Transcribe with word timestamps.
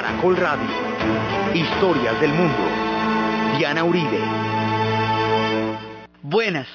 Caracol 0.00 0.36
Radio. 0.38 0.66
Historias 1.52 2.18
del 2.22 2.32
mundo. 2.32 2.56
Diana 3.58 3.84
Uribe. 3.84 4.18
Buenas. 6.22 6.66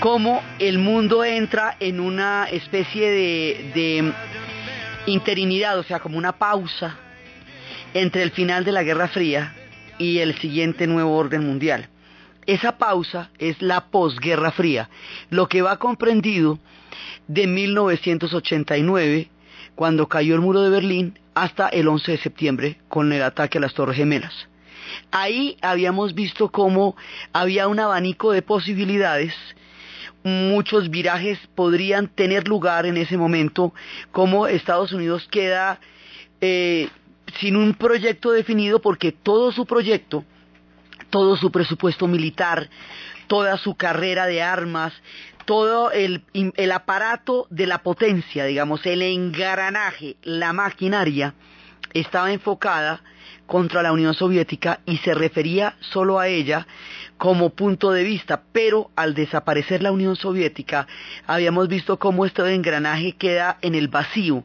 cómo 0.00 0.42
el 0.58 0.80
mundo 0.80 1.24
entra 1.24 1.76
en 1.78 2.00
una 2.00 2.48
especie 2.50 3.08
de, 3.08 3.70
de 3.76 4.12
interinidad, 5.06 5.78
o 5.78 5.84
sea, 5.84 6.00
como 6.00 6.18
una 6.18 6.32
pausa 6.32 6.98
entre 7.94 8.24
el 8.24 8.32
final 8.32 8.64
de 8.64 8.72
la 8.72 8.82
Guerra 8.82 9.06
Fría 9.06 9.54
y 9.98 10.18
el 10.18 10.36
siguiente 10.40 10.88
nuevo 10.88 11.16
orden 11.16 11.46
mundial. 11.46 11.88
Esa 12.44 12.76
pausa 12.76 13.30
es 13.38 13.62
la 13.62 13.84
posguerra 13.84 14.50
fría, 14.50 14.90
lo 15.30 15.48
que 15.48 15.62
va 15.62 15.76
comprendido 15.76 16.58
de 17.28 17.46
1989, 17.46 19.30
cuando 19.76 20.08
cayó 20.08 20.34
el 20.34 20.40
muro 20.40 20.60
de 20.62 20.70
Berlín, 20.70 21.20
hasta 21.36 21.68
el 21.68 21.86
11 21.86 22.10
de 22.10 22.18
septiembre 22.18 22.78
con 22.88 23.12
el 23.12 23.22
ataque 23.22 23.58
a 23.58 23.60
las 23.60 23.74
Torres 23.74 23.96
Gemelas. 23.96 24.48
Ahí 25.10 25.56
habíamos 25.62 26.14
visto 26.14 26.50
cómo 26.50 26.96
había 27.32 27.68
un 27.68 27.80
abanico 27.80 28.32
de 28.32 28.42
posibilidades, 28.42 29.34
muchos 30.26 30.90
virajes 30.90 31.38
podrían 31.54 32.08
tener 32.08 32.48
lugar 32.48 32.84
en 32.86 32.96
ese 32.96 33.16
momento, 33.16 33.72
como 34.10 34.48
Estados 34.48 34.92
Unidos 34.92 35.28
queda 35.30 35.78
eh, 36.40 36.88
sin 37.38 37.56
un 37.56 37.74
proyecto 37.74 38.32
definido 38.32 38.80
porque 38.80 39.12
todo 39.12 39.52
su 39.52 39.66
proyecto, 39.66 40.24
todo 41.10 41.36
su 41.36 41.52
presupuesto 41.52 42.08
militar, 42.08 42.68
toda 43.28 43.56
su 43.56 43.76
carrera 43.76 44.26
de 44.26 44.42
armas, 44.42 44.92
todo 45.44 45.92
el, 45.92 46.24
el, 46.32 46.72
aparato 46.72 47.46
de 47.50 47.66
la 47.66 47.78
potencia, 47.78 48.44
digamos, 48.44 48.84
el 48.84 49.02
engranaje, 49.02 50.16
la 50.22 50.52
maquinaria, 50.52 51.34
estaba 51.94 52.32
enfocada 52.32 53.02
contra 53.46 53.82
la 53.82 53.92
Unión 53.92 54.14
Soviética 54.14 54.80
y 54.86 54.98
se 54.98 55.14
refería 55.14 55.76
solo 55.80 56.18
a 56.18 56.28
ella 56.28 56.66
como 57.16 57.50
punto 57.50 57.92
de 57.92 58.02
vista, 58.02 58.42
pero 58.52 58.90
al 58.96 59.14
desaparecer 59.14 59.82
la 59.82 59.92
Unión 59.92 60.16
Soviética 60.16 60.86
habíamos 61.26 61.68
visto 61.68 61.98
cómo 61.98 62.26
este 62.26 62.54
engranaje 62.54 63.12
queda 63.12 63.58
en 63.62 63.74
el 63.74 63.88
vacío, 63.88 64.44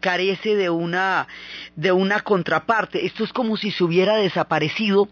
carece 0.00 0.54
de 0.54 0.70
una, 0.70 1.26
de 1.74 1.92
una 1.92 2.20
contraparte, 2.20 3.04
esto 3.06 3.24
es 3.24 3.32
como 3.32 3.56
si 3.56 3.70
se 3.72 3.82
hubiera 3.82 4.16
desaparecido 4.16 5.08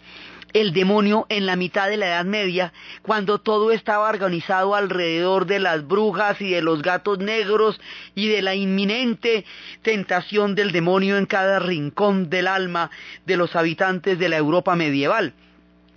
el 0.52 0.72
demonio 0.72 1.26
en 1.28 1.46
la 1.46 1.56
mitad 1.56 1.88
de 1.88 1.96
la 1.96 2.06
Edad 2.08 2.24
Media, 2.24 2.72
cuando 3.02 3.38
todo 3.38 3.70
estaba 3.72 4.08
organizado 4.08 4.74
alrededor 4.74 5.46
de 5.46 5.60
las 5.60 5.86
brujas 5.86 6.40
y 6.40 6.50
de 6.50 6.62
los 6.62 6.82
gatos 6.82 7.18
negros 7.18 7.80
y 8.14 8.28
de 8.28 8.42
la 8.42 8.54
inminente 8.54 9.44
tentación 9.82 10.54
del 10.54 10.72
demonio 10.72 11.18
en 11.18 11.26
cada 11.26 11.58
rincón 11.58 12.30
del 12.30 12.46
alma 12.46 12.90
de 13.26 13.36
los 13.36 13.56
habitantes 13.56 14.18
de 14.18 14.28
la 14.28 14.36
Europa 14.36 14.76
medieval. 14.76 15.34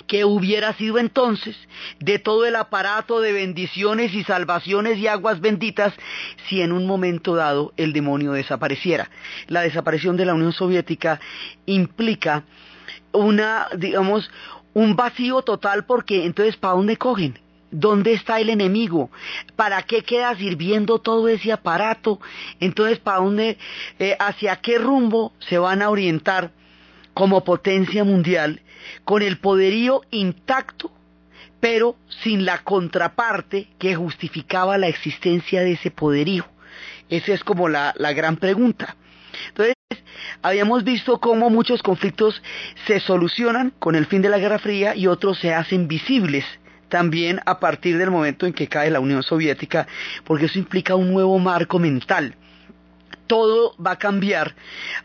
¿Qué 0.08 0.25
hubiera 0.25 0.74
sido 0.74 0.97
entonces 1.00 1.56
de 2.00 2.20
todo 2.20 2.46
el 2.46 2.56
aparato 2.56 3.22
de 3.22 3.31
bendiciones 3.31 4.14
y 4.14 4.24
salvaciones 4.24 4.97
y 4.97 5.08
aguas 5.08 5.40
benditas 5.40 5.94
si 6.47 6.62
en 6.62 6.72
un 6.72 6.85
momento 6.85 7.35
dado 7.35 7.74
el 7.78 7.94
demonio 7.94 8.34
desapareciera? 8.34 9.09
La 9.47 9.62
desaparición 9.62 10.18
de 10.18 10.25
la 10.25 10.34
Unión 10.34 10.52
Soviética 10.52 11.20
implica 11.66 12.44
una, 13.13 13.68
digamos, 13.78 14.29
un 14.74 14.96
vacío 14.96 15.41
total 15.41 15.85
porque 15.85 16.25
entonces 16.25 16.57
¿para 16.57 16.75
dónde 16.75 16.97
cogen? 16.97 17.40
¿Dónde 17.72 18.13
está 18.13 18.40
el 18.40 18.50
enemigo? 18.50 19.09
¿Para 19.56 19.81
qué 19.81 20.03
queda 20.03 20.35
sirviendo 20.35 21.00
todo 21.00 21.28
ese 21.28 21.52
aparato? 21.52 22.19
Entonces, 22.59 23.00
¿para 23.00 23.18
dónde, 23.18 23.57
eh, 23.97 24.16
hacia 24.19 24.57
qué 24.57 24.78
rumbo 24.78 25.34
se 25.40 25.57
van 25.57 25.81
a 25.81 25.90
orientar 25.90 26.52
como 27.16 27.44
potencia 27.44 28.03
mundial 28.03 28.62
con 29.06 29.23
el 29.23 29.40
poderío 29.40 30.02
intacto, 30.12 30.91
pero 31.59 31.96
sin 32.22 32.46
la 32.46 32.59
contraparte 32.59 33.69
que 33.79 33.96
justificaba 33.96 34.78
la 34.78 34.88
existencia 34.88 35.62
de 35.62 35.72
ese 35.72 35.90
poderío? 35.90 36.46
Esa 37.09 37.34
es 37.34 37.44
como 37.44 37.69
la, 37.69 37.96
la 37.97 38.13
gran 38.13 38.38
pregunta. 38.38 38.96
Entonces, 39.47 39.72
habíamos 40.42 40.84
visto 40.84 41.20
cómo 41.20 41.50
muchos 41.50 41.81
conflictos 41.81 42.42
se 42.88 43.00
solucionan 43.00 43.72
con 43.80 43.96
el 43.96 44.06
fin 44.06 44.22
de 44.22 44.30
la 44.30 44.40
Guerra 44.40 44.59
Fría 44.59 44.96
y 44.96 45.08
otros 45.08 45.40
se 45.40 45.54
hacen 45.54 45.88
visibles 45.88 46.46
también 46.90 47.40
a 47.46 47.59
partir 47.59 47.98
del 47.98 48.12
momento 48.12 48.46
en 48.46 48.53
que 48.53 48.68
cae 48.68 48.92
la 48.92 49.00
Unión 49.00 49.24
Soviética, 49.24 49.88
porque 50.26 50.46
eso 50.46 50.59
implica 50.59 50.96
un 50.96 51.12
nuevo 51.12 51.40
marco 51.40 51.80
mental. 51.80 52.36
Todo 53.28 53.75
va 53.84 53.91
a 53.91 53.97
cambiar 53.97 54.56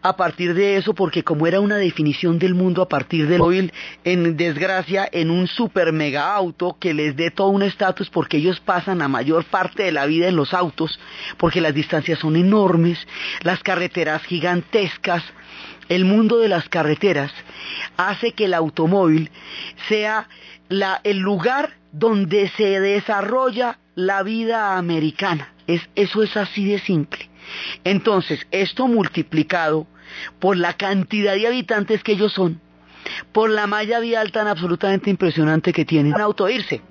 a 0.03 0.17
partir 0.17 0.55
de 0.55 0.77
eso, 0.77 0.95
porque 0.95 1.23
como 1.23 1.47
era 1.47 1.61
una 1.61 1.77
definición 1.77 2.39
del 2.39 2.55
mundo 2.55 2.83
a 2.83 2.89
partir 2.89 3.29
del 3.29 3.39
móvil, 3.39 3.73
en 4.05 4.37
desgracia, 4.37 5.09
en 5.11 5.31
un 5.31 5.47
super 5.47 5.93
mega 5.93 6.35
auto 6.35 6.77
que 6.79 6.95
les 6.95 7.17
dé 7.17 7.31
todo 7.31 7.49
un 7.49 7.63
estatus, 7.63 8.11
porque 8.11 8.39
ellos 8.39 8.61
pasan 8.61 8.99
la 8.99 9.09
mayor 9.09 9.45
parte 9.45 9.85
de 9.85 9.93
la 9.93 10.07
vida 10.07 10.29
en 10.29 10.37
los 10.37 10.55
autos, 10.55 10.99
porque 11.37 11.61
las 11.61 11.75
distancias 11.75 12.19
son 12.19 12.37
enormes, 12.37 12.99
las 13.43 13.63
carreteras 13.63 14.23
gigantescas, 14.25 15.23
el 15.89 16.05
mundo 16.05 16.39
de 16.39 16.49
las 16.49 16.69
carreteras 16.69 17.33
hace 17.97 18.33
que 18.33 18.45
el 18.45 18.55
automóvil 18.55 19.31
sea 19.89 20.29
la, 20.69 21.01
el 21.05 21.19
lugar 21.19 21.75
donde 21.93 22.51
se 22.57 22.81
desarrolla 22.81 23.79
la 23.95 24.23
vida 24.23 24.77
americana. 24.77 25.53
Es, 25.67 25.89
eso 25.95 26.23
es 26.23 26.37
así 26.37 26.67
de 26.67 26.79
simple. 26.79 27.28
Entonces, 27.85 28.47
esto 28.51 28.87
multiplicado 28.87 29.87
por 30.39 30.57
la 30.57 30.75
cantidad 30.75 31.35
de 31.35 31.47
habitantes 31.47 32.03
que 32.03 32.13
ellos 32.13 32.33
son, 32.33 32.61
por 33.33 33.51
la 33.51 33.67
malla 33.67 34.01
vial 34.01 34.33
tan 34.33 34.49
absolutamente 34.49 35.11
impresionante 35.11 35.73
que 35.73 35.85
tienen, 35.85 36.13
van 36.13 36.23
a 36.23 36.25
autoirse 36.25 36.83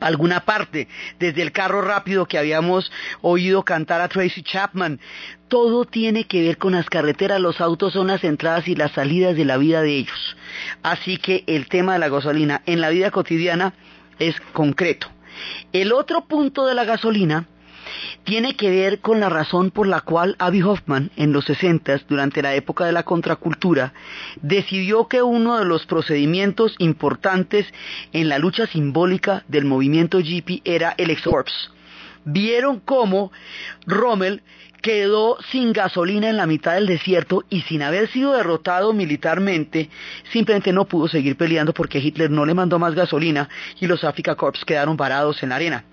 a 0.00 0.06
alguna 0.06 0.40
parte, 0.40 0.88
desde 1.18 1.42
el 1.42 1.52
carro 1.52 1.82
rápido 1.82 2.26
que 2.26 2.38
habíamos 2.38 2.90
oído 3.20 3.62
cantar 3.64 4.00
a 4.00 4.08
Tracy 4.08 4.42
Chapman. 4.42 5.00
Todo 5.48 5.84
tiene 5.84 6.24
que 6.24 6.42
ver 6.42 6.58
con 6.58 6.72
las 6.72 6.88
carreteras, 6.90 7.40
los 7.40 7.60
autos 7.60 7.92
son 7.92 8.08
las 8.08 8.24
entradas 8.24 8.66
y 8.66 8.74
las 8.74 8.92
salidas 8.92 9.36
de 9.36 9.44
la 9.44 9.56
vida 9.56 9.82
de 9.82 9.96
ellos. 9.96 10.36
Así 10.82 11.16
que 11.16 11.44
el 11.46 11.68
tema 11.68 11.94
de 11.94 12.00
la 12.00 12.08
gasolina 12.08 12.62
en 12.66 12.80
la 12.80 12.90
vida 12.90 13.10
cotidiana 13.10 13.74
es 14.18 14.40
concreto. 14.52 15.08
El 15.72 15.92
otro 15.92 16.26
punto 16.26 16.66
de 16.66 16.74
la 16.74 16.84
gasolina 16.84 17.46
tiene 18.24 18.56
que 18.56 18.70
ver 18.70 19.00
con 19.00 19.20
la 19.20 19.28
razón 19.28 19.70
por 19.70 19.86
la 19.86 20.00
cual 20.00 20.36
Abby 20.38 20.62
Hoffman 20.62 21.10
en 21.16 21.32
los 21.32 21.44
60, 21.44 22.02
durante 22.08 22.42
la 22.42 22.54
época 22.54 22.84
de 22.84 22.92
la 22.92 23.02
contracultura, 23.02 23.92
decidió 24.40 25.08
que 25.08 25.22
uno 25.22 25.58
de 25.58 25.64
los 25.64 25.86
procedimientos 25.86 26.74
importantes 26.78 27.66
en 28.12 28.28
la 28.28 28.38
lucha 28.38 28.66
simbólica 28.66 29.44
del 29.48 29.64
movimiento 29.64 30.20
hippie 30.20 30.62
era 30.64 30.94
el 30.96 31.10
exorps. 31.10 31.70
vieron 32.24 32.80
cómo 32.80 33.30
Rommel 33.86 34.42
quedó 34.84 35.38
sin 35.50 35.72
gasolina 35.72 36.28
en 36.28 36.36
la 36.36 36.46
mitad 36.46 36.74
del 36.74 36.86
desierto 36.86 37.42
y 37.48 37.62
sin 37.62 37.82
haber 37.82 38.06
sido 38.10 38.32
derrotado 38.32 38.92
militarmente, 38.92 39.88
simplemente 40.30 40.74
no 40.74 40.84
pudo 40.84 41.08
seguir 41.08 41.36
peleando 41.36 41.72
porque 41.72 42.00
Hitler 42.00 42.30
no 42.30 42.44
le 42.44 42.52
mandó 42.52 42.78
más 42.78 42.94
gasolina 42.94 43.48
y 43.80 43.86
los 43.86 44.04
Africa 44.04 44.34
Corps 44.34 44.62
quedaron 44.66 44.98
varados 44.98 45.42
en 45.42 45.48
la 45.48 45.56
arena. 45.56 45.84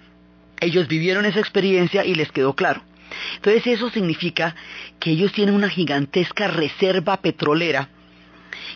Ellos 0.61 0.87
vivieron 0.87 1.25
esa 1.25 1.39
experiencia 1.39 2.05
y 2.05 2.13
les 2.13 2.31
quedó 2.31 2.55
claro. 2.55 2.83
Entonces 3.35 3.65
eso 3.67 3.89
significa 3.89 4.55
que 4.99 5.11
ellos 5.11 5.33
tienen 5.33 5.55
una 5.55 5.69
gigantesca 5.69 6.47
reserva 6.47 7.17
petrolera 7.17 7.89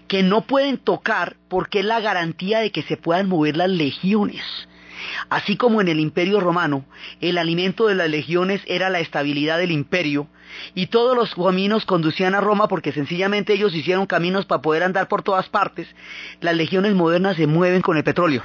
que 0.07 0.23
no 0.23 0.41
pueden 0.41 0.77
tocar 0.77 1.35
porque 1.47 1.79
es 1.79 1.85
la 1.85 1.99
garantía 1.99 2.59
de 2.59 2.71
que 2.71 2.81
se 2.81 2.97
puedan 2.97 3.29
mover 3.29 3.55
las 3.55 3.69
legiones. 3.69 4.43
Así 5.29 5.57
como 5.57 5.79
en 5.79 5.87
el 5.87 5.99
imperio 5.99 6.39
romano, 6.39 6.85
el 7.21 7.37
alimento 7.37 7.87
de 7.87 7.95
las 7.95 8.09
legiones 8.09 8.61
era 8.65 8.89
la 8.89 8.99
estabilidad 8.99 9.59
del 9.59 9.71
imperio, 9.71 10.27
y 10.73 10.87
todos 10.87 11.15
los 11.15 11.35
caminos 11.35 11.85
conducían 11.85 12.33
a 12.33 12.41
Roma 12.41 12.67
porque 12.67 12.93
sencillamente 12.93 13.53
ellos 13.53 13.75
hicieron 13.75 14.07
caminos 14.07 14.45
para 14.45 14.61
poder 14.61 14.83
andar 14.83 15.07
por 15.07 15.21
todas 15.21 15.49
partes, 15.49 15.87
las 16.41 16.55
legiones 16.55 16.95
modernas 16.95 17.37
se 17.37 17.45
mueven 17.45 17.81
con 17.81 17.97
el 17.97 18.03
petróleo 18.03 18.43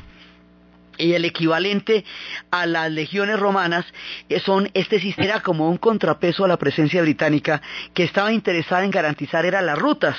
y 1.00 1.14
el 1.14 1.24
equivalente 1.24 2.04
a 2.50 2.66
las 2.66 2.90
legiones 2.90 3.38
romanas 3.38 3.84
eh, 4.28 4.40
son 4.40 4.70
este 4.74 5.00
sistema 5.00 5.40
como 5.40 5.68
un 5.68 5.78
contrapeso 5.78 6.44
a 6.44 6.48
la 6.48 6.58
presencia 6.58 7.02
británica 7.02 7.60
que 7.94 8.04
estaba 8.04 8.32
interesada 8.32 8.84
en 8.84 8.90
garantizar 8.90 9.44
eran 9.44 9.66
las 9.66 9.78
rutas. 9.78 10.16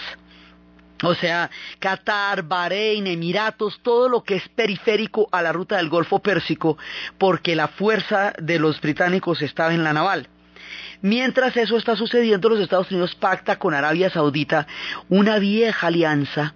O 1.03 1.15
sea, 1.15 1.49
Qatar, 1.79 2.43
Bahrein, 2.43 3.07
Emiratos, 3.07 3.79
todo 3.81 4.07
lo 4.07 4.23
que 4.23 4.35
es 4.35 4.47
periférico 4.49 5.27
a 5.31 5.41
la 5.41 5.51
ruta 5.51 5.77
del 5.77 5.89
Golfo 5.89 6.19
Pérsico, 6.19 6.77
porque 7.17 7.55
la 7.55 7.67
fuerza 7.67 8.33
de 8.39 8.59
los 8.59 8.79
británicos 8.79 9.41
estaba 9.41 9.73
en 9.73 9.83
la 9.83 9.93
naval. 9.93 10.27
Mientras 11.01 11.57
eso 11.57 11.77
está 11.77 11.95
sucediendo, 11.95 12.49
los 12.49 12.59
Estados 12.59 12.91
Unidos 12.91 13.15
pacta 13.15 13.57
con 13.57 13.73
Arabia 13.73 14.11
Saudita 14.11 14.67
una 15.09 15.39
vieja 15.39 15.87
alianza 15.87 16.53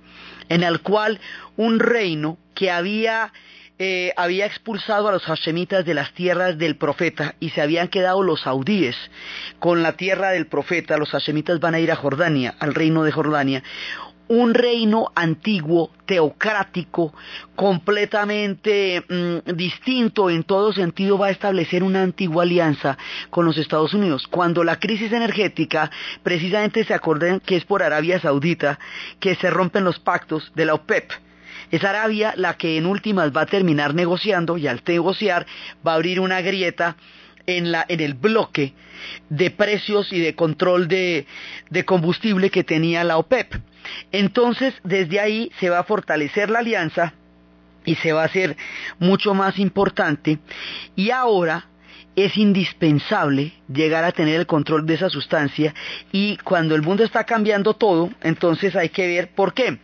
en 0.49 0.61
la 0.61 0.77
cual 0.77 1.19
un 1.55 1.79
reino 1.79 2.37
que 2.53 2.69
había 2.69 3.33
eh, 3.77 4.13
había 4.15 4.45
expulsado 4.45 5.09
a 5.09 5.11
los 5.11 5.23
hashemitas 5.23 5.83
de 5.83 5.93
las 5.93 6.13
tierras 6.13 6.57
del 6.57 6.77
profeta 6.77 7.35
y 7.41 7.49
se 7.49 7.61
habían 7.61 7.89
quedado 7.89 8.23
los 8.23 8.41
saudíes 8.41 8.95
con 9.59 9.83
la 9.83 9.97
tierra 9.97 10.29
del 10.29 10.47
profeta. 10.47 10.97
Los 10.97 11.11
hashemitas 11.11 11.59
van 11.59 11.75
a 11.75 11.79
ir 11.79 11.91
a 11.91 11.97
Jordania, 11.97 12.55
al 12.59 12.73
reino 12.73 13.03
de 13.03 13.11
Jordania. 13.11 13.63
Un 14.27 14.53
reino 14.53 15.11
antiguo, 15.13 15.91
teocrático, 16.05 17.13
completamente 17.55 19.03
mm, 19.07 19.51
distinto 19.55 20.29
en 20.29 20.43
todo 20.43 20.71
sentido, 20.71 21.17
va 21.17 21.27
a 21.27 21.31
establecer 21.31 21.83
una 21.83 22.01
antigua 22.01 22.43
alianza 22.43 22.97
con 23.29 23.45
los 23.45 23.57
Estados 23.57 23.93
Unidos. 23.93 24.25
Cuando 24.27 24.63
la 24.63 24.79
crisis 24.79 25.11
energética, 25.11 25.91
precisamente 26.23 26.85
se 26.85 26.93
acuerdan 26.93 27.41
que 27.41 27.57
es 27.57 27.65
por 27.65 27.83
Arabia 27.83 28.19
Saudita 28.21 28.79
que 29.19 29.35
se 29.35 29.49
rompen 29.49 29.83
los 29.83 29.99
pactos 29.99 30.51
de 30.55 30.65
la 30.65 30.75
OPEP 30.75 31.24
es 31.75 31.83
Arabia 31.83 32.33
la 32.37 32.57
que 32.57 32.77
en 32.77 32.85
últimas 32.85 33.35
va 33.35 33.41
a 33.41 33.45
terminar 33.45 33.93
negociando 33.93 34.57
y 34.57 34.67
al 34.67 34.81
negociar 34.85 35.45
va 35.85 35.93
a 35.93 35.95
abrir 35.95 36.19
una 36.19 36.41
grieta 36.41 36.95
en, 37.47 37.71
la, 37.71 37.85
en 37.87 37.99
el 37.99 38.13
bloque 38.13 38.73
de 39.29 39.51
precios 39.51 40.11
y 40.11 40.19
de 40.19 40.35
control 40.35 40.87
de, 40.87 41.25
de 41.69 41.85
combustible 41.85 42.49
que 42.49 42.63
tenía 42.63 43.03
la 43.03 43.17
OPEP. 43.17 43.55
Entonces, 44.11 44.73
desde 44.83 45.19
ahí 45.19 45.51
se 45.59 45.69
va 45.69 45.79
a 45.79 45.83
fortalecer 45.83 46.49
la 46.49 46.59
alianza 46.59 47.13
y 47.85 47.95
se 47.95 48.13
va 48.13 48.23
a 48.23 48.25
hacer 48.25 48.57
mucho 48.99 49.33
más 49.33 49.59
importante. 49.59 50.39
Y 50.95 51.11
ahora 51.11 51.67
es 52.15 52.37
indispensable 52.37 53.53
llegar 53.71 54.03
a 54.03 54.11
tener 54.11 54.39
el 54.39 54.47
control 54.47 54.85
de 54.85 54.95
esa 54.95 55.09
sustancia 55.09 55.73
y 56.11 56.37
cuando 56.37 56.75
el 56.75 56.81
mundo 56.81 57.03
está 57.03 57.25
cambiando 57.25 57.73
todo, 57.75 58.09
entonces 58.21 58.75
hay 58.75 58.89
que 58.89 59.07
ver 59.07 59.31
por 59.31 59.53
qué. 59.53 59.77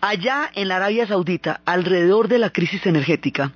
Allá 0.00 0.50
en 0.54 0.68
la 0.68 0.76
Arabia 0.76 1.06
Saudita, 1.06 1.60
alrededor 1.64 2.28
de 2.28 2.38
la 2.38 2.50
crisis 2.50 2.84
energética, 2.86 3.52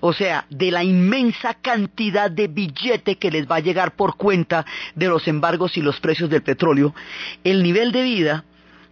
o 0.00 0.12
sea, 0.12 0.46
de 0.50 0.70
la 0.70 0.84
inmensa 0.84 1.54
cantidad 1.54 2.30
de 2.30 2.48
billete 2.48 3.16
que 3.16 3.30
les 3.30 3.50
va 3.50 3.56
a 3.56 3.60
llegar 3.60 3.96
por 3.96 4.16
cuenta 4.16 4.64
de 4.94 5.08
los 5.08 5.26
embargos 5.28 5.76
y 5.76 5.82
los 5.82 6.00
precios 6.00 6.30
del 6.30 6.42
petróleo, 6.42 6.94
el 7.44 7.62
nivel 7.62 7.92
de 7.92 8.02
vida 8.02 8.44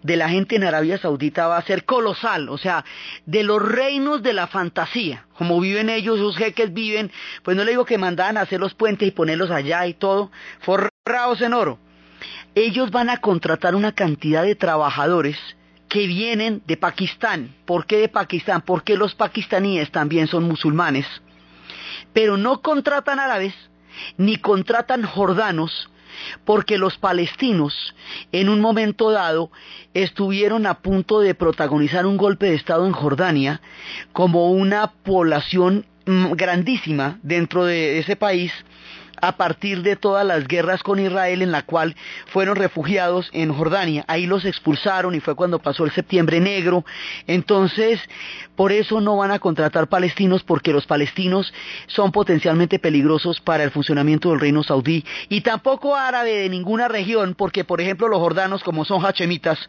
de 0.02 0.16
la 0.16 0.28
gente 0.28 0.56
en 0.56 0.64
Arabia 0.64 0.98
Saudita 0.98 1.48
va 1.48 1.56
a 1.56 1.62
ser 1.62 1.84
colosal, 1.84 2.48
o 2.48 2.58
sea, 2.58 2.84
de 3.26 3.42
los 3.42 3.60
reinos 3.60 4.22
de 4.22 4.32
la 4.32 4.46
fantasía, 4.46 5.26
como 5.36 5.60
viven 5.60 5.90
ellos, 5.90 6.18
sus 6.18 6.36
jeques 6.36 6.72
viven, 6.72 7.10
pues 7.42 7.56
no 7.56 7.64
le 7.64 7.72
digo 7.72 7.84
que 7.84 7.98
mandaban 7.98 8.36
a 8.36 8.42
hacer 8.42 8.60
los 8.60 8.74
puentes 8.74 9.08
y 9.08 9.12
ponerlos 9.12 9.50
allá 9.50 9.86
y 9.86 9.94
todo, 9.94 10.30
forrados 10.60 11.40
en 11.40 11.52
oro. 11.52 11.78
Ellos 12.54 12.90
van 12.90 13.10
a 13.10 13.18
contratar 13.18 13.74
una 13.74 13.92
cantidad 13.92 14.42
de 14.42 14.54
trabajadores 14.54 15.36
que 15.88 16.06
vienen 16.06 16.62
de 16.66 16.76
Pakistán. 16.76 17.54
¿Por 17.64 17.86
qué 17.86 17.98
de 17.98 18.08
Pakistán? 18.08 18.62
Porque 18.62 18.96
los 18.96 19.14
pakistaníes 19.14 19.90
también 19.90 20.26
son 20.28 20.44
musulmanes. 20.44 21.06
Pero 22.12 22.36
no 22.36 22.60
contratan 22.60 23.18
árabes 23.18 23.54
ni 24.16 24.36
contratan 24.36 25.02
jordanos 25.02 25.90
porque 26.44 26.78
los 26.78 26.98
palestinos 26.98 27.94
en 28.32 28.48
un 28.48 28.60
momento 28.60 29.10
dado 29.10 29.50
estuvieron 29.94 30.66
a 30.66 30.80
punto 30.80 31.20
de 31.20 31.34
protagonizar 31.34 32.06
un 32.06 32.16
golpe 32.16 32.46
de 32.46 32.54
Estado 32.54 32.86
en 32.86 32.92
Jordania 32.92 33.60
como 34.12 34.50
una 34.50 34.88
población 34.90 35.86
mm, 36.06 36.32
grandísima 36.32 37.18
dentro 37.22 37.64
de 37.64 37.98
ese 37.98 38.16
país 38.16 38.52
a 39.20 39.36
partir 39.36 39.82
de 39.82 39.96
todas 39.96 40.26
las 40.26 40.46
guerras 40.46 40.82
con 40.82 40.98
Israel 40.98 41.42
en 41.42 41.52
la 41.52 41.62
cual 41.62 41.96
fueron 42.26 42.56
refugiados 42.56 43.30
en 43.32 43.52
Jordania. 43.52 44.04
Ahí 44.08 44.26
los 44.26 44.44
expulsaron 44.44 45.14
y 45.14 45.20
fue 45.20 45.34
cuando 45.34 45.58
pasó 45.58 45.84
el 45.84 45.92
septiembre 45.92 46.40
negro. 46.40 46.84
Entonces, 47.26 48.00
por 48.58 48.72
eso 48.72 49.00
no 49.00 49.16
van 49.16 49.30
a 49.30 49.38
contratar 49.38 49.86
palestinos 49.86 50.42
porque 50.42 50.72
los 50.72 50.84
palestinos 50.84 51.54
son 51.86 52.10
potencialmente 52.10 52.80
peligrosos 52.80 53.40
para 53.40 53.62
el 53.62 53.70
funcionamiento 53.70 54.30
del 54.30 54.40
reino 54.40 54.64
saudí 54.64 55.04
y 55.28 55.42
tampoco 55.42 55.94
árabe 55.94 56.34
de 56.38 56.48
ninguna 56.48 56.88
región 56.88 57.36
porque, 57.38 57.62
por 57.62 57.80
ejemplo, 57.80 58.08
los 58.08 58.18
jordanos 58.18 58.64
como 58.64 58.84
son 58.84 59.06
hachemitas, 59.06 59.60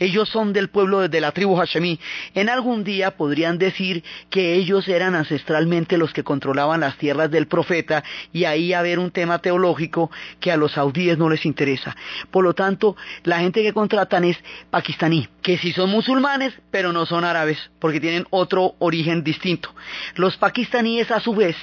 ellos 0.00 0.28
son 0.28 0.52
del 0.52 0.70
pueblo 0.70 1.08
de 1.08 1.20
la 1.20 1.30
tribu 1.30 1.56
hachemí. 1.60 2.00
En 2.34 2.48
algún 2.48 2.82
día 2.82 3.12
podrían 3.12 3.58
decir 3.58 4.02
que 4.28 4.54
ellos 4.54 4.88
eran 4.88 5.14
ancestralmente 5.14 5.96
los 5.96 6.12
que 6.12 6.24
controlaban 6.24 6.80
las 6.80 6.98
tierras 6.98 7.30
del 7.30 7.46
profeta 7.46 8.02
y 8.32 8.42
ahí 8.46 8.72
había 8.72 8.98
un 8.98 9.12
tema 9.12 9.38
teológico 9.38 10.10
que 10.40 10.50
a 10.50 10.56
los 10.56 10.72
saudíes 10.72 11.16
no 11.16 11.30
les 11.30 11.46
interesa. 11.46 11.94
Por 12.32 12.42
lo 12.42 12.54
tanto, 12.54 12.96
la 13.22 13.38
gente 13.38 13.62
que 13.62 13.72
contratan 13.72 14.24
es 14.24 14.36
pakistaní, 14.68 15.28
que 15.42 15.58
sí 15.58 15.70
son 15.70 15.90
musulmanes, 15.90 16.52
pero 16.72 16.92
no 16.92 17.06
son 17.06 17.24
árabes, 17.24 17.70
porque 17.78 18.00
tienen 18.00 18.26
otro 18.32 18.74
origen 18.80 19.22
distinto. 19.22 19.72
Los 20.16 20.36
pakistaníes, 20.36 21.10
a 21.10 21.20
su 21.20 21.34
vez, 21.34 21.56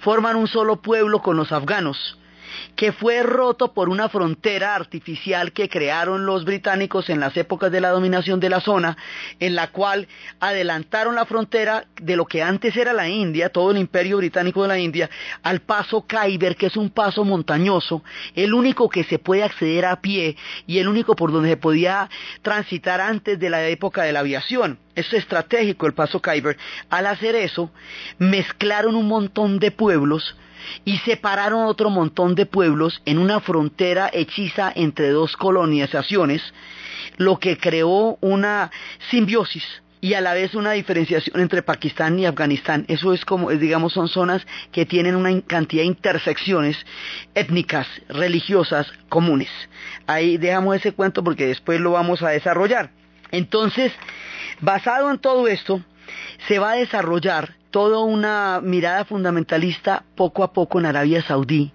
forman 0.00 0.36
un 0.36 0.48
solo 0.48 0.82
pueblo 0.82 1.22
con 1.22 1.36
los 1.36 1.52
afganos, 1.52 2.18
que 2.76 2.92
fue 2.92 3.22
roto 3.22 3.72
por 3.72 3.88
una 3.88 4.08
frontera 4.08 4.74
artificial 4.74 5.52
que 5.52 5.68
crearon 5.68 6.26
los 6.26 6.44
británicos 6.44 7.10
en 7.10 7.20
las 7.20 7.36
épocas 7.36 7.70
de 7.70 7.80
la 7.80 7.90
dominación 7.90 8.40
de 8.40 8.50
la 8.50 8.60
zona, 8.60 8.96
en 9.38 9.54
la 9.54 9.68
cual 9.68 10.08
adelantaron 10.40 11.14
la 11.14 11.26
frontera 11.26 11.86
de 12.00 12.16
lo 12.16 12.26
que 12.26 12.42
antes 12.42 12.76
era 12.76 12.92
la 12.92 13.08
India, 13.08 13.50
todo 13.50 13.70
el 13.70 13.78
imperio 13.78 14.18
británico 14.18 14.62
de 14.62 14.68
la 14.68 14.78
India, 14.78 15.10
al 15.42 15.60
paso 15.60 16.06
Khyber, 16.06 16.56
que 16.56 16.66
es 16.66 16.76
un 16.76 16.90
paso 16.90 17.24
montañoso, 17.24 18.02
el 18.34 18.54
único 18.54 18.88
que 18.88 19.04
se 19.04 19.18
puede 19.18 19.42
acceder 19.42 19.84
a 19.86 20.00
pie 20.00 20.36
y 20.66 20.78
el 20.78 20.88
único 20.88 21.16
por 21.16 21.32
donde 21.32 21.50
se 21.50 21.56
podía 21.56 22.08
transitar 22.42 23.00
antes 23.00 23.38
de 23.38 23.50
la 23.50 23.66
época 23.68 24.02
de 24.02 24.12
la 24.12 24.20
aviación. 24.20 24.78
Es 24.94 25.12
estratégico 25.12 25.86
el 25.86 25.94
paso 25.94 26.20
Khyber. 26.20 26.56
Al 26.90 27.06
hacer 27.06 27.34
eso, 27.36 27.70
mezclaron 28.18 28.96
un 28.96 29.06
montón 29.06 29.58
de 29.58 29.70
pueblos, 29.70 30.36
y 30.84 30.98
separaron 30.98 31.64
otro 31.64 31.90
montón 31.90 32.34
de 32.34 32.46
pueblos 32.46 33.02
en 33.04 33.18
una 33.18 33.40
frontera 33.40 34.10
hechiza 34.12 34.72
entre 34.74 35.10
dos 35.10 35.36
colonizaciones, 35.36 36.42
lo 37.16 37.38
que 37.38 37.56
creó 37.56 38.18
una 38.20 38.70
simbiosis 39.10 39.64
y 40.00 40.14
a 40.14 40.20
la 40.20 40.32
vez 40.32 40.54
una 40.54 40.72
diferenciación 40.72 41.40
entre 41.40 41.62
Pakistán 41.62 42.18
y 42.18 42.26
Afganistán. 42.26 42.84
Eso 42.88 43.12
es 43.12 43.24
como, 43.24 43.50
digamos, 43.50 43.92
son 43.92 44.08
zonas 44.08 44.46
que 44.72 44.86
tienen 44.86 45.14
una 45.14 45.40
cantidad 45.42 45.82
de 45.82 45.88
intersecciones 45.88 46.76
étnicas, 47.34 47.86
religiosas 48.08 48.90
comunes. 49.08 49.50
Ahí 50.06 50.38
dejamos 50.38 50.76
ese 50.76 50.92
cuento 50.92 51.22
porque 51.22 51.46
después 51.46 51.80
lo 51.80 51.92
vamos 51.92 52.22
a 52.22 52.30
desarrollar. 52.30 52.90
Entonces, 53.30 53.92
basado 54.60 55.10
en 55.10 55.18
todo 55.18 55.46
esto, 55.48 55.82
se 56.48 56.58
va 56.58 56.72
a 56.72 56.76
desarrollar 56.76 57.59
toda 57.70 58.00
una 58.00 58.60
mirada 58.62 59.04
fundamentalista 59.04 60.04
poco 60.16 60.42
a 60.42 60.52
poco 60.52 60.78
en 60.78 60.86
Arabia 60.86 61.22
Saudí, 61.22 61.72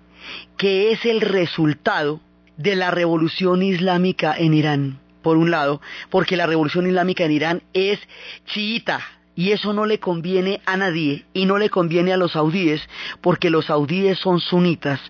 que 0.58 0.92
es 0.92 1.06
el 1.06 1.22
resultado 1.22 2.20
de 2.58 2.76
la 2.76 2.92
revolución 2.92 3.64
islámica 3.64 4.36
en 4.38 4.54
Irán, 4.54 5.00
por 5.22 5.38
un 5.38 5.52
lado, 5.52 5.82
porque 6.10 6.38
la 6.38 6.48
revolución 6.48 6.88
islámica 6.88 7.26
en 7.26 7.32
Irán 7.32 7.64
es 7.74 8.00
chiita, 8.46 9.02
Y 9.38 9.52
eso 9.52 9.74
no 9.74 9.86
le 9.86 10.00
conviene 10.00 10.62
a 10.66 10.78
nadie 10.78 11.26
y 11.34 11.46
no 11.46 11.58
le 11.58 11.70
conviene 11.70 12.14
a 12.14 12.18
los 12.18 12.32
saudíes 12.32 12.82
porque 13.20 13.50
los 13.50 13.66
saudíes 13.66 14.18
son 14.18 14.40
sunitas. 14.40 15.02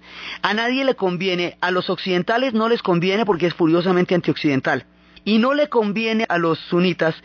A 0.42 0.56
nadie 0.56 0.84
le 0.84 0.96
conviene, 0.96 1.60
a 1.62 1.70
los 1.70 1.92
occidentales 1.92 2.56
no 2.56 2.68
les 2.68 2.82
conviene 2.82 3.24
porque 3.24 3.46
es 3.46 3.54
furiosamente 3.54 4.16
antioccidental. 4.16 4.88
Y 5.26 5.40
no 5.40 5.54
le 5.54 5.68
conviene 5.68 6.26
a 6.30 6.38
los 6.38 6.60
sunitas 6.70 7.16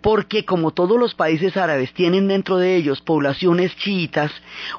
porque 0.00 0.44
como 0.44 0.72
todos 0.72 0.98
los 0.98 1.14
países 1.14 1.56
árabes 1.56 1.92
tienen 1.92 2.26
dentro 2.26 2.56
de 2.56 2.74
ellos 2.76 3.00
poblaciones 3.00 3.76
chiitas, 3.76 4.32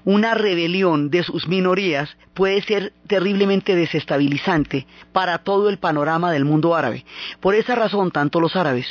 una 0.03 0.33
rebelión 0.33 1.09
de 1.09 1.23
sus 1.23 1.47
minorías 1.47 2.09
puede 2.33 2.61
ser 2.63 2.91
terriblemente 3.07 3.75
desestabilizante 3.75 4.87
para 5.11 5.37
todo 5.37 5.69
el 5.69 5.77
panorama 5.77 6.31
del 6.31 6.45
mundo 6.45 6.75
árabe. 6.75 7.05
Por 7.39 7.55
esa 7.55 7.75
razón, 7.75 8.11
tanto 8.11 8.41
los 8.41 8.55
árabes 8.55 8.85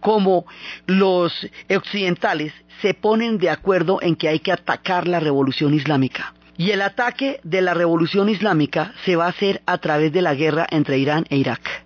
como 0.00 0.44
los 0.86 1.32
occidentales 1.74 2.52
se 2.82 2.94
ponen 2.94 3.38
de 3.38 3.50
acuerdo 3.50 3.98
en 4.02 4.16
que 4.16 4.28
hay 4.28 4.40
que 4.40 4.52
atacar 4.52 5.06
la 5.06 5.20
revolución 5.20 5.74
islámica. 5.74 6.34
Y 6.56 6.72
el 6.72 6.82
ataque 6.82 7.40
de 7.42 7.62
la 7.62 7.74
revolución 7.74 8.28
islámica 8.28 8.92
se 9.04 9.16
va 9.16 9.26
a 9.26 9.30
hacer 9.30 9.62
a 9.64 9.78
través 9.78 10.12
de 10.12 10.22
la 10.22 10.34
guerra 10.34 10.66
entre 10.70 10.98
Irán 10.98 11.24
e 11.30 11.36
Irak. 11.36 11.84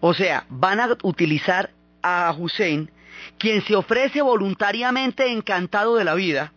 O 0.00 0.14
sea, 0.14 0.44
van 0.48 0.80
a 0.80 0.96
utilizar 1.02 1.70
a 2.02 2.34
Hussein, 2.36 2.90
quien 3.38 3.62
se 3.62 3.74
ofrece 3.74 4.22
voluntariamente 4.22 5.30
encantado 5.32 5.96
de 5.96 6.04
la 6.04 6.14
vida, 6.14 6.52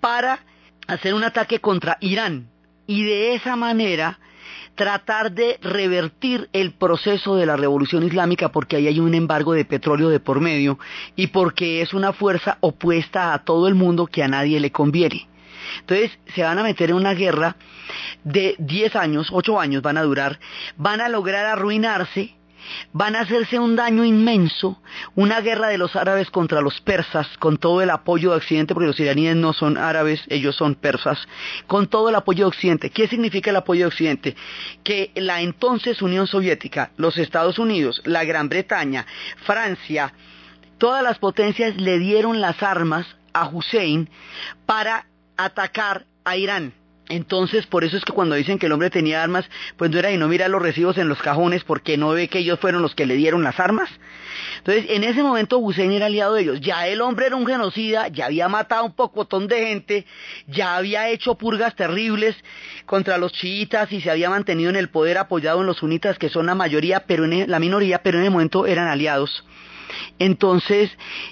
para 0.00 0.40
hacer 0.86 1.14
un 1.14 1.24
ataque 1.24 1.60
contra 1.60 1.98
Irán 2.00 2.48
y 2.86 3.04
de 3.04 3.34
esa 3.34 3.56
manera 3.56 4.18
tratar 4.76 5.32
de 5.32 5.58
revertir 5.62 6.48
el 6.52 6.72
proceso 6.72 7.34
de 7.34 7.46
la 7.46 7.56
revolución 7.56 8.04
islámica 8.04 8.50
porque 8.50 8.76
ahí 8.76 8.86
hay 8.86 9.00
un 9.00 9.14
embargo 9.14 9.54
de 9.54 9.64
petróleo 9.64 10.10
de 10.10 10.20
por 10.20 10.40
medio 10.40 10.78
y 11.16 11.28
porque 11.28 11.82
es 11.82 11.94
una 11.94 12.12
fuerza 12.12 12.58
opuesta 12.60 13.32
a 13.32 13.42
todo 13.42 13.68
el 13.68 13.74
mundo 13.74 14.06
que 14.06 14.22
a 14.22 14.28
nadie 14.28 14.60
le 14.60 14.70
conviene. 14.70 15.26
Entonces 15.80 16.16
se 16.34 16.42
van 16.42 16.58
a 16.58 16.62
meter 16.62 16.90
en 16.90 16.96
una 16.96 17.14
guerra 17.14 17.56
de 18.22 18.54
10 18.58 18.96
años, 18.96 19.28
8 19.32 19.58
años 19.58 19.82
van 19.82 19.96
a 19.96 20.02
durar, 20.02 20.38
van 20.76 21.00
a 21.00 21.08
lograr 21.08 21.46
arruinarse 21.46 22.35
van 22.92 23.16
a 23.16 23.20
hacerse 23.20 23.58
un 23.58 23.76
daño 23.76 24.04
inmenso, 24.04 24.80
una 25.14 25.40
guerra 25.40 25.68
de 25.68 25.78
los 25.78 25.96
árabes 25.96 26.30
contra 26.30 26.60
los 26.60 26.80
persas, 26.80 27.28
con 27.38 27.58
todo 27.58 27.82
el 27.82 27.90
apoyo 27.90 28.30
de 28.30 28.36
Occidente, 28.36 28.74
porque 28.74 28.88
los 28.88 29.00
iraníes 29.00 29.36
no 29.36 29.52
son 29.52 29.78
árabes, 29.78 30.22
ellos 30.28 30.56
son 30.56 30.74
persas, 30.74 31.18
con 31.66 31.88
todo 31.88 32.08
el 32.08 32.14
apoyo 32.14 32.44
de 32.44 32.48
Occidente. 32.48 32.90
¿Qué 32.90 33.08
significa 33.08 33.50
el 33.50 33.56
apoyo 33.56 33.82
de 33.82 33.88
Occidente? 33.88 34.36
Que 34.82 35.10
la 35.14 35.40
entonces 35.40 36.02
Unión 36.02 36.26
Soviética, 36.26 36.90
los 36.96 37.18
Estados 37.18 37.58
Unidos, 37.58 38.02
la 38.04 38.24
Gran 38.24 38.48
Bretaña, 38.48 39.06
Francia, 39.44 40.12
todas 40.78 41.02
las 41.02 41.18
potencias 41.18 41.76
le 41.76 41.98
dieron 41.98 42.40
las 42.40 42.62
armas 42.62 43.06
a 43.32 43.48
Hussein 43.48 44.08
para 44.64 45.06
atacar 45.36 46.06
a 46.24 46.36
Irán. 46.36 46.72
Entonces, 47.08 47.66
por 47.66 47.84
eso 47.84 47.96
es 47.96 48.04
que 48.04 48.12
cuando 48.12 48.34
dicen 48.34 48.58
que 48.58 48.66
el 48.66 48.72
hombre 48.72 48.90
tenía 48.90 49.22
armas, 49.22 49.48
pues 49.76 49.90
no 49.90 49.98
era 49.98 50.10
y 50.10 50.16
no 50.16 50.26
mira 50.26 50.48
los 50.48 50.60
recibos 50.60 50.98
en 50.98 51.08
los 51.08 51.22
cajones 51.22 51.62
porque 51.62 51.96
no 51.96 52.10
ve 52.10 52.28
que 52.28 52.40
ellos 52.40 52.58
fueron 52.58 52.82
los 52.82 52.94
que 52.94 53.06
le 53.06 53.14
dieron 53.14 53.44
las 53.44 53.60
armas. 53.60 53.88
Entonces, 54.58 54.86
en 54.88 55.04
ese 55.04 55.22
momento 55.22 55.58
Hussein 55.58 55.92
era 55.92 56.06
aliado 56.06 56.34
de 56.34 56.42
ellos. 56.42 56.60
Ya 56.60 56.88
el 56.88 57.00
hombre 57.00 57.26
era 57.26 57.36
un 57.36 57.46
genocida, 57.46 58.08
ya 58.08 58.26
había 58.26 58.48
matado 58.48 58.84
un 58.84 58.94
pocotón 58.94 59.46
de 59.46 59.66
gente, 59.66 60.06
ya 60.48 60.76
había 60.76 61.08
hecho 61.08 61.36
purgas 61.36 61.76
terribles 61.76 62.34
contra 62.86 63.18
los 63.18 63.32
chiitas 63.32 63.92
y 63.92 64.00
se 64.00 64.10
había 64.10 64.28
mantenido 64.28 64.70
en 64.70 64.76
el 64.76 64.88
poder 64.88 65.18
apoyado 65.18 65.60
en 65.60 65.66
los 65.66 65.76
sunitas, 65.78 66.18
que 66.18 66.28
son 66.28 66.46
la 66.46 66.56
mayoría, 66.56 67.04
pero 67.06 67.24
en 67.24 67.48
la 67.48 67.58
minoría, 67.60 68.02
pero 68.02 68.18
en 68.18 68.24
ese 68.24 68.30
momento 68.30 68.66
eran 68.66 68.88
aliados. 68.88 69.44
Entonces, 70.18 70.90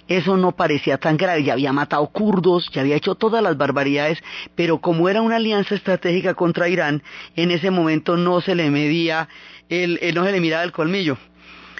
eso 0.08 0.36
no 0.36 0.52
parecía 0.52 0.98
tan 0.98 1.16
grave, 1.16 1.44
ya 1.44 1.54
había 1.54 1.72
matado 1.72 2.06
kurdos, 2.08 2.70
ya 2.72 2.82
había 2.82 2.96
hecho 2.96 3.14
todas 3.14 3.42
las 3.42 3.56
barbaridades, 3.56 4.18
pero 4.54 4.78
como 4.78 5.08
era 5.08 5.22
una 5.22 5.36
alianza 5.36 5.74
estratégica 5.74 6.34
contra 6.34 6.68
Irán, 6.68 7.02
en 7.36 7.50
ese 7.50 7.70
momento 7.70 8.16
no 8.16 8.40
se 8.40 8.54
le 8.54 8.70
medía, 8.70 9.28
el, 9.68 9.98
eh, 10.02 10.12
no 10.12 10.24
se 10.24 10.32
le 10.32 10.40
miraba 10.40 10.64
el 10.64 10.72
colmillo, 10.72 11.18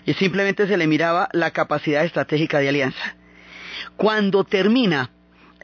y 0.07 0.15
simplemente 0.15 0.67
se 0.67 0.77
le 0.77 0.87
miraba 0.87 1.29
la 1.33 1.51
capacidad 1.51 2.05
estratégica 2.05 2.59
de 2.59 2.69
alianza. 2.69 3.17
Cuando 3.97 4.45
termina 4.45 5.11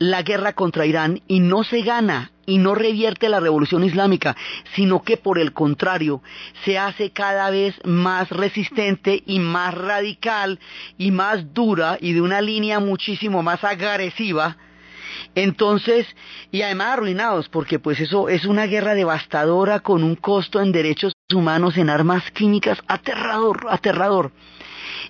la 0.00 0.22
guerra 0.22 0.54
contra 0.54 0.86
Irán 0.86 1.20
y 1.28 1.40
no 1.40 1.62
se 1.62 1.82
gana 1.82 2.32
y 2.46 2.56
no 2.56 2.74
revierte 2.74 3.28
la 3.28 3.38
revolución 3.38 3.84
islámica, 3.84 4.34
sino 4.74 5.02
que 5.02 5.18
por 5.18 5.38
el 5.38 5.52
contrario 5.52 6.22
se 6.64 6.78
hace 6.78 7.10
cada 7.10 7.50
vez 7.50 7.74
más 7.84 8.30
resistente 8.30 9.22
y 9.26 9.38
más 9.38 9.74
radical 9.74 10.58
y 10.96 11.10
más 11.10 11.52
dura 11.52 11.98
y 12.00 12.14
de 12.14 12.22
una 12.22 12.40
línea 12.40 12.80
muchísimo 12.80 13.42
más 13.42 13.62
agresiva, 13.62 14.56
entonces, 15.34 16.06
y 16.50 16.62
además 16.62 16.94
arruinados, 16.94 17.48
porque 17.50 17.78
pues 17.78 18.00
eso 18.00 18.30
es 18.30 18.46
una 18.46 18.66
guerra 18.66 18.94
devastadora 18.94 19.80
con 19.80 20.02
un 20.02 20.16
costo 20.16 20.62
en 20.62 20.72
derechos 20.72 21.12
humanos, 21.32 21.76
en 21.76 21.90
armas 21.90 22.30
químicas, 22.30 22.78
aterrador, 22.86 23.66
aterrador. 23.68 24.32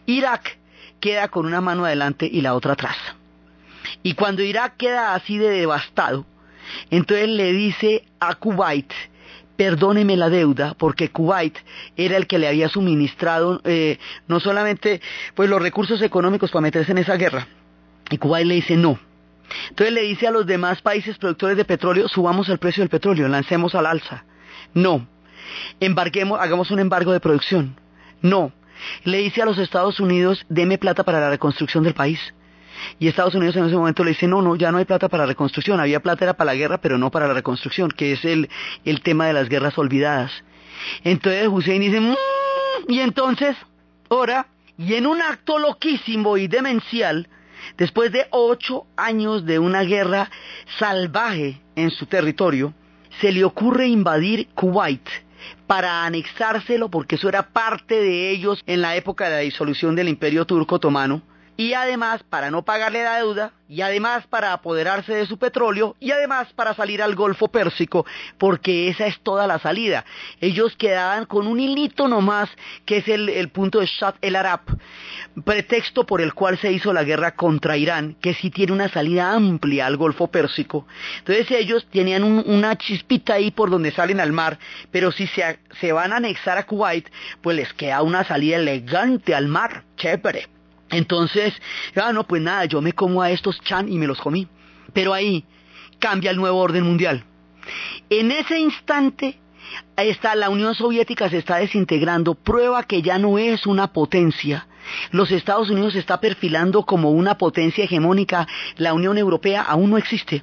Irak 0.07 0.59
queda 0.99 1.29
con 1.29 1.47
una 1.47 1.61
mano 1.61 1.85
adelante 1.85 2.29
y 2.31 2.41
la 2.41 2.55
otra 2.55 2.73
atrás. 2.73 2.97
Y 4.03 4.15
cuando 4.15 4.43
Irak 4.43 4.77
queda 4.77 5.15
así 5.15 5.39
de 5.39 5.51
devastado, 5.51 6.27
entonces 6.91 7.29
le 7.29 7.53
dice 7.53 8.05
a 8.21 8.35
Kuwait, 8.35 8.93
perdóneme 9.57 10.17
la 10.17 10.31
deuda, 10.31 10.75
porque 10.75 11.11
Kuwait 11.11 11.59
era 11.97 12.17
el 12.17 12.27
que 12.27 12.39
le 12.39 12.49
había 12.49 12.69
suministrado 12.69 13.61
eh, 13.65 13.99
no 14.27 14.41
solamente 14.41 15.01
pues 15.35 15.51
los 15.51 15.61
recursos 15.61 16.01
económicos 16.03 16.51
para 16.51 16.63
meterse 16.63 16.93
en 16.93 16.99
esa 16.99 17.17
guerra. 17.17 17.47
Y 18.11 18.19
Kuwait 18.19 18.47
le 18.47 18.55
dice 18.55 18.77
no. 18.77 18.99
Entonces 19.69 19.93
le 19.93 20.03
dice 20.03 20.27
a 20.27 20.31
los 20.31 20.47
demás 20.47 20.81
países 20.81 21.19
productores 21.19 21.57
de 21.57 21.65
petróleo, 21.65 22.09
subamos 22.09 22.49
el 22.49 22.59
precio 22.59 22.83
del 22.83 22.89
petróleo, 22.89 23.29
lancemos 23.29 23.75
al 23.75 23.87
alza. 23.87 24.25
No. 24.75 25.07
Embarguemos, 25.81 26.41
hagamos 26.41 26.71
un 26.71 26.79
embargo 26.79 27.13
de 27.13 27.21
producción. 27.21 27.77
No. 28.23 28.53
Le 29.05 29.19
dice 29.19 29.43
a 29.43 29.45
los 29.45 29.59
Estados 29.59 30.01
Unidos, 30.01 30.47
deme 30.49 30.79
plata 30.79 31.05
para 31.05 31.21
la 31.21 31.31
reconstrucción 31.31 31.85
del 31.85 31.95
país. 31.95 32.19
Y 32.99 33.09
Estados 33.09 33.35
Unidos 33.35 33.57
en 33.57 33.67
ese 33.67 33.77
momento 33.77 34.05
le 34.05 34.11
dice, 34.11 34.27
no, 34.27 34.43
no, 34.43 34.57
ya 34.57 34.73
no 34.73 34.79
hay 34.79 34.85
plata 34.85 35.09
para 35.09 35.25
la 35.25 35.29
reconstrucción, 35.29 35.81
había 35.81 36.01
plata 36.01 36.25
era 36.25 36.35
para 36.35 36.53
la 36.53 36.57
guerra, 36.57 36.79
pero 36.79 36.99
no 36.99 37.11
para 37.11 37.27
la 37.27 37.35
reconstrucción, 37.35 37.91
que 37.91 38.13
es 38.13 38.25
el, 38.25 38.49
el 38.85 39.01
tema 39.03 39.27
de 39.27 39.33
las 39.33 39.49
guerras 39.49 39.77
olvidadas. 39.79 40.33
Entonces 41.05 41.49
Hussein 41.49 41.81
dice, 41.81 42.01
mmm, 42.01 42.15
y 42.89 43.01
entonces, 43.01 43.57
ahora, 44.09 44.47
y 44.79 44.95
en 44.95 45.07
un 45.07 45.21
acto 45.21 45.59
loquísimo 45.59 46.37
y 46.37 46.49
demencial, 46.49 47.29
después 47.77 48.13
de 48.13 48.27
ocho 48.31 48.87
años 48.97 49.45
de 49.45 49.59
una 49.59 49.83
guerra 49.83 50.31
salvaje 50.79 51.61
en 51.77 51.91
su 51.91 52.07
territorio, 52.07 52.73
se 53.21 53.33
le 53.33 53.45
ocurre 53.45 53.89
invadir 53.89 54.49
Kuwait 54.55 55.07
para 55.67 56.05
anexárselo 56.05 56.91
porque 56.91 57.17
eso 57.17 57.29
era 57.29 57.49
parte 57.51 58.01
de 58.01 58.31
ellos 58.31 58.63
en 58.67 58.81
la 58.81 58.97
época 58.97 59.25
de 59.27 59.31
la 59.31 59.39
disolución 59.39 59.95
del 59.97 60.09
imperio 60.09 60.47
turco 60.47 60.77
otomano 60.77 61.23
y 61.61 61.75
además 61.75 62.23
para 62.23 62.51
no 62.51 62.63
pagarle 62.63 63.05
la 63.05 63.19
deuda, 63.19 63.53
y 63.69 63.83
además 63.83 64.27
para 64.27 64.55
apoderarse 64.55 65.13
de 65.13 65.27
su 65.27 65.37
petróleo, 65.37 65.95
y 66.01 66.11
además 66.11 66.49
para 66.55 66.73
salir 66.73 67.03
al 67.03 67.15
Golfo 67.15 67.49
Pérsico, 67.49 68.07
porque 68.39 68.89
esa 68.89 69.07
es 69.07 69.21
toda 69.21 69.47
la 69.47 69.59
salida. 69.59 70.07
Ellos 70.41 70.75
quedaban 70.79 71.27
con 71.27 71.47
un 71.47 71.61
hilito 71.61 72.09
nomás, 72.09 72.49
que 72.87 72.97
es 72.97 73.09
el, 73.09 73.51
punto 73.51 73.81
de 73.81 73.85
Shat 73.85 74.17
el 74.23 74.37
Arab, 74.37 74.63
pretexto 75.45 76.07
por 76.07 76.23
el 76.23 76.33
cual 76.33 76.57
se 76.57 76.73
hizo 76.73 76.95
la 76.95 77.05
guerra 77.05 77.37
contra 77.37 77.77
Irán, 77.77 78.17
que 78.23 78.33
sí 78.33 78.49
tiene 78.49 78.73
una 78.73 78.89
salida 78.89 79.35
amplia 79.35 79.85
al 79.85 79.99
Golfo 79.99 80.29
Pérsico. 80.29 80.87
Entonces 81.19 81.51
ellos 81.51 81.87
tenían 81.93 82.25
una 82.25 82.79
chispita 82.79 83.35
ahí 83.35 83.51
por 83.51 83.69
donde 83.69 83.93
salen 83.93 84.21
al 84.21 84.33
mar, 84.33 84.59
pero 84.91 85.13
si 85.13 85.27
se, 85.27 85.59
se 85.79 85.93
van 85.93 86.15
a 86.15 86.17
anexar 86.17 86.57
a 86.57 86.65
Kuwait, 86.65 87.07
pues 87.43 87.55
les 87.55 87.71
queda 87.75 88.01
una 88.01 88.25
salida 88.25 88.57
elegante 88.57 89.35
al 89.35 89.47
mar, 89.47 89.85
chévere. 89.99 90.60
Entonces, 90.91 91.55
ah, 91.97 92.13
no, 92.13 92.27
pues 92.27 92.43
nada, 92.43 92.65
yo 92.65 92.81
me 92.81 92.93
como 92.93 93.23
a 93.23 93.31
estos 93.31 93.61
chan 93.61 93.91
y 93.91 93.99
me 93.99 94.07
los 94.07 94.21
comí. 94.21 94.49
Pero 94.93 95.15
ahí 95.15 95.45
cambia 95.99 96.31
el 96.31 96.37
nuevo 96.37 96.59
orden 96.59 96.85
mundial. 96.85 97.25
En 98.09 98.33
ese 98.33 98.59
instante, 98.59 99.39
está, 99.97 100.35
la 100.35 100.51
Unión 100.51 100.75
Soviética 100.75 101.29
se 101.29 101.39
está 101.39 101.57
desintegrando, 101.59 102.35
prueba 102.35 102.83
que 102.85 103.03
ya 103.03 103.19
no 103.19 103.39
es 103.39 103.67
una 103.67 103.93
potencia. 103.93 104.67
Los 105.13 105.31
Estados 105.31 105.71
Unidos 105.71 105.93
se 105.93 105.99
está 105.99 106.21
perfilando 106.21 106.85
como 106.85 107.11
una 107.11 107.37
potencia 107.39 107.85
hegemónica, 107.85 108.49
la 108.77 108.95
Unión 108.95 109.19
Europea 109.19 109.63
aún 109.63 109.91
no 109.91 109.99
existe. 109.99 110.43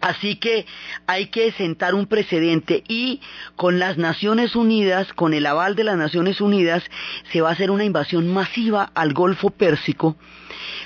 Así 0.00 0.36
que 0.36 0.66
hay 1.06 1.26
que 1.26 1.52
sentar 1.52 1.94
un 1.94 2.06
precedente 2.06 2.84
y 2.88 3.20
con 3.56 3.78
las 3.78 3.98
Naciones 3.98 4.54
Unidas, 4.54 5.12
con 5.12 5.34
el 5.34 5.46
aval 5.46 5.74
de 5.74 5.84
las 5.84 5.96
Naciones 5.96 6.40
Unidas, 6.40 6.84
se 7.32 7.40
va 7.40 7.50
a 7.50 7.52
hacer 7.52 7.70
una 7.70 7.84
invasión 7.84 8.32
masiva 8.32 8.90
al 8.94 9.12
Golfo 9.12 9.50
Pérsico, 9.50 10.16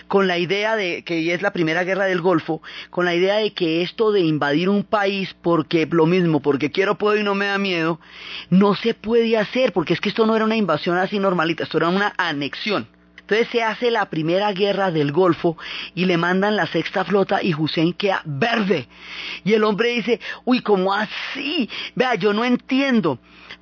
con 0.09 0.27
la 0.27 0.39
idea 0.39 0.77
de 0.77 1.03
que 1.05 1.33
es 1.33 1.43
la 1.43 1.53
primera 1.53 1.85
guerra 1.85 2.07
del 2.07 2.21
Golfo, 2.21 2.63
con 2.91 3.05
la 3.05 3.15
idea 3.15 3.37
de 3.37 3.53
que 3.53 3.83
esto 3.83 4.13
de 4.13 4.21
invadir 4.21 4.69
un 4.69 4.85
país 4.85 5.35
porque 5.43 5.87
lo 5.91 6.07
mismo, 6.07 6.41
porque 6.41 6.71
quiero, 6.71 6.97
puedo 6.97 7.17
y 7.17 7.23
no 7.23 7.35
me 7.35 7.47
da 7.47 7.59
miedo, 7.59 8.01
no 8.51 8.75
se 8.75 8.95
puede 8.95 9.37
hacer, 9.37 9.73
porque 9.73 9.95
es 9.95 10.01
que 10.01 10.09
esto 10.09 10.27
no 10.27 10.37
era 10.37 10.45
una 10.45 10.57
invasión 10.57 10.97
así 10.97 11.19
normalita, 11.19 11.65
esto 11.65 11.79
era 11.79 11.89
una 11.89 12.15
anexión. 12.17 12.87
Entonces 13.23 13.49
se 13.49 13.63
hace 13.63 13.91
la 13.91 14.07
primera 14.07 14.53
guerra 14.53 14.91
del 14.91 15.13
Golfo 15.13 15.57
y 15.95 16.05
le 16.05 16.17
mandan 16.17 16.57
la 16.57 16.67
sexta 16.67 17.05
flota 17.05 17.43
y 17.43 17.55
Hussein 17.55 17.93
queda 17.95 18.21
verde. 18.25 18.89
Y 19.45 19.55
el 19.55 19.65
hombre 19.65 19.91
dice, 19.91 20.21
uy, 20.45 20.61
¿cómo 20.61 20.93
así? 20.93 21.71
Vea, 21.95 22.17
yo 22.17 22.33
no 22.33 22.45
entiendo. 22.45 23.19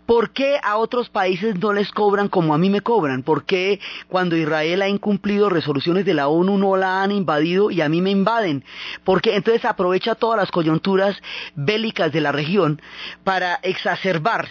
¿Por 0.06 0.30
qué 0.30 0.58
a 0.62 0.76
otros 0.76 1.08
países 1.08 1.56
no 1.60 1.72
les 1.72 1.92
cobran 1.92 2.28
como 2.28 2.52
a 2.52 2.58
mí 2.58 2.68
me 2.68 2.80
cobran? 2.80 3.22
¿Por 3.22 3.44
qué 3.44 3.78
cuando 4.08 4.36
Israel 4.36 4.82
ha 4.82 4.88
incumplido 4.88 5.48
resoluciones 5.50 6.04
de 6.04 6.14
la 6.14 6.26
ONU 6.26 6.58
no 6.58 6.76
la 6.76 7.02
han 7.02 7.12
invadido 7.12 7.70
y 7.70 7.80
a 7.80 7.88
mí 7.88 8.00
me 8.00 8.10
invaden? 8.10 8.64
Porque 9.04 9.36
entonces 9.36 9.64
aprovecha 9.64 10.16
todas 10.16 10.36
las 10.36 10.50
coyunturas 10.50 11.16
bélicas 11.54 12.10
de 12.10 12.22
la 12.22 12.32
región 12.32 12.82
para 13.22 13.60
exacerbar 13.62 14.48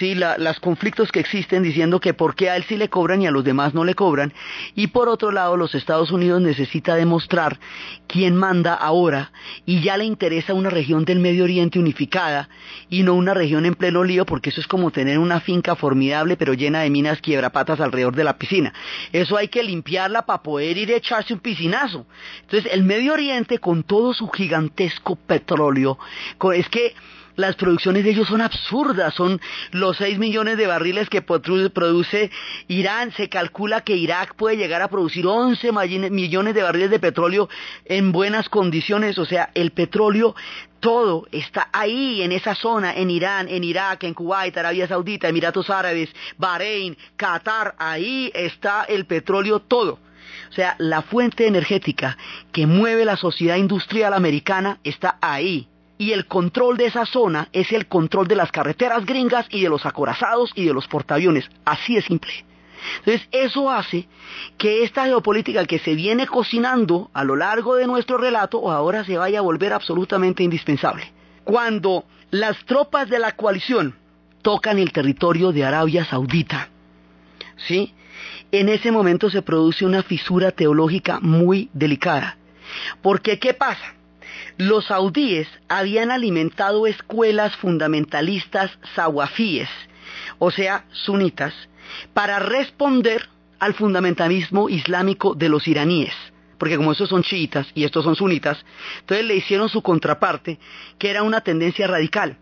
sí, 0.00 0.14
los 0.14 0.58
conflictos 0.60 1.12
que 1.12 1.20
existen 1.20 1.62
diciendo 1.62 2.00
que 2.00 2.14
por 2.14 2.34
qué 2.34 2.48
a 2.48 2.56
él 2.56 2.64
sí 2.64 2.76
le 2.76 2.88
cobran 2.88 3.20
y 3.20 3.26
a 3.26 3.30
los 3.30 3.44
demás 3.44 3.74
no 3.74 3.84
le 3.84 3.94
cobran. 3.94 4.32
Y 4.74 4.88
por 4.88 5.08
otro 5.08 5.30
lado, 5.30 5.58
los 5.58 5.74
Estados 5.74 6.10
Unidos 6.10 6.40
necesita 6.40 6.96
demostrar 6.96 7.60
quién 8.08 8.34
manda 8.34 8.74
ahora 8.74 9.30
y 9.66 9.82
ya 9.82 9.98
le 9.98 10.06
interesa 10.06 10.54
una 10.54 10.70
región 10.70 11.04
del 11.04 11.20
Medio 11.20 11.44
Oriente 11.44 11.78
unificada 11.78 12.48
y 12.88 13.02
no 13.02 13.14
una 13.14 13.34
región 13.34 13.66
en 13.66 13.74
pleno 13.74 14.02
lío 14.02 14.24
porque 14.24 14.48
eso 14.50 14.62
es 14.62 14.66
como 14.66 14.90
tener 14.90 15.18
una 15.18 15.40
finca 15.40 15.76
formidable 15.76 16.36
pero 16.38 16.54
llena 16.54 16.80
de 16.80 16.90
minas 16.90 17.20
quiebrapatas 17.20 17.78
alrededor 17.78 18.16
de 18.16 18.24
la 18.24 18.38
piscina. 18.38 18.72
Eso 19.12 19.36
hay 19.36 19.48
que 19.48 19.62
limpiarla 19.62 20.24
para 20.24 20.42
poder 20.42 20.78
ir 20.78 20.90
a 20.92 20.96
echarse 20.96 21.34
un 21.34 21.40
piscinazo. 21.40 22.06
Entonces, 22.40 22.72
el 22.72 22.84
Medio 22.84 23.12
Oriente 23.12 23.58
con 23.58 23.82
todo 23.82 24.14
su 24.14 24.28
gigantesco 24.28 25.16
petróleo, 25.16 25.98
es 26.54 26.68
que 26.70 26.94
las 27.36 27.56
producciones 27.56 28.04
de 28.04 28.10
ellos 28.10 28.28
son 28.28 28.40
absurdas, 28.40 29.14
son 29.14 29.40
los 29.72 29.96
6 29.96 30.18
millones 30.18 30.56
de 30.56 30.66
barriles 30.66 31.08
que 31.08 31.22
produce 31.22 32.30
Irán, 32.68 33.12
se 33.12 33.28
calcula 33.28 33.82
que 33.82 33.96
Irak 33.96 34.34
puede 34.34 34.56
llegar 34.56 34.82
a 34.82 34.88
producir 34.88 35.26
11 35.26 35.72
millones 36.10 36.54
de 36.54 36.62
barriles 36.62 36.90
de 36.90 36.98
petróleo 36.98 37.48
en 37.84 38.12
buenas 38.12 38.48
condiciones, 38.48 39.18
o 39.18 39.24
sea, 39.24 39.50
el 39.54 39.70
petróleo 39.72 40.34
todo 40.80 41.26
está 41.30 41.68
ahí 41.72 42.22
en 42.22 42.32
esa 42.32 42.54
zona, 42.54 42.94
en 42.94 43.10
Irán, 43.10 43.48
en 43.48 43.64
Irak, 43.64 44.04
en 44.04 44.14
Kuwait, 44.14 44.56
Arabia 44.56 44.88
Saudita, 44.88 45.28
Emiratos 45.28 45.68
Árabes, 45.68 46.08
Bahrein, 46.38 46.96
Qatar, 47.16 47.74
ahí 47.78 48.32
está 48.34 48.84
el 48.84 49.04
petróleo 49.04 49.60
todo. 49.60 49.98
O 50.48 50.52
sea, 50.52 50.76
la 50.78 51.02
fuente 51.02 51.46
energética 51.46 52.16
que 52.50 52.66
mueve 52.66 53.04
la 53.04 53.16
sociedad 53.16 53.56
industrial 53.56 54.14
americana 54.14 54.80
está 54.82 55.18
ahí 55.20 55.68
y 56.00 56.12
el 56.12 56.24
control 56.24 56.78
de 56.78 56.86
esa 56.86 57.04
zona 57.04 57.50
es 57.52 57.72
el 57.72 57.86
control 57.86 58.26
de 58.26 58.34
las 58.34 58.50
carreteras 58.50 59.04
gringas 59.04 59.44
y 59.50 59.60
de 59.60 59.68
los 59.68 59.84
acorazados 59.84 60.50
y 60.54 60.64
de 60.64 60.72
los 60.72 60.88
portaaviones. 60.88 61.50
Así 61.66 61.94
de 61.94 62.00
simple. 62.00 62.32
Entonces, 63.00 63.28
eso 63.32 63.70
hace 63.70 64.08
que 64.56 64.82
esta 64.82 65.04
geopolítica 65.04 65.66
que 65.66 65.78
se 65.78 65.94
viene 65.94 66.26
cocinando 66.26 67.10
a 67.12 67.22
lo 67.22 67.36
largo 67.36 67.76
de 67.76 67.86
nuestro 67.86 68.16
relato 68.16 68.70
ahora 68.70 69.04
se 69.04 69.18
vaya 69.18 69.40
a 69.40 69.42
volver 69.42 69.74
absolutamente 69.74 70.42
indispensable. 70.42 71.12
Cuando 71.44 72.06
las 72.30 72.56
tropas 72.64 73.10
de 73.10 73.18
la 73.18 73.32
coalición 73.32 73.94
tocan 74.40 74.78
el 74.78 74.92
territorio 74.92 75.52
de 75.52 75.66
Arabia 75.66 76.06
Saudita, 76.06 76.70
¿sí? 77.68 77.92
En 78.52 78.70
ese 78.70 78.90
momento 78.90 79.28
se 79.28 79.42
produce 79.42 79.84
una 79.84 80.02
fisura 80.02 80.50
teológica 80.50 81.20
muy 81.20 81.68
delicada. 81.74 82.38
Porque, 83.02 83.38
¿qué 83.38 83.52
pasa? 83.52 83.99
Los 84.58 84.86
saudíes 84.86 85.48
habían 85.68 86.10
alimentado 86.10 86.86
escuelas 86.86 87.56
fundamentalistas 87.56 88.70
sawafíes, 88.94 89.68
o 90.38 90.50
sea, 90.50 90.84
sunitas, 90.92 91.54
para 92.14 92.38
responder 92.38 93.28
al 93.58 93.74
fundamentalismo 93.74 94.68
islámico 94.68 95.34
de 95.34 95.48
los 95.48 95.66
iraníes 95.68 96.14
porque 96.60 96.76
como 96.76 96.92
estos 96.92 97.08
son 97.08 97.22
chiitas 97.22 97.66
y 97.74 97.84
estos 97.84 98.04
son 98.04 98.16
sunitas, 98.16 98.62
entonces 99.00 99.24
le 99.24 99.34
hicieron 99.34 99.70
su 99.70 99.80
contraparte, 99.80 100.58
que 100.98 101.08
era 101.08 101.22
una 101.22 101.40
tendencia 101.40 101.86
radical. 101.86 102.36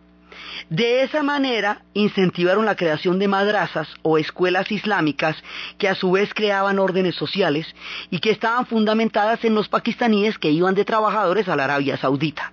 De 0.71 1.02
esa 1.02 1.23
manera 1.23 1.83
incentivaron 1.95 2.67
la 2.67 2.76
creación 2.76 3.19
de 3.19 3.28
madrazas 3.28 3.88
o 4.02 4.19
escuelas 4.19 4.71
islámicas 4.71 5.37
que 5.78 5.88
a 5.88 5.95
su 5.95 6.11
vez 6.11 6.35
creaban 6.35 6.78
órdenes 6.78 7.14
sociales 7.14 7.67
y 8.11 8.21
que 8.21 8.31
estaban 8.31 8.66
fundamentadas 8.66 9.44
en 9.44 9.55
los 9.55 9.68
pakistaníes 9.68 10.38
que 10.38 10.51
iban 10.51 10.75
de 10.75 10.85
trabajadores 10.85 11.49
a 11.49 11.57
la 11.57 11.64
Arabia 11.64 11.96
Saudita. 11.96 12.53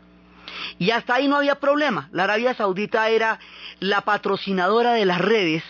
Y 0.80 0.92
hasta 0.92 1.16
ahí 1.16 1.28
no 1.28 1.38
había 1.38 1.56
problema. 1.56 2.10
La 2.12 2.24
Arabia 2.26 2.54
Saudita 2.54 3.10
era 3.10 3.40
la 3.80 4.02
patrocinadora 4.02 4.94
de 4.94 5.06
las 5.06 5.20
redes, 5.20 5.64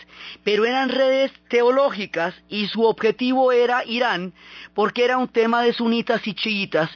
pero 0.44 0.64
eran 0.64 0.88
redes 0.88 1.32
teológicas 1.48 2.34
y 2.48 2.66
su 2.68 2.84
objetivo 2.84 3.52
era 3.52 3.84
Irán, 3.84 4.32
porque 4.74 5.04
era 5.04 5.18
un 5.18 5.28
tema 5.28 5.62
de 5.62 5.72
sunitas 5.72 6.26
y 6.26 6.34
chiitas 6.34 6.90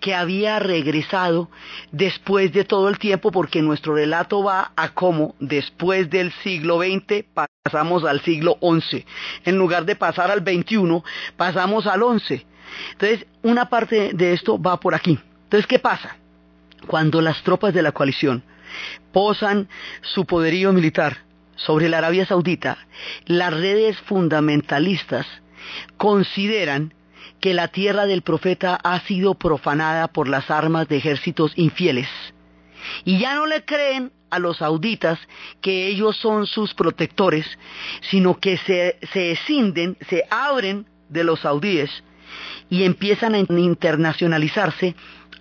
que 0.00 0.14
había 0.14 0.58
regresado 0.58 1.50
después 1.92 2.52
de 2.52 2.64
todo 2.64 2.88
el 2.88 2.98
tiempo, 2.98 3.30
porque 3.30 3.62
nuestro 3.62 3.94
relato 3.94 4.42
va 4.42 4.72
a 4.76 4.94
cómo 4.94 5.34
después 5.38 6.10
del 6.10 6.32
siglo 6.42 6.80
XX 6.80 7.24
pasamos 7.62 8.04
al 8.04 8.20
siglo 8.22 8.58
XI. 8.60 9.04
En 9.44 9.56
lugar 9.56 9.84
de 9.84 9.96
pasar 9.96 10.30
al 10.30 10.40
XXI, 10.40 11.02
pasamos 11.36 11.86
al 11.86 12.00
XI. 12.00 12.46
Entonces, 12.92 13.26
una 13.42 13.68
parte 13.68 14.10
de 14.14 14.32
esto 14.32 14.60
va 14.60 14.78
por 14.80 14.94
aquí. 14.94 15.18
Entonces, 15.44 15.66
¿qué 15.66 15.78
pasa? 15.78 16.16
Cuando 16.84 17.20
las 17.20 17.42
tropas 17.42 17.74
de 17.74 17.82
la 17.82 17.92
coalición 17.92 18.42
posan 19.12 19.68
su 20.02 20.24
poderío 20.24 20.72
militar 20.72 21.18
sobre 21.56 21.88
la 21.88 21.98
Arabia 21.98 22.26
Saudita, 22.26 22.78
las 23.26 23.52
redes 23.52 23.96
fundamentalistas 24.02 25.26
consideran 25.96 26.92
que 27.40 27.54
la 27.54 27.68
tierra 27.68 28.06
del 28.06 28.22
profeta 28.22 28.78
ha 28.82 29.00
sido 29.00 29.34
profanada 29.34 30.08
por 30.08 30.28
las 30.28 30.50
armas 30.50 30.88
de 30.88 30.96
ejércitos 30.96 31.52
infieles. 31.56 32.08
Y 33.04 33.18
ya 33.18 33.34
no 33.34 33.46
le 33.46 33.64
creen 33.64 34.12
a 34.30 34.38
los 34.38 34.58
sauditas 34.58 35.18
que 35.60 35.86
ellos 35.86 36.16
son 36.16 36.46
sus 36.46 36.74
protectores, 36.74 37.46
sino 38.10 38.40
que 38.40 38.58
se, 38.58 38.98
se 39.12 39.32
escinden, 39.32 39.96
se 40.08 40.24
abren 40.30 40.86
de 41.08 41.24
los 41.24 41.40
saudíes 41.40 41.90
y 42.68 42.84
empiezan 42.84 43.34
a 43.34 43.38
internacionalizarse 43.38 44.94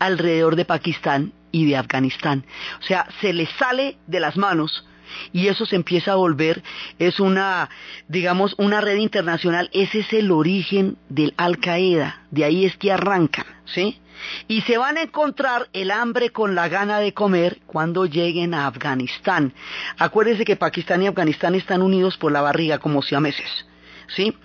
alrededor 0.04 0.56
de 0.56 0.66
Pakistán 0.66 1.34
y 1.52 1.66
de 1.66 1.78
Afganistán. 1.78 2.46
O 2.82 2.84
sea, 2.84 3.08
se 3.22 3.32
les 3.32 3.50
sale 3.52 3.98
de 4.08 4.20
las 4.20 4.36
manos 4.36 4.86
y 5.32 5.48
eso 5.48 5.66
se 5.66 5.76
empieza 5.76 6.14
a 6.14 6.16
volver, 6.16 6.64
es 7.00 7.20
una, 7.20 7.70
digamos, 8.08 8.56
una 8.58 8.82
red 8.82 8.98
internacional, 8.98 9.70
ese 9.72 10.00
es 10.00 10.12
el 10.12 10.32
origen 10.32 10.98
del 11.10 11.34
Al 11.38 11.60
Qaeda, 11.60 12.24
de 12.32 12.44
ahí 12.44 12.66
es 12.66 12.76
que 12.78 12.92
arrancan, 12.92 13.46
¿sí? 13.66 14.00
Y 14.48 14.62
se 14.62 14.78
van 14.78 14.98
a 14.98 15.04
encontrar 15.04 15.70
el 15.74 15.92
hambre 15.92 16.32
con 16.32 16.56
la 16.56 16.68
gana 16.68 17.00
de 17.00 17.14
comer 17.14 17.60
cuando 17.66 18.06
lleguen 18.06 18.54
a 18.54 18.68
Afganistán. 18.68 19.54
Acuérdense 19.98 20.46
que 20.46 20.56
Pakistán 20.56 21.04
y 21.04 21.08
Afganistán 21.08 21.56
están 21.56 21.82
unidos 21.82 22.18
por 22.18 22.32
la 22.32 22.42
barriga 22.42 22.80
como 22.80 23.02
siameses, 23.02 23.66
¿sí? 24.08 24.36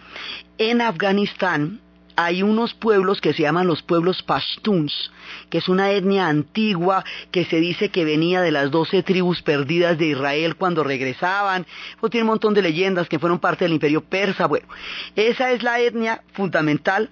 En 0.58 0.82
Afganistán 0.82 1.80
hay 2.20 2.42
unos 2.42 2.74
pueblos 2.74 3.20
que 3.20 3.32
se 3.32 3.42
llaman 3.42 3.68
los 3.68 3.80
pueblos 3.82 4.24
pashtuns, 4.24 5.12
que 5.50 5.58
es 5.58 5.68
una 5.68 5.92
etnia 5.92 6.26
antigua 6.26 7.04
que 7.30 7.44
se 7.44 7.60
dice 7.60 7.90
que 7.90 8.04
venía 8.04 8.40
de 8.40 8.50
las 8.50 8.72
doce 8.72 9.04
tribus 9.04 9.40
perdidas 9.40 9.96
de 9.98 10.06
Israel 10.06 10.56
cuando 10.56 10.82
regresaban. 10.82 11.64
Pues 12.00 12.10
tiene 12.10 12.24
un 12.24 12.30
montón 12.30 12.54
de 12.54 12.62
leyendas 12.62 13.08
que 13.08 13.20
fueron 13.20 13.38
parte 13.38 13.64
del 13.64 13.74
imperio 13.74 14.00
persa. 14.00 14.46
Bueno, 14.46 14.66
esa 15.14 15.52
es 15.52 15.62
la 15.62 15.78
etnia 15.78 16.24
fundamental 16.32 17.08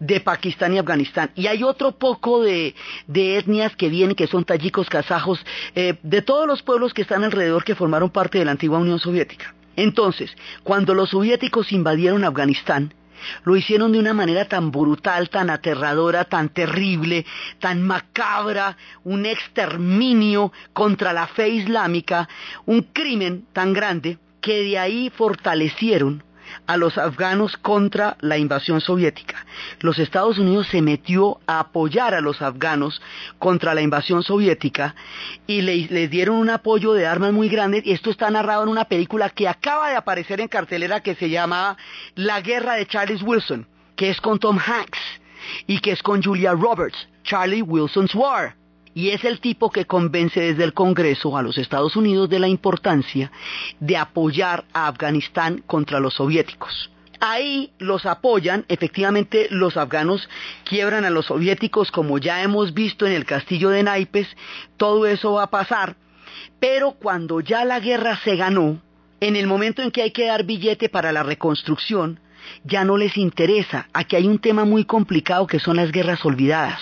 de 0.00 0.20
Pakistán 0.20 0.72
y 0.72 0.78
Afganistán. 0.78 1.32
Y 1.34 1.48
hay 1.48 1.62
otro 1.62 1.92
poco 1.92 2.42
de, 2.42 2.74
etnias 3.08 3.76
que 3.76 3.90
vienen, 3.90 4.16
que 4.16 4.26
son 4.26 4.46
tayikos, 4.46 4.88
kazajos, 4.88 5.44
eh, 5.74 5.98
de 6.02 6.22
todos 6.22 6.46
los 6.46 6.62
pueblos 6.62 6.94
que 6.94 7.02
están 7.02 7.24
alrededor 7.24 7.62
que 7.62 7.74
formaron 7.74 8.08
parte 8.08 8.38
de 8.38 8.46
la 8.46 8.52
antigua 8.52 8.78
Unión 8.78 9.00
Soviética. 9.00 9.54
Entonces, 9.76 10.34
cuando 10.62 10.94
los 10.94 11.10
soviéticos 11.10 11.72
invadieron 11.72 12.24
Afganistán, 12.24 12.94
lo 13.44 13.56
hicieron 13.56 13.92
de 13.92 13.98
una 13.98 14.14
manera 14.14 14.46
tan 14.46 14.70
brutal, 14.70 15.30
tan 15.30 15.50
aterradora, 15.50 16.24
tan 16.24 16.50
terrible, 16.50 17.24
tan 17.58 17.82
macabra, 17.82 18.76
un 19.04 19.26
exterminio 19.26 20.52
contra 20.72 21.12
la 21.12 21.26
fe 21.26 21.48
islámica, 21.48 22.28
un 22.66 22.82
crimen 22.92 23.46
tan 23.52 23.72
grande 23.72 24.18
que 24.40 24.62
de 24.62 24.78
ahí 24.78 25.10
fortalecieron 25.10 26.25
a 26.66 26.76
los 26.76 26.98
afganos 26.98 27.56
contra 27.56 28.16
la 28.20 28.38
invasión 28.38 28.80
soviética. 28.80 29.46
Los 29.80 29.98
Estados 29.98 30.38
Unidos 30.38 30.68
se 30.68 30.82
metió 30.82 31.40
a 31.46 31.60
apoyar 31.60 32.14
a 32.14 32.20
los 32.20 32.42
afganos 32.42 33.00
contra 33.38 33.74
la 33.74 33.82
invasión 33.82 34.22
soviética 34.22 34.94
y 35.46 35.62
les, 35.62 36.10
dieron 36.10 36.36
un 36.36 36.50
apoyo 36.50 36.92
de 36.92 37.06
armas 37.06 37.32
muy 37.32 37.48
grande. 37.48 37.82
Esto 37.86 38.10
está 38.10 38.30
narrado 38.30 38.62
en 38.62 38.68
una 38.68 38.86
película 38.86 39.30
que 39.30 39.48
acaba 39.48 39.90
de 39.90 39.96
aparecer 39.96 40.40
en 40.40 40.48
cartelera 40.48 41.00
que 41.00 41.14
se 41.14 41.30
llama 41.30 41.76
La 42.14 42.40
guerra 42.40 42.74
de 42.74 42.86
Charles 42.86 43.22
Wilson, 43.22 43.66
que 43.96 44.10
es 44.10 44.20
con 44.20 44.38
Tom 44.38 44.58
Hanks 44.58 44.98
y 45.66 45.80
que 45.80 45.92
es 45.92 46.02
con 46.02 46.22
Julia 46.22 46.52
Roberts, 46.52 47.08
Charlie 47.22 47.62
Wilson's 47.62 48.14
War 48.14 48.56
y 48.96 49.10
es 49.10 49.24
el 49.26 49.40
tipo 49.40 49.70
que 49.70 49.84
convence 49.84 50.40
desde 50.40 50.64
el 50.64 50.72
Congreso 50.72 51.36
a 51.36 51.42
los 51.42 51.58
Estados 51.58 51.96
Unidos 51.96 52.30
de 52.30 52.38
la 52.38 52.48
importancia 52.48 53.30
de 53.78 53.98
apoyar 53.98 54.64
a 54.72 54.88
Afganistán 54.88 55.62
contra 55.66 56.00
los 56.00 56.14
soviéticos. 56.14 56.90
Ahí 57.20 57.72
los 57.78 58.06
apoyan, 58.06 58.64
efectivamente 58.68 59.48
los 59.50 59.76
afganos 59.76 60.30
quiebran 60.64 61.04
a 61.04 61.10
los 61.10 61.26
soviéticos 61.26 61.90
como 61.90 62.16
ya 62.16 62.42
hemos 62.42 62.72
visto 62.72 63.06
en 63.06 63.12
el 63.12 63.26
castillo 63.26 63.68
de 63.68 63.82
Naipes, 63.82 64.28
todo 64.78 65.04
eso 65.04 65.34
va 65.34 65.42
a 65.42 65.50
pasar, 65.50 65.96
pero 66.58 66.92
cuando 66.92 67.40
ya 67.40 67.66
la 67.66 67.80
guerra 67.80 68.18
se 68.24 68.34
ganó, 68.36 68.80
en 69.20 69.36
el 69.36 69.46
momento 69.46 69.82
en 69.82 69.90
que 69.90 70.00
hay 70.00 70.10
que 70.10 70.26
dar 70.26 70.44
billete 70.44 70.88
para 70.88 71.12
la 71.12 71.22
reconstrucción, 71.22 72.18
ya 72.64 72.84
no 72.84 72.96
les 72.96 73.16
interesa. 73.16 73.88
Aquí 73.92 74.16
hay 74.16 74.26
un 74.26 74.38
tema 74.38 74.64
muy 74.64 74.84
complicado 74.84 75.46
que 75.46 75.60
son 75.60 75.76
las 75.76 75.92
guerras 75.92 76.24
olvidadas. 76.24 76.80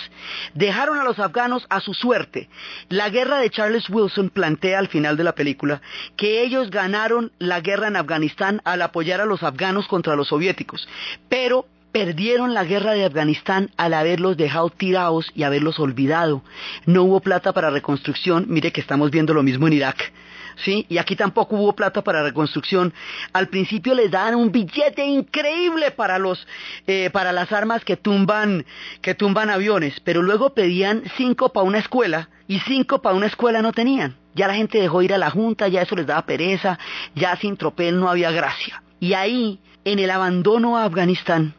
Dejaron 0.53 0.97
a 0.97 1.03
los 1.03 1.19
afganos 1.19 1.65
a 1.69 1.79
su 1.79 1.93
suerte. 1.93 2.49
La 2.89 3.09
guerra 3.09 3.39
de 3.39 3.49
Charles 3.49 3.89
Wilson 3.89 4.29
plantea 4.29 4.79
al 4.79 4.87
final 4.87 5.17
de 5.17 5.23
la 5.23 5.35
película 5.35 5.81
que 6.15 6.41
ellos 6.43 6.69
ganaron 6.69 7.31
la 7.39 7.61
guerra 7.61 7.87
en 7.87 7.95
Afganistán 7.95 8.61
al 8.63 8.81
apoyar 8.81 9.21
a 9.21 9.25
los 9.25 9.43
afganos 9.43 9.87
contra 9.87 10.15
los 10.15 10.29
soviéticos, 10.29 10.87
pero 11.29 11.65
perdieron 11.91 12.53
la 12.53 12.65
guerra 12.65 12.91
de 12.91 13.05
Afganistán 13.05 13.71
al 13.77 13.93
haberlos 13.93 14.35
dejado 14.35 14.69
tirados 14.69 15.31
y 15.33 15.43
haberlos 15.43 15.79
olvidado. 15.79 16.43
No 16.85 17.03
hubo 17.03 17.21
plata 17.21 17.53
para 17.53 17.69
reconstrucción, 17.69 18.47
mire 18.49 18.73
que 18.73 18.81
estamos 18.81 19.11
viendo 19.11 19.33
lo 19.33 19.43
mismo 19.43 19.67
en 19.67 19.73
Irak. 19.73 20.11
¿Sí? 20.57 20.85
Y 20.89 20.97
aquí 20.97 21.15
tampoco 21.15 21.55
hubo 21.55 21.73
plata 21.73 22.03
para 22.03 22.23
reconstrucción. 22.23 22.93
Al 23.33 23.47
principio 23.49 23.93
les 23.93 24.11
daban 24.11 24.35
un 24.35 24.51
billete 24.51 25.05
increíble 25.05 25.91
para 25.91 26.19
los, 26.19 26.47
eh, 26.87 27.09
para 27.11 27.31
las 27.31 27.51
armas 27.51 27.83
que 27.83 27.97
tumban, 27.97 28.65
que 29.01 29.15
tumban 29.15 29.49
aviones, 29.49 29.99
pero 30.03 30.21
luego 30.21 30.53
pedían 30.53 31.03
cinco 31.17 31.49
para 31.49 31.65
una 31.65 31.79
escuela 31.79 32.29
y 32.47 32.59
cinco 32.59 33.01
para 33.01 33.15
una 33.15 33.27
escuela 33.27 33.61
no 33.61 33.71
tenían. 33.71 34.15
Ya 34.33 34.47
la 34.47 34.55
gente 34.55 34.79
dejó 34.79 35.01
ir 35.01 35.13
a 35.13 35.17
la 35.17 35.31
junta, 35.31 35.67
ya 35.67 35.81
eso 35.81 35.95
les 35.95 36.07
daba 36.07 36.25
pereza, 36.25 36.77
ya 37.15 37.35
sin 37.37 37.55
tropel 37.55 37.99
no 37.99 38.09
había 38.09 38.31
gracia. 38.31 38.83
Y 38.99 39.13
ahí, 39.13 39.59
en 39.85 39.99
el 39.99 40.11
abandono 40.11 40.77
a 40.77 40.85
Afganistán, 40.85 41.53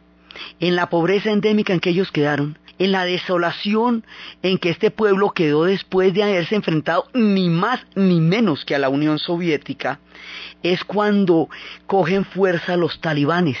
en 0.59 0.75
la 0.75 0.89
pobreza 0.89 1.31
endémica 1.31 1.73
en 1.73 1.79
que 1.79 1.89
ellos 1.89 2.11
quedaron, 2.11 2.59
en 2.79 2.91
la 2.91 3.05
desolación 3.05 4.05
en 4.43 4.57
que 4.57 4.69
este 4.69 4.91
pueblo 4.91 5.31
quedó 5.31 5.65
después 5.65 6.13
de 6.13 6.23
haberse 6.23 6.55
enfrentado 6.55 7.07
ni 7.13 7.49
más 7.49 7.85
ni 7.95 8.19
menos 8.21 8.65
que 8.65 8.75
a 8.75 8.79
la 8.79 8.89
Unión 8.89 9.19
Soviética, 9.19 9.99
es 10.63 10.83
cuando 10.83 11.49
cogen 11.85 12.25
fuerza 12.25 12.77
los 12.77 12.99
talibanes. 13.01 13.57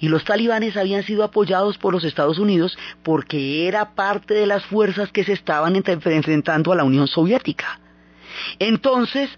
Y 0.00 0.08
los 0.08 0.24
talibanes 0.24 0.76
habían 0.76 1.04
sido 1.04 1.22
apoyados 1.22 1.78
por 1.78 1.92
los 1.92 2.02
Estados 2.04 2.38
Unidos 2.38 2.76
porque 3.04 3.68
era 3.68 3.94
parte 3.94 4.34
de 4.34 4.46
las 4.46 4.64
fuerzas 4.64 5.12
que 5.12 5.24
se 5.24 5.32
estaban 5.32 5.76
enfrentando 5.76 6.72
a 6.72 6.76
la 6.76 6.84
Unión 6.84 7.06
Soviética. 7.06 7.78
Entonces, 8.58 9.30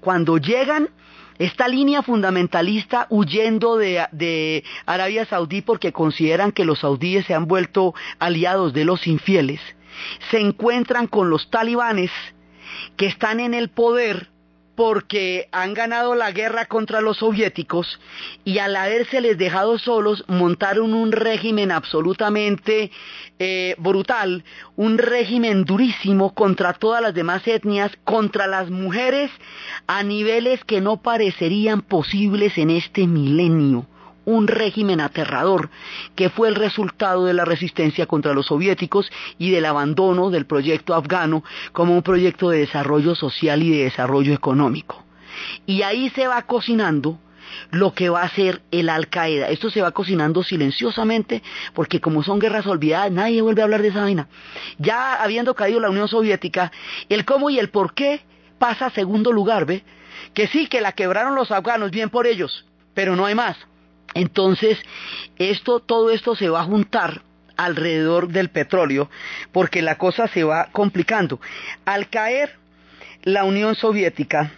cuando 0.00 0.36
llegan 0.36 0.90
esta 1.38 1.68
línea 1.68 2.02
fundamentalista 2.02 3.06
huyendo 3.10 3.76
de, 3.76 4.64
Arabia 4.86 5.24
Saudí 5.24 5.62
porque 5.62 5.92
consideran 5.92 6.52
que 6.52 6.64
los 6.64 6.80
saudíes 6.80 7.26
se 7.26 7.34
han 7.34 7.46
vuelto 7.46 7.94
aliados 8.18 8.72
de 8.72 8.84
los 8.84 9.06
infieles, 9.06 9.60
se 10.30 10.40
encuentran 10.40 11.06
con 11.06 11.30
los 11.30 11.50
talibanes 11.50 12.10
que 12.96 13.06
están 13.06 13.40
en 13.40 13.54
el 13.54 13.70
poder 13.70 14.28
porque 14.78 15.48
han 15.50 15.74
ganado 15.74 16.14
la 16.14 16.30
guerra 16.30 16.66
contra 16.66 17.00
los 17.00 17.16
soviéticos 17.16 17.98
y 18.44 18.58
al 18.60 18.74
les 18.74 19.36
dejado 19.36 19.76
solos 19.76 20.24
montaron 20.28 20.94
un 20.94 21.10
régimen 21.10 21.72
absolutamente 21.72 22.92
eh, 23.40 23.74
brutal, 23.78 24.44
un 24.76 24.98
régimen 24.98 25.64
durísimo 25.64 26.32
contra 26.32 26.74
todas 26.74 27.02
las 27.02 27.12
demás 27.12 27.44
etnias, 27.48 27.90
contra 28.04 28.46
las 28.46 28.70
mujeres 28.70 29.32
a 29.88 30.04
niveles 30.04 30.62
que 30.62 30.80
no 30.80 31.02
parecerían 31.02 31.82
posibles 31.82 32.56
en 32.56 32.70
este 32.70 33.08
milenio 33.08 33.84
un 34.28 34.46
régimen 34.46 35.00
aterrador 35.00 35.70
que 36.14 36.28
fue 36.28 36.48
el 36.48 36.54
resultado 36.54 37.24
de 37.24 37.32
la 37.32 37.46
resistencia 37.46 38.04
contra 38.04 38.34
los 38.34 38.46
soviéticos 38.46 39.10
y 39.38 39.50
del 39.50 39.64
abandono 39.64 40.28
del 40.28 40.44
proyecto 40.44 40.94
afgano 40.94 41.42
como 41.72 41.94
un 41.94 42.02
proyecto 42.02 42.50
de 42.50 42.58
desarrollo 42.58 43.14
social 43.14 43.62
y 43.62 43.70
de 43.70 43.84
desarrollo 43.84 44.34
económico. 44.34 45.02
Y 45.64 45.80
ahí 45.80 46.10
se 46.10 46.26
va 46.26 46.42
cocinando 46.42 47.18
lo 47.70 47.94
que 47.94 48.10
va 48.10 48.20
a 48.22 48.28
ser 48.28 48.60
el 48.70 48.90
Al 48.90 49.08
Qaeda. 49.08 49.48
Esto 49.48 49.70
se 49.70 49.80
va 49.80 49.92
cocinando 49.92 50.42
silenciosamente 50.42 51.42
porque 51.72 51.98
como 51.98 52.22
son 52.22 52.38
guerras 52.38 52.66
olvidadas, 52.66 53.10
nadie 53.10 53.40
vuelve 53.40 53.62
a 53.62 53.64
hablar 53.64 53.80
de 53.80 53.88
esa 53.88 54.02
vaina. 54.02 54.28
Ya 54.76 55.14
habiendo 55.14 55.54
caído 55.54 55.80
la 55.80 55.88
Unión 55.88 56.08
Soviética, 56.08 56.70
el 57.08 57.24
cómo 57.24 57.48
y 57.48 57.58
el 57.58 57.70
por 57.70 57.94
qué 57.94 58.20
pasa 58.58 58.86
a 58.86 58.90
segundo 58.90 59.32
lugar, 59.32 59.64
¿ve? 59.64 59.84
Que 60.34 60.48
sí, 60.48 60.66
que 60.66 60.82
la 60.82 60.92
quebraron 60.92 61.34
los 61.34 61.50
afganos, 61.50 61.90
bien 61.90 62.10
por 62.10 62.26
ellos, 62.26 62.66
pero 62.92 63.16
no 63.16 63.24
hay 63.24 63.34
más. 63.34 63.56
Entonces, 64.18 64.78
esto, 65.38 65.78
todo 65.78 66.10
esto 66.10 66.34
se 66.34 66.48
va 66.48 66.62
a 66.62 66.64
juntar 66.64 67.22
alrededor 67.56 68.28
del 68.28 68.48
petróleo 68.48 69.08
porque 69.52 69.80
la 69.80 69.96
cosa 69.96 70.26
se 70.26 70.42
va 70.42 70.70
complicando. 70.72 71.40
Al 71.84 72.08
caer 72.08 72.56
la 73.22 73.44
Unión 73.44 73.76
Soviética, 73.76 74.52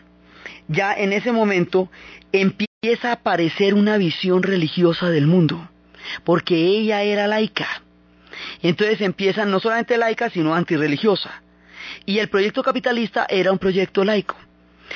ya 0.68 0.94
en 0.94 1.12
ese 1.12 1.30
momento 1.30 1.90
empieza 2.32 3.10
a 3.10 3.12
aparecer 3.12 3.74
una 3.74 3.98
visión 3.98 4.42
religiosa 4.42 5.10
del 5.10 5.26
mundo, 5.26 5.68
porque 6.24 6.54
ella 6.54 7.02
era 7.02 7.26
laica. 7.26 7.82
Entonces 8.62 9.02
empiezan 9.02 9.50
no 9.50 9.60
solamente 9.60 9.98
laica, 9.98 10.30
sino 10.30 10.54
antirreligiosa. 10.54 11.42
Y 12.06 12.18
el 12.18 12.30
proyecto 12.30 12.62
capitalista 12.62 13.26
era 13.28 13.52
un 13.52 13.58
proyecto 13.58 14.04
laico. 14.04 14.36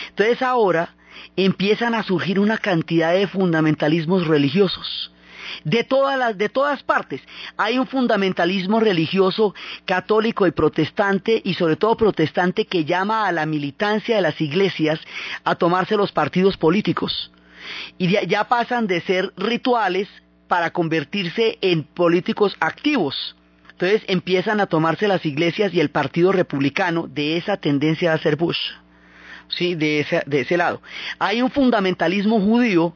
Entonces 0.08 0.40
ahora 0.40 0.94
empiezan 1.36 1.94
a 1.94 2.02
surgir 2.02 2.38
una 2.38 2.58
cantidad 2.58 3.12
de 3.12 3.26
fundamentalismos 3.26 4.26
religiosos. 4.26 5.10
De 5.62 5.84
todas, 5.84 6.36
de 6.36 6.48
todas 6.48 6.82
partes 6.82 7.20
hay 7.56 7.78
un 7.78 7.86
fundamentalismo 7.86 8.80
religioso 8.80 9.54
católico 9.84 10.46
y 10.46 10.52
protestante 10.52 11.40
y 11.44 11.54
sobre 11.54 11.76
todo 11.76 11.96
protestante 11.96 12.66
que 12.66 12.84
llama 12.84 13.26
a 13.26 13.32
la 13.32 13.46
militancia 13.46 14.16
de 14.16 14.22
las 14.22 14.40
iglesias 14.40 15.00
a 15.44 15.54
tomarse 15.54 15.96
los 15.96 16.12
partidos 16.12 16.56
políticos. 16.56 17.30
Y 17.98 18.08
ya 18.26 18.44
pasan 18.44 18.86
de 18.86 19.00
ser 19.02 19.32
rituales 19.36 20.08
para 20.48 20.70
convertirse 20.70 21.58
en 21.62 21.84
políticos 21.84 22.56
activos. 22.60 23.36
Entonces 23.70 24.02
empiezan 24.06 24.60
a 24.60 24.66
tomarse 24.66 25.08
las 25.08 25.24
iglesias 25.26 25.72
y 25.74 25.80
el 25.80 25.90
partido 25.90 26.30
republicano 26.30 27.08
de 27.08 27.36
esa 27.36 27.56
tendencia 27.56 28.12
a 28.12 28.18
ser 28.18 28.36
Bush. 28.36 28.58
¿Sí? 29.48 29.74
de, 29.74 30.00
ese, 30.00 30.22
de 30.26 30.40
ese 30.40 30.56
lado. 30.56 30.80
Hay 31.18 31.42
un 31.42 31.50
fundamentalismo 31.50 32.40
judío 32.40 32.94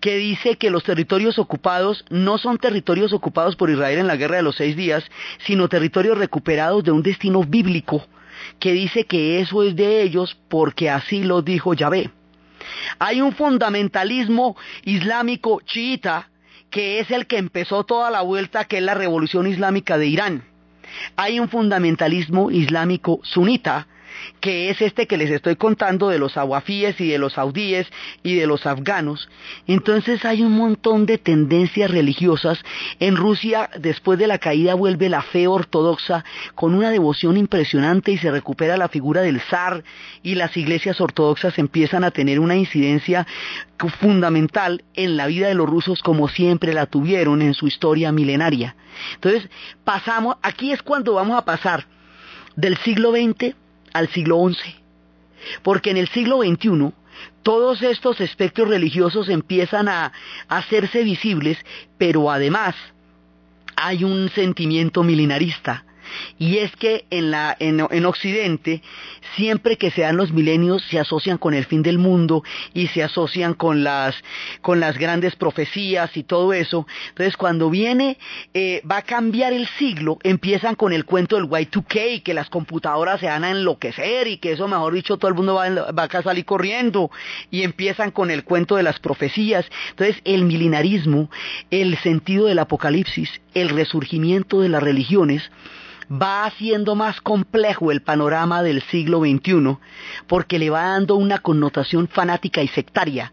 que 0.00 0.16
dice 0.16 0.56
que 0.56 0.70
los 0.70 0.84
territorios 0.84 1.38
ocupados 1.38 2.04
no 2.10 2.38
son 2.38 2.58
territorios 2.58 3.12
ocupados 3.12 3.56
por 3.56 3.70
Israel 3.70 3.98
en 3.98 4.06
la 4.06 4.16
guerra 4.16 4.36
de 4.36 4.42
los 4.42 4.56
seis 4.56 4.76
días, 4.76 5.04
sino 5.46 5.68
territorios 5.68 6.18
recuperados 6.18 6.84
de 6.84 6.92
un 6.92 7.02
destino 7.02 7.42
bíblico 7.44 8.04
que 8.58 8.72
dice 8.72 9.04
que 9.04 9.40
eso 9.40 9.62
es 9.62 9.76
de 9.76 10.02
ellos 10.02 10.36
porque 10.48 10.90
así 10.90 11.22
lo 11.22 11.42
dijo 11.42 11.74
Yahvé. 11.74 12.10
Hay 12.98 13.20
un 13.20 13.32
fundamentalismo 13.32 14.56
islámico 14.84 15.60
chiita 15.64 16.28
que 16.70 17.00
es 17.00 17.10
el 17.10 17.26
que 17.26 17.38
empezó 17.38 17.84
toda 17.84 18.10
la 18.10 18.22
vuelta, 18.22 18.64
que 18.64 18.78
es 18.78 18.82
la 18.82 18.94
revolución 18.94 19.46
islámica 19.46 19.96
de 19.96 20.06
Irán. 20.06 20.44
Hay 21.16 21.40
un 21.40 21.48
fundamentalismo 21.48 22.50
islámico 22.50 23.20
sunita 23.22 23.86
que 24.40 24.70
es 24.70 24.80
este 24.80 25.06
que 25.06 25.16
les 25.16 25.30
estoy 25.30 25.56
contando 25.56 26.08
de 26.08 26.18
los 26.18 26.36
aguafíes 26.36 27.00
y 27.00 27.08
de 27.08 27.18
los 27.18 27.34
saudíes 27.34 27.86
y 28.22 28.34
de 28.34 28.46
los 28.46 28.66
afganos, 28.66 29.28
entonces 29.66 30.24
hay 30.24 30.42
un 30.42 30.52
montón 30.52 31.06
de 31.06 31.18
tendencias 31.18 31.90
religiosas. 31.90 32.58
En 33.00 33.16
Rusia, 33.16 33.70
después 33.78 34.18
de 34.18 34.26
la 34.26 34.38
caída, 34.38 34.74
vuelve 34.74 35.08
la 35.08 35.22
fe 35.22 35.46
ortodoxa 35.46 36.24
con 36.54 36.74
una 36.74 36.90
devoción 36.90 37.36
impresionante 37.36 38.12
y 38.12 38.18
se 38.18 38.30
recupera 38.30 38.76
la 38.76 38.88
figura 38.88 39.22
del 39.22 39.40
zar 39.40 39.84
y 40.22 40.34
las 40.34 40.56
iglesias 40.56 41.00
ortodoxas 41.00 41.58
empiezan 41.58 42.04
a 42.04 42.10
tener 42.10 42.40
una 42.40 42.56
incidencia 42.56 43.26
fundamental 44.00 44.84
en 44.94 45.16
la 45.16 45.26
vida 45.26 45.48
de 45.48 45.54
los 45.54 45.68
rusos 45.68 46.02
como 46.02 46.28
siempre 46.28 46.72
la 46.72 46.86
tuvieron 46.86 47.42
en 47.42 47.54
su 47.54 47.66
historia 47.66 48.12
milenaria. 48.12 48.74
Entonces, 49.14 49.48
pasamos, 49.84 50.36
aquí 50.42 50.72
es 50.72 50.82
cuando 50.82 51.14
vamos 51.14 51.38
a 51.38 51.44
pasar 51.44 51.86
del 52.56 52.76
siglo 52.78 53.12
XX 53.12 53.54
al 53.98 54.08
siglo 54.08 54.48
XI. 54.48 54.74
Porque 55.62 55.90
en 55.90 55.96
el 55.96 56.08
siglo 56.08 56.40
XXI 56.42 56.92
todos 57.42 57.82
estos 57.82 58.20
espectros 58.20 58.68
religiosos 58.68 59.28
empiezan 59.28 59.88
a, 59.88 60.12
hacerse 60.48 61.02
visibles, 61.02 61.58
pero 61.96 62.30
además 62.30 62.74
hay 63.76 64.04
un 64.04 64.28
sentimiento 64.30 65.02
milenarista, 65.02 65.84
y 66.38 66.58
es 66.58 66.74
que 66.76 67.04
en, 67.10 67.30
la, 67.30 67.56
en, 67.58 67.86
en 67.90 68.06
Occidente, 68.06 68.82
siempre 69.36 69.76
que 69.76 69.90
se 69.90 70.02
dan 70.02 70.16
los 70.16 70.32
milenios, 70.32 70.82
se 70.90 70.98
asocian 70.98 71.38
con 71.38 71.54
el 71.54 71.64
fin 71.64 71.82
del 71.82 71.98
mundo 71.98 72.42
y 72.74 72.88
se 72.88 73.02
asocian 73.02 73.54
con 73.54 73.84
las, 73.84 74.14
con 74.60 74.80
las 74.80 74.98
grandes 74.98 75.36
profecías 75.36 76.16
y 76.16 76.22
todo 76.22 76.52
eso. 76.52 76.86
Entonces, 77.10 77.36
cuando 77.36 77.70
viene, 77.70 78.18
eh, 78.54 78.82
va 78.90 78.98
a 78.98 79.02
cambiar 79.02 79.52
el 79.52 79.66
siglo, 79.78 80.18
empiezan 80.22 80.74
con 80.74 80.92
el 80.92 81.04
cuento 81.04 81.36
del 81.36 81.46
Y2K, 81.46 82.22
que 82.22 82.34
las 82.34 82.50
computadoras 82.50 83.20
se 83.20 83.26
van 83.26 83.44
a 83.44 83.50
enloquecer 83.50 84.28
y 84.28 84.38
que 84.38 84.52
eso, 84.52 84.68
mejor 84.68 84.94
dicho, 84.94 85.16
todo 85.16 85.28
el 85.28 85.34
mundo 85.34 85.54
va, 85.54 85.68
va 85.92 86.04
a 86.04 86.22
salir 86.22 86.44
corriendo 86.44 87.10
y 87.50 87.62
empiezan 87.62 88.10
con 88.10 88.30
el 88.30 88.44
cuento 88.44 88.76
de 88.76 88.82
las 88.82 88.98
profecías. 88.98 89.66
Entonces, 89.90 90.20
el 90.24 90.44
milenarismo, 90.44 91.30
el 91.70 91.96
sentido 91.98 92.46
del 92.46 92.58
apocalipsis, 92.58 93.30
el 93.54 93.70
resurgimiento 93.70 94.60
de 94.60 94.68
las 94.68 94.82
religiones, 94.82 95.50
va 96.10 96.44
haciendo 96.44 96.94
más 96.94 97.20
complejo 97.20 97.90
el 97.92 98.02
panorama 98.02 98.62
del 98.62 98.82
siglo 98.82 99.20
XXI 99.20 99.78
porque 100.26 100.58
le 100.58 100.70
va 100.70 100.82
dando 100.82 101.16
una 101.16 101.38
connotación 101.38 102.08
fanática 102.08 102.62
y 102.62 102.68
sectaria 102.68 103.32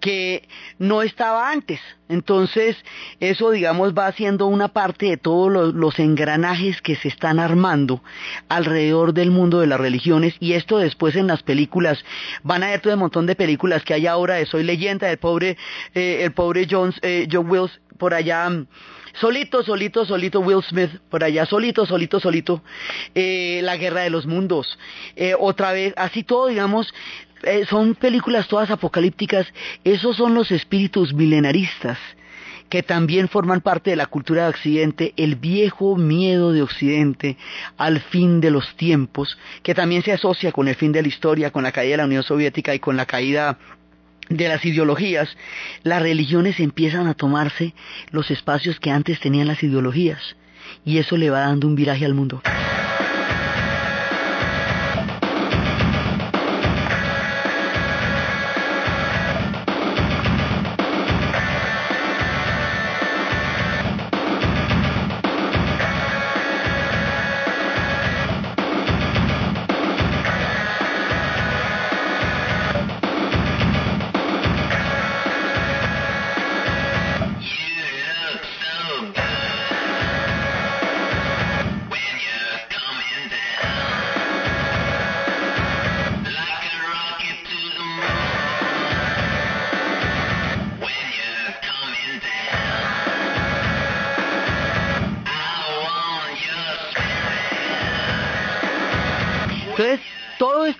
que 0.00 0.48
no 0.78 1.02
estaba 1.02 1.50
antes. 1.50 1.80
Entonces, 2.08 2.76
eso, 3.18 3.50
digamos, 3.50 3.94
va 3.94 4.06
haciendo 4.06 4.46
una 4.46 4.68
parte 4.68 5.06
de 5.06 5.16
todos 5.16 5.74
los, 5.74 5.98
engranajes 5.98 6.80
que 6.82 6.96
se 6.96 7.08
están 7.08 7.38
armando 7.40 8.02
alrededor 8.48 9.14
del 9.14 9.30
mundo 9.30 9.60
de 9.60 9.66
las 9.66 9.80
religiones 9.80 10.34
y 10.38 10.52
esto 10.52 10.78
después 10.78 11.16
en 11.16 11.26
las 11.26 11.42
películas, 11.42 12.04
van 12.42 12.62
a 12.62 12.68
ver 12.68 12.80
todo 12.80 12.92
un 12.92 13.00
montón 13.00 13.26
de 13.26 13.34
películas 13.34 13.82
que 13.82 13.94
hay 13.94 14.06
ahora 14.06 14.34
de 14.34 14.46
Soy 14.46 14.62
leyenda, 14.62 15.10
el 15.10 15.18
pobre, 15.18 15.56
eh, 15.94 16.20
el 16.22 16.32
pobre 16.32 16.66
Jones, 16.70 16.96
eh, 17.02 17.26
John 17.30 17.50
Wills, 17.50 17.80
por 17.98 18.12
allá, 18.14 18.50
solito, 19.20 19.62
solito, 19.62 20.04
solito 20.04 20.40
Will 20.40 20.62
Smith, 20.62 20.90
por 21.10 21.24
allá, 21.24 21.46
solito, 21.46 21.86
solito, 21.86 22.20
solito, 22.20 22.62
eh, 23.14 23.60
la 23.62 23.76
guerra 23.76 24.02
de 24.02 24.10
los 24.10 24.26
mundos, 24.26 24.78
eh, 25.16 25.34
otra 25.38 25.72
vez, 25.72 25.94
así 25.96 26.22
todo, 26.22 26.48
digamos, 26.48 26.92
eh, 27.42 27.64
son 27.68 27.94
películas 27.94 28.48
todas 28.48 28.70
apocalípticas, 28.70 29.46
esos 29.84 30.16
son 30.16 30.34
los 30.34 30.50
espíritus 30.50 31.12
milenaristas 31.12 31.98
que 32.68 32.82
también 32.82 33.28
forman 33.28 33.60
parte 33.60 33.90
de 33.90 33.96
la 33.96 34.06
cultura 34.06 34.44
de 34.44 34.48
Occidente, 34.50 35.14
el 35.16 35.36
viejo 35.36 35.96
miedo 35.96 36.52
de 36.52 36.62
Occidente 36.62 37.36
al 37.76 38.00
fin 38.00 38.40
de 38.40 38.50
los 38.50 38.74
tiempos, 38.76 39.38
que 39.62 39.74
también 39.74 40.02
se 40.02 40.12
asocia 40.12 40.52
con 40.52 40.68
el 40.68 40.74
fin 40.74 40.92
de 40.92 41.02
la 41.02 41.08
historia, 41.08 41.50
con 41.50 41.62
la 41.62 41.72
caída 41.72 41.92
de 41.92 41.96
la 41.98 42.06
Unión 42.06 42.22
Soviética 42.22 42.74
y 42.74 42.80
con 42.80 42.96
la 42.96 43.06
caída 43.06 43.58
de 44.28 44.48
las 44.48 44.64
ideologías, 44.64 45.36
las 45.82 46.02
religiones 46.02 46.60
empiezan 46.60 47.06
a 47.06 47.14
tomarse 47.14 47.74
los 48.10 48.30
espacios 48.30 48.80
que 48.80 48.90
antes 48.90 49.20
tenían 49.20 49.48
las 49.48 49.62
ideologías 49.62 50.36
y 50.84 50.98
eso 50.98 51.16
le 51.16 51.30
va 51.30 51.40
dando 51.40 51.66
un 51.66 51.76
viraje 51.76 52.04
al 52.04 52.14
mundo. 52.14 52.42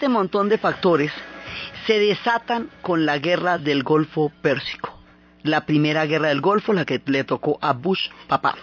Este 0.06 0.14
montón 0.14 0.48
de 0.48 0.56
factores 0.56 1.10
se 1.84 1.98
desatan 1.98 2.70
con 2.80 3.06
la 3.06 3.18
guerra 3.18 3.58
del 3.58 3.82
Golfo 3.82 4.30
Pérsico. 4.40 4.96
La 5.42 5.66
primera 5.66 6.06
guerra 6.06 6.28
del 6.28 6.40
Golfo, 6.40 6.72
la 6.72 6.84
que 6.84 7.02
le 7.06 7.24
tocó 7.24 7.58
a 7.60 7.72
Bush 7.72 8.08
papá. 8.28 8.54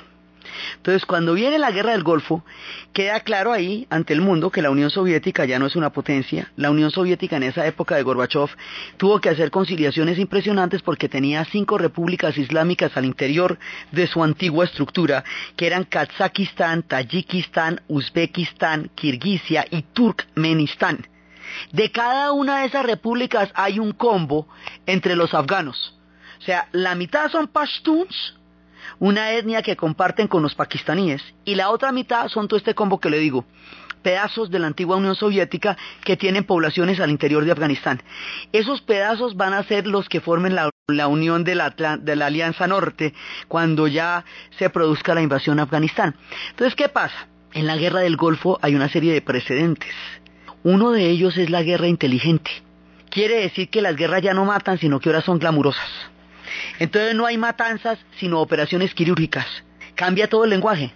Entonces, 0.77 1.05
cuando 1.05 1.33
viene 1.33 1.59
la 1.59 1.71
guerra 1.71 1.91
del 1.91 2.03
Golfo, 2.03 2.45
queda 2.93 3.19
claro 3.19 3.51
ahí 3.51 3.87
ante 3.89 4.13
el 4.13 4.21
mundo 4.21 4.51
que 4.51 4.61
la 4.61 4.69
Unión 4.69 4.89
Soviética 4.89 5.43
ya 5.43 5.59
no 5.59 5.65
es 5.65 5.75
una 5.75 5.91
potencia. 5.91 6.49
La 6.55 6.71
Unión 6.71 6.91
Soviética 6.91 7.35
en 7.35 7.43
esa 7.43 7.67
época 7.67 7.97
de 7.97 8.03
Gorbachev 8.03 8.47
tuvo 8.95 9.19
que 9.19 9.27
hacer 9.27 9.51
conciliaciones 9.51 10.17
impresionantes 10.19 10.81
porque 10.81 11.09
tenía 11.09 11.43
cinco 11.43 11.77
repúblicas 11.77 12.37
islámicas 12.37 12.95
al 12.95 13.03
interior 13.03 13.59
de 13.91 14.07
su 14.07 14.23
antigua 14.23 14.63
estructura, 14.63 15.25
que 15.57 15.67
eran 15.67 15.83
Kazakistán, 15.83 16.83
Tayikistán, 16.83 17.81
Uzbekistán, 17.89 18.89
Kirguisia 18.95 19.65
y 19.69 19.81
Turkmenistán. 19.81 21.05
De 21.71 21.91
cada 21.91 22.31
una 22.31 22.59
de 22.59 22.67
esas 22.67 22.85
repúblicas 22.85 23.49
hay 23.53 23.79
un 23.79 23.91
combo 23.91 24.47
entre 24.85 25.15
los 25.15 25.33
afganos. 25.33 25.99
O 26.39 26.41
sea, 26.41 26.67
la 26.71 26.95
mitad 26.95 27.29
son 27.31 27.47
pashtuns, 27.47 28.35
una 28.99 29.31
etnia 29.31 29.61
que 29.61 29.77
comparten 29.77 30.27
con 30.27 30.43
los 30.43 30.55
pakistaníes, 30.55 31.21
y 31.45 31.55
la 31.55 31.69
otra 31.69 31.91
mitad 31.91 32.27
son 32.27 32.47
todo 32.47 32.57
este 32.57 32.75
combo 32.75 32.99
que 32.99 33.09
le 33.09 33.19
digo, 33.19 33.45
pedazos 34.03 34.51
de 34.51 34.59
la 34.59 34.67
antigua 34.67 34.97
Unión 34.97 35.15
Soviética 35.15 35.77
que 36.03 36.17
tienen 36.17 36.43
poblaciones 36.43 36.99
al 36.99 37.09
interior 37.09 37.45
de 37.45 37.53
Afganistán. 37.53 38.03
Esos 38.51 38.81
pedazos 38.81 39.35
van 39.35 39.53
a 39.53 39.63
ser 39.63 39.87
los 39.87 40.09
que 40.09 40.21
formen 40.21 40.55
la, 40.55 41.07
unión 41.07 41.43
de 41.43 41.55
la, 41.55 41.69
de 41.69 42.15
la 42.15 42.25
Alianza 42.27 42.67
Norte 42.67 43.13
cuando 43.47 43.87
ya 43.87 44.25
se 44.59 44.69
produzca 44.69 45.15
la 45.15 45.21
invasión 45.21 45.59
a 45.59 45.63
Afganistán. 45.63 46.15
Entonces, 46.49 46.75
¿qué 46.75 46.89
pasa? 46.89 47.27
En 47.53 47.65
la 47.67 47.77
guerra 47.77 48.01
del 48.01 48.17
Golfo 48.17 48.59
hay 48.61 48.75
una 48.75 48.89
serie 48.89 49.13
de 49.13 49.21
precedentes. 49.21 49.93
Uno 50.63 50.91
de 50.91 51.09
ellos 51.09 51.37
es 51.37 51.49
la 51.49 51.61
guerra 51.61 51.87
inteligente. 51.87 52.49
Quiere 53.09 53.41
decir 53.41 53.69
que 53.69 53.81
las 53.81 53.97
guerras 53.97 54.21
ya 54.21 54.33
no 54.33 54.45
matan, 54.45 54.79
sino 54.79 54.99
que 54.99 55.09
ahora 55.09 55.21
son 55.21 55.37
glamurosas. 55.37 55.89
Entonces 56.79 57.13
no 57.15 57.25
hay 57.25 57.37
matanzas, 57.37 57.99
sino 58.17 58.39
operaciones 58.39 58.93
quirúrgicas. 58.93 59.45
Cambia 59.95 60.29
todo 60.29 60.45
el 60.45 60.49
lenguaje. 60.49 60.93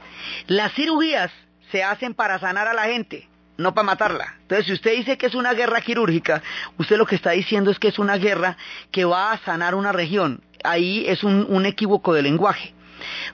Las 0.47 0.73
cirugías 0.73 1.32
se 1.71 1.84
hacen 1.84 2.13
para 2.13 2.39
sanar 2.39 2.67
a 2.67 2.73
la 2.73 2.84
gente, 2.84 3.27
no 3.58 3.73
para 3.73 3.86
matarla. 3.86 4.36
Entonces, 4.41 4.67
si 4.67 4.73
usted 4.73 4.95
dice 4.95 5.17
que 5.17 5.25
es 5.25 5.36
una 5.36 5.53
guerra 5.53 5.82
quirúrgica, 5.82 6.41
usted 6.77 6.97
lo 6.97 7.06
que 7.06 7.15
está 7.15 7.32
diciendo 7.32 7.69
es 7.69 7.77
que 7.77 7.89
es 7.89 7.99
una 7.99 8.15
guerra 8.15 8.58
que 8.91 9.03
va 9.03 9.34
a 9.34 9.38
sanar 9.39 9.75
una 9.75 9.91
región. 9.91 10.41
Ahí 10.63 11.06
es 11.08 11.23
un, 11.23 11.65
equívoco 11.65 12.13
de 12.13 12.21
lenguaje. 12.21 12.73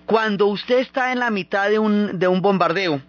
Cuando 0.07 0.47
usted 0.47 0.79
está 0.79 1.11
en 1.11 1.19
la 1.19 1.29
mitad 1.29 1.69
de 1.69 1.77
un 1.79 2.41
bombardeo, 2.41 3.01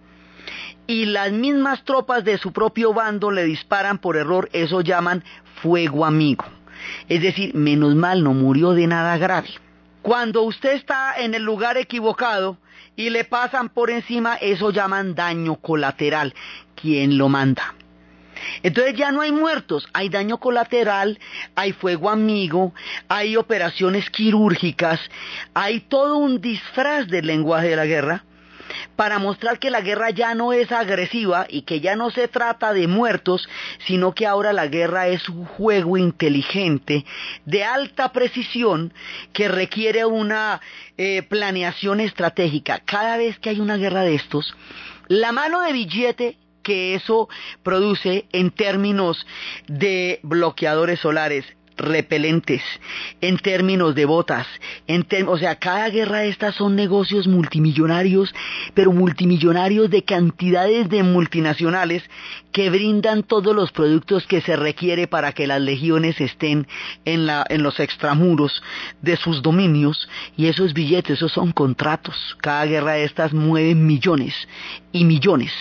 y 0.86 1.06
las 1.06 1.32
mismas 1.32 1.84
tropas 1.84 2.24
de 2.24 2.38
su 2.38 2.52
propio 2.52 2.92
bando 2.92 3.30
le 3.30 3.44
disparan 3.44 3.98
por 3.98 4.16
error, 4.16 4.48
eso 4.52 4.80
llaman 4.80 5.24
fuego 5.62 6.04
amigo. 6.04 6.44
Es 7.08 7.22
decir, 7.22 7.54
menos 7.54 7.94
mal 7.94 8.22
no 8.22 8.34
murió 8.34 8.72
de 8.72 8.86
nada 8.86 9.16
grave. 9.16 9.48
Cuando 10.02 10.42
usted 10.42 10.74
está 10.74 11.14
en 11.16 11.34
el 11.34 11.42
lugar 11.42 11.78
equivocado 11.78 12.58
y 12.96 13.08
le 13.10 13.24
pasan 13.24 13.70
por 13.70 13.90
encima, 13.90 14.36
eso 14.36 14.70
llaman 14.70 15.14
daño 15.14 15.56
colateral. 15.56 16.34
¿Quién 16.74 17.16
lo 17.16 17.30
manda? 17.30 17.74
Entonces 18.62 18.94
ya 18.94 19.10
no 19.10 19.22
hay 19.22 19.32
muertos, 19.32 19.88
hay 19.94 20.10
daño 20.10 20.38
colateral, 20.38 21.18
hay 21.54 21.72
fuego 21.72 22.10
amigo, 22.10 22.74
hay 23.08 23.36
operaciones 23.36 24.10
quirúrgicas, 24.10 25.00
hay 25.54 25.80
todo 25.80 26.18
un 26.18 26.40
disfraz 26.42 27.06
del 27.08 27.26
lenguaje 27.26 27.68
de 27.68 27.76
la 27.76 27.86
guerra 27.86 28.24
para 28.96 29.18
mostrar 29.18 29.58
que 29.58 29.70
la 29.70 29.80
guerra 29.80 30.10
ya 30.10 30.34
no 30.34 30.52
es 30.52 30.70
agresiva 30.72 31.46
y 31.48 31.62
que 31.62 31.80
ya 31.80 31.96
no 31.96 32.10
se 32.10 32.28
trata 32.28 32.72
de 32.72 32.86
muertos, 32.86 33.48
sino 33.86 34.14
que 34.14 34.26
ahora 34.26 34.52
la 34.52 34.66
guerra 34.66 35.08
es 35.08 35.28
un 35.28 35.44
juego 35.44 35.96
inteligente 35.96 37.04
de 37.44 37.64
alta 37.64 38.12
precisión 38.12 38.92
que 39.32 39.48
requiere 39.48 40.04
una 40.04 40.60
eh, 40.96 41.22
planeación 41.22 42.00
estratégica. 42.00 42.80
Cada 42.84 43.16
vez 43.16 43.38
que 43.38 43.50
hay 43.50 43.60
una 43.60 43.76
guerra 43.76 44.02
de 44.02 44.14
estos, 44.14 44.54
la 45.08 45.32
mano 45.32 45.60
de 45.60 45.72
billete 45.72 46.38
que 46.62 46.94
eso 46.94 47.28
produce 47.62 48.26
en 48.32 48.50
términos 48.50 49.26
de 49.68 50.18
bloqueadores 50.22 50.98
solares, 50.98 51.44
repelentes, 51.76 52.62
en 53.20 53.38
términos 53.38 53.94
de 53.94 54.04
botas, 54.04 54.46
en 54.86 55.04
o 55.26 55.38
sea, 55.38 55.56
cada 55.56 55.88
guerra 55.90 56.20
de 56.20 56.28
estas 56.28 56.54
son 56.54 56.76
negocios 56.76 57.26
multimillonarios, 57.26 58.34
pero 58.74 58.92
multimillonarios 58.92 59.90
de 59.90 60.02
cantidades 60.02 60.88
de 60.88 61.02
multinacionales 61.02 62.02
que 62.52 62.70
brindan 62.70 63.22
todos 63.22 63.54
los 63.54 63.72
productos 63.72 64.26
que 64.26 64.40
se 64.40 64.56
requiere 64.56 65.06
para 65.06 65.32
que 65.32 65.46
las 65.46 65.60
legiones 65.60 66.20
estén 66.20 66.66
en, 67.04 67.26
la, 67.26 67.44
en 67.48 67.62
los 67.62 67.80
extramuros 67.80 68.62
de 69.02 69.16
sus 69.16 69.42
dominios 69.42 70.08
y 70.36 70.46
esos 70.46 70.72
billetes, 70.72 71.18
esos 71.18 71.32
son 71.32 71.52
contratos. 71.52 72.36
Cada 72.40 72.66
guerra 72.66 72.92
de 72.92 73.04
estas 73.04 73.32
mueve 73.32 73.74
millones 73.74 74.34
y 74.92 75.04
millones. 75.04 75.52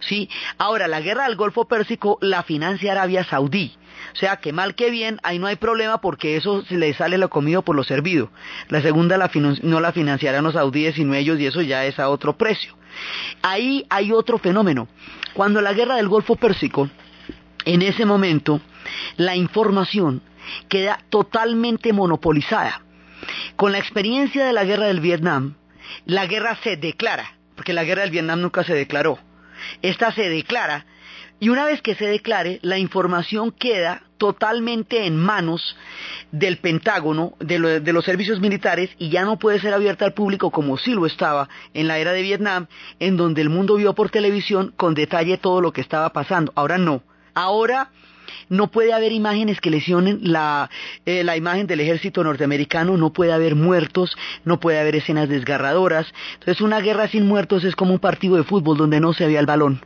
¿Sí? 0.00 0.28
Ahora, 0.58 0.88
la 0.88 1.00
guerra 1.00 1.24
del 1.24 1.36
Golfo 1.36 1.66
Pérsico 1.66 2.18
la 2.20 2.42
financia 2.42 2.92
Arabia 2.92 3.24
Saudí. 3.24 3.72
O 4.12 4.16
sea, 4.16 4.36
que 4.36 4.52
mal 4.52 4.74
que 4.74 4.90
bien, 4.90 5.18
ahí 5.22 5.38
no 5.38 5.46
hay 5.46 5.56
problema 5.56 6.00
porque 6.00 6.36
eso 6.36 6.62
se 6.64 6.76
le 6.76 6.92
sale 6.94 7.18
lo 7.18 7.30
comido 7.30 7.62
por 7.62 7.76
lo 7.76 7.84
servido. 7.84 8.30
La 8.68 8.80
segunda 8.82 9.16
no 9.62 9.80
la 9.80 9.92
financiarán 9.92 10.44
los 10.44 10.54
saudíes 10.54 10.94
sino 10.94 11.14
ellos 11.14 11.38
y 11.40 11.46
eso 11.46 11.62
ya 11.62 11.84
es 11.84 11.98
a 11.98 12.08
otro 12.08 12.36
precio. 12.36 12.76
Ahí 13.42 13.86
hay 13.90 14.12
otro 14.12 14.38
fenómeno. 14.38 14.88
Cuando 15.34 15.60
la 15.60 15.72
guerra 15.72 15.96
del 15.96 16.08
Golfo 16.08 16.36
Pérsico, 16.36 16.88
en 17.64 17.82
ese 17.82 18.06
momento, 18.06 18.60
la 19.16 19.36
información 19.36 20.22
queda 20.68 20.98
totalmente 21.10 21.92
monopolizada. 21.92 22.82
Con 23.56 23.72
la 23.72 23.78
experiencia 23.78 24.46
de 24.46 24.52
la 24.52 24.64
guerra 24.64 24.86
del 24.86 25.00
Vietnam, 25.00 25.54
la 26.04 26.26
guerra 26.26 26.56
se 26.62 26.76
declara, 26.76 27.36
porque 27.54 27.72
la 27.72 27.84
guerra 27.84 28.02
del 28.02 28.10
Vietnam 28.10 28.40
nunca 28.40 28.64
se 28.64 28.74
declaró. 28.74 29.18
Esta 29.82 30.12
se 30.12 30.28
declara 30.28 30.86
y 31.38 31.50
una 31.50 31.66
vez 31.66 31.82
que 31.82 31.94
se 31.94 32.06
declare, 32.06 32.58
la 32.62 32.78
información 32.78 33.52
queda 33.52 34.02
totalmente 34.16 35.04
en 35.04 35.18
manos 35.18 35.76
del 36.32 36.56
Pentágono, 36.56 37.34
de, 37.40 37.58
los 37.58 38.04
servicios 38.06 38.40
militares, 38.40 38.90
y 38.98 39.10
ya 39.10 39.24
no 39.24 39.38
puede 39.38 39.60
ser 39.60 39.74
abierta 39.74 40.06
al 40.06 40.14
público 40.14 40.50
como 40.50 40.78
sí 40.78 40.92
lo 40.92 41.04
estaba 41.04 41.50
en 41.74 41.88
la 41.88 41.98
era 41.98 42.12
de 42.12 42.22
Vietnam, 42.22 42.68
en 43.00 43.18
donde 43.18 43.42
el 43.42 43.50
mundo 43.50 43.76
vio 43.76 43.94
por 43.94 44.08
televisión 44.08 44.72
con 44.76 44.94
detalle 44.94 45.36
todo 45.36 45.60
lo 45.60 45.72
que 45.72 45.82
estaba 45.82 46.10
pasando. 46.10 46.52
Ahora 46.56 46.78
no. 46.78 47.02
Ahora 47.34 47.90
no 48.48 48.70
puede 48.70 48.92
haber 48.92 49.12
imágenes 49.12 49.60
que 49.60 49.70
lesionen 49.70 50.20
la, 50.22 50.70
eh, 51.04 51.24
la 51.24 51.36
imagen 51.36 51.66
del 51.66 51.80
ejército 51.80 52.24
norteamericano, 52.24 52.96
no 52.96 53.12
puede 53.12 53.32
haber 53.32 53.54
muertos, 53.54 54.16
no 54.44 54.60
puede 54.60 54.78
haber 54.78 54.96
escenas 54.96 55.28
desgarradoras. 55.28 56.12
Entonces 56.34 56.60
una 56.60 56.80
guerra 56.80 57.08
sin 57.08 57.26
muertos 57.26 57.64
es 57.64 57.76
como 57.76 57.92
un 57.92 58.00
partido 58.00 58.36
de 58.36 58.44
fútbol 58.44 58.76
donde 58.76 59.00
no 59.00 59.12
se 59.12 59.26
vea 59.26 59.40
el 59.40 59.46
balón. 59.46 59.80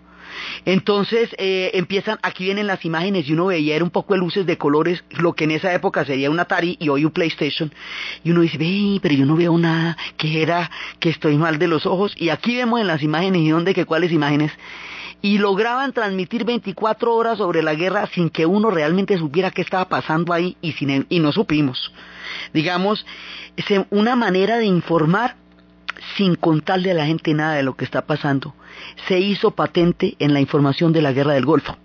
Entonces 0.65 1.31
eh, 1.39 1.71
empiezan, 1.75 2.19
aquí 2.23 2.45
vienen 2.45 2.67
las 2.67 2.85
imágenes 2.85 3.29
y 3.29 3.33
uno 3.33 3.47
veía 3.47 3.77
era 3.77 3.85
un 3.85 3.91
poco 3.91 4.15
de 4.15 4.21
luces 4.21 4.47
de 4.47 4.59
colores, 4.59 5.05
lo 5.11 5.35
que 5.35 5.45
en 5.45 5.53
esa 5.53 5.73
época 5.75 6.05
sería 6.05 6.31
un 6.31 6.41
Atari 6.41 6.77
y 6.81 6.89
hoy 6.89 7.05
un 7.05 7.11
PlayStation. 7.11 7.73
Y 8.25 8.31
uno 8.31 8.41
dice, 8.41 8.59
ve, 8.59 8.99
pero 9.03 9.15
yo 9.15 9.27
no 9.27 9.37
veo 9.37 9.57
nada, 9.59 9.97
que 10.17 10.43
era 10.43 10.71
que 10.99 11.11
estoy 11.11 11.37
mal 11.37 11.59
de 11.59 11.69
los 11.69 11.87
ojos. 11.87 12.15
Y 12.17 12.29
aquí 12.31 12.57
vemos 12.57 12.81
en 12.81 12.87
las 12.87 13.03
imágenes, 13.03 13.43
¿y 13.43 13.51
dónde, 13.51 13.75
que 13.75 13.85
cuáles 13.85 14.13
imágenes? 14.13 14.53
Y 15.23 15.39
lograban 15.39 15.93
transmitir 15.93 16.45
24 16.45 17.15
horas 17.15 17.39
sobre 17.39 17.63
la 17.63 17.75
guerra 17.75 18.07
sin 18.07 18.31
que 18.31 18.47
uno 18.47 18.71
realmente 18.71 19.19
supiera 19.19 19.51
qué 19.51 19.63
estaba 19.63 19.89
pasando 19.89 20.33
ahí 20.33 20.57
y, 20.61 20.73
sin, 20.73 21.07
y 21.09 21.21
no 21.21 21.33
supimos. 21.33 21.93
Digamos, 22.53 23.05
una 23.91 24.17
manera 24.17 24.59
de 24.59 24.67
informar 24.67 25.37
sin 26.17 26.35
contarle 26.35 26.91
a 26.93 26.95
la 26.95 27.07
gente 27.07 27.35
nada 27.35 27.55
de 27.55 27.63
lo 27.63 27.77
que 27.77 27.85
está 27.85 28.07
pasando, 28.07 28.55
se 29.07 29.19
hizo 29.19 29.51
patente 29.51 30.17
en 30.19 30.33
la 30.33 30.41
información 30.41 30.93
de 30.93 31.03
la 31.03 31.13
guerra 31.13 31.35
del 31.35 31.45
Golfo. 31.45 31.77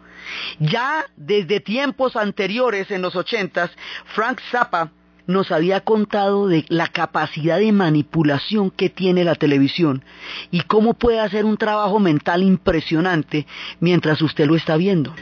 Ya 0.59 1.05
desde 1.17 1.59
tiempos 1.59 2.15
anteriores, 2.15 2.89
en 2.91 3.01
los 3.01 3.15
ochentas, 3.15 3.71
Frank 4.15 4.39
Zappa 4.51 4.91
nos 5.27 5.51
había 5.51 5.81
contado 5.81 6.47
de 6.47 6.65
la 6.69 6.87
capacidad 6.87 7.59
de 7.59 7.71
manipulación 7.71 8.71
que 8.71 8.89
tiene 8.89 9.23
la 9.23 9.35
televisión 9.35 10.03
y 10.51 10.61
cómo 10.61 10.93
puede 10.93 11.19
hacer 11.19 11.45
un 11.45 11.57
trabajo 11.57 11.99
mental 11.99 12.43
impresionante 12.43 13.45
mientras 13.79 14.21
usted 14.21 14.45
lo 14.45 14.55
está 14.55 14.77
viendo. 14.77 15.13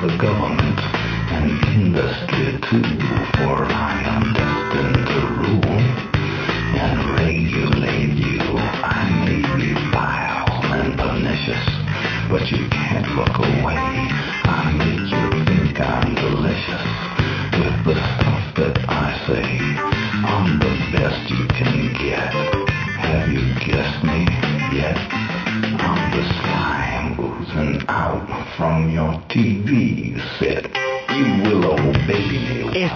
the 0.00 0.16
government 0.16 0.80
and 1.28 1.50
industry 1.76 2.56
too, 2.70 2.82
for 3.36 3.68
I 3.68 4.00
am 4.08 4.32
destined 4.32 5.06
to 5.12 5.20
rule 5.44 5.80
and 6.80 6.96
regulate 7.20 8.16
you. 8.16 8.40
I 8.80 9.04
may 9.26 9.44
be 9.60 9.74
vile 9.92 10.48
and 10.72 10.96
pernicious, 10.96 11.66
but 12.30 12.50
you 12.50 12.66
can't 12.70 13.08
look 13.14 13.36
away. 13.36 13.76
I 14.48 14.72
make 14.78 15.04
you 15.12 15.44
think 15.44 15.78
I'm 15.78 16.14
delicious 16.14 16.86
with 17.60 17.84
the 17.84 17.96
stuff 18.16 18.54
that 18.56 18.78
I 18.88 19.26
say. 19.26 19.59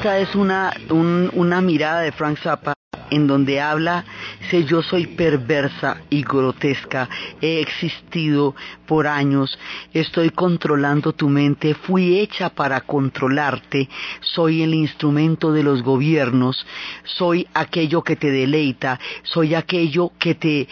Esta 0.05 0.19
es 0.19 0.35
una, 0.35 0.71
una 0.91 1.63
mirada 1.63 2.03
de 2.03 2.13
Frank 2.13 2.39
Zappa 2.43 2.75
en 3.11 3.27
donde 3.27 3.59
habla, 3.59 4.05
sé 4.51 4.65
yo 4.65 4.83
soy 4.83 5.07
perversa 5.07 6.03
y 6.11 6.23
grotesca, 6.23 7.09
he 7.41 7.61
existido 7.61 8.55
por 8.87 9.07
años, 9.07 9.59
estoy 9.95 10.29
controlando 10.29 11.15
tu 11.15 11.31
mente, 11.31 11.73
fui 11.73 12.19
hecha 12.19 12.51
para 12.51 12.83
controlarte, 12.83 13.89
soy 14.21 14.63
el 14.63 14.75
instrumento 14.75 15.53
de 15.53 15.63
los 15.63 15.83
gobiernos, 15.83 16.67
soy 17.05 17.47
aquello 17.55 18.03
que 18.03 18.17
te 18.17 18.31
deleita, 18.31 19.01
soy 19.23 19.55
aquello 19.55 20.13
que 20.19 20.35
te, 20.35 20.69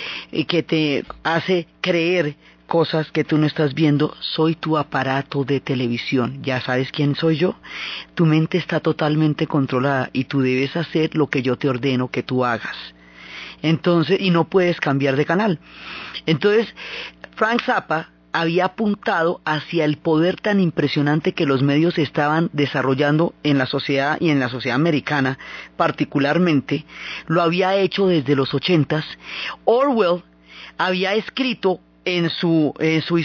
que 0.46 0.62
te 0.62 1.04
hace 1.22 1.68
creer 1.80 2.36
cosas 2.72 3.10
que 3.10 3.22
tú 3.22 3.36
no 3.36 3.44
estás 3.44 3.74
viendo, 3.74 4.16
soy 4.20 4.54
tu 4.54 4.78
aparato 4.78 5.44
de 5.44 5.60
televisión. 5.60 6.42
Ya 6.42 6.58
sabes 6.62 6.90
quién 6.90 7.14
soy 7.14 7.36
yo. 7.36 7.54
Tu 8.14 8.24
mente 8.24 8.56
está 8.56 8.80
totalmente 8.80 9.46
controlada 9.46 10.08
y 10.14 10.24
tú 10.24 10.40
debes 10.40 10.74
hacer 10.74 11.14
lo 11.14 11.26
que 11.26 11.42
yo 11.42 11.58
te 11.58 11.68
ordeno 11.68 12.10
que 12.10 12.22
tú 12.22 12.46
hagas. 12.46 12.74
Entonces, 13.60 14.18
y 14.22 14.30
no 14.30 14.44
puedes 14.44 14.80
cambiar 14.80 15.16
de 15.16 15.26
canal. 15.26 15.58
Entonces, 16.24 16.74
Frank 17.36 17.60
Zappa 17.62 18.08
había 18.32 18.64
apuntado 18.64 19.42
hacia 19.44 19.84
el 19.84 19.98
poder 19.98 20.40
tan 20.40 20.58
impresionante 20.58 21.34
que 21.34 21.44
los 21.44 21.62
medios 21.62 21.98
estaban 21.98 22.48
desarrollando 22.54 23.34
en 23.42 23.58
la 23.58 23.66
sociedad 23.66 24.16
y 24.18 24.30
en 24.30 24.40
la 24.40 24.48
sociedad 24.48 24.76
americana 24.76 25.38
particularmente, 25.76 26.86
lo 27.26 27.42
había 27.42 27.76
hecho 27.76 28.06
desde 28.06 28.34
los 28.34 28.54
ochentas. 28.54 29.04
Orwell 29.66 30.22
había 30.78 31.12
escrito 31.12 31.78
en 32.04 32.30
su, 32.30 32.74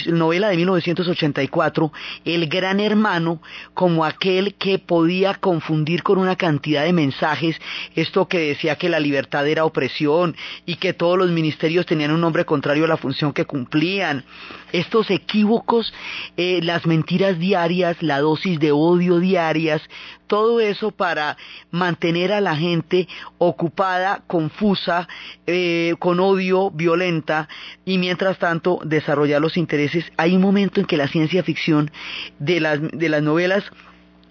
novela 0.07 0.49
de 0.49 0.57
1984, 0.57 1.91
El 2.25 2.47
Gran 2.47 2.79
Hermano, 2.79 3.41
como 3.73 4.05
aquel 4.05 4.55
que 4.55 4.79
podía 4.79 5.33
confundir 5.35 6.03
con 6.03 6.17
una 6.17 6.35
cantidad 6.35 6.83
de 6.83 6.93
mensajes 6.93 7.59
esto 7.95 8.27
que 8.27 8.39
decía 8.39 8.75
que 8.75 8.89
la 8.89 8.99
libertad 8.99 9.47
era 9.47 9.65
opresión 9.65 10.35
y 10.65 10.75
que 10.75 10.93
todos 10.93 11.17
los 11.17 11.31
ministerios 11.31 11.85
tenían 11.85 12.11
un 12.11 12.21
nombre 12.21 12.45
contrario 12.45 12.85
a 12.85 12.87
la 12.87 12.97
función 12.97 13.33
que 13.33 13.45
cumplían. 13.45 14.25
Estos 14.71 15.09
equívocos, 15.09 15.93
eh, 16.35 16.59
las 16.61 16.85
mentiras 16.85 17.39
diarias, 17.39 17.97
la 18.01 18.19
dosis 18.19 18.59
de 18.59 18.71
odio 18.71 19.19
diarias, 19.19 19.81
todo 20.27 20.59
eso 20.59 20.91
para 20.91 21.37
mantener 21.71 22.31
a 22.31 22.41
la 22.41 22.55
gente 22.55 23.07
ocupada, 23.37 24.23
confusa, 24.27 25.07
eh, 25.45 25.95
con 25.99 26.19
odio, 26.19 26.69
violenta, 26.71 27.47
y 27.85 27.97
mientras 27.97 28.37
tanto 28.37 28.79
desarrollar 28.83 29.41
los 29.41 29.57
intereses. 29.57 30.05
Hay 30.17 30.35
un 30.35 30.41
momento 30.41 30.79
en 30.79 30.85
que 30.85 30.97
la 30.97 31.07
ciencia 31.07 31.43
ficción 31.43 31.91
de 32.39 32.59
las, 32.59 32.79
de 32.81 33.09
las 33.09 33.23
novelas 33.23 33.63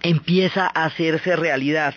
empieza 0.01 0.71
a 0.73 0.85
hacerse 0.85 1.35
realidad. 1.35 1.95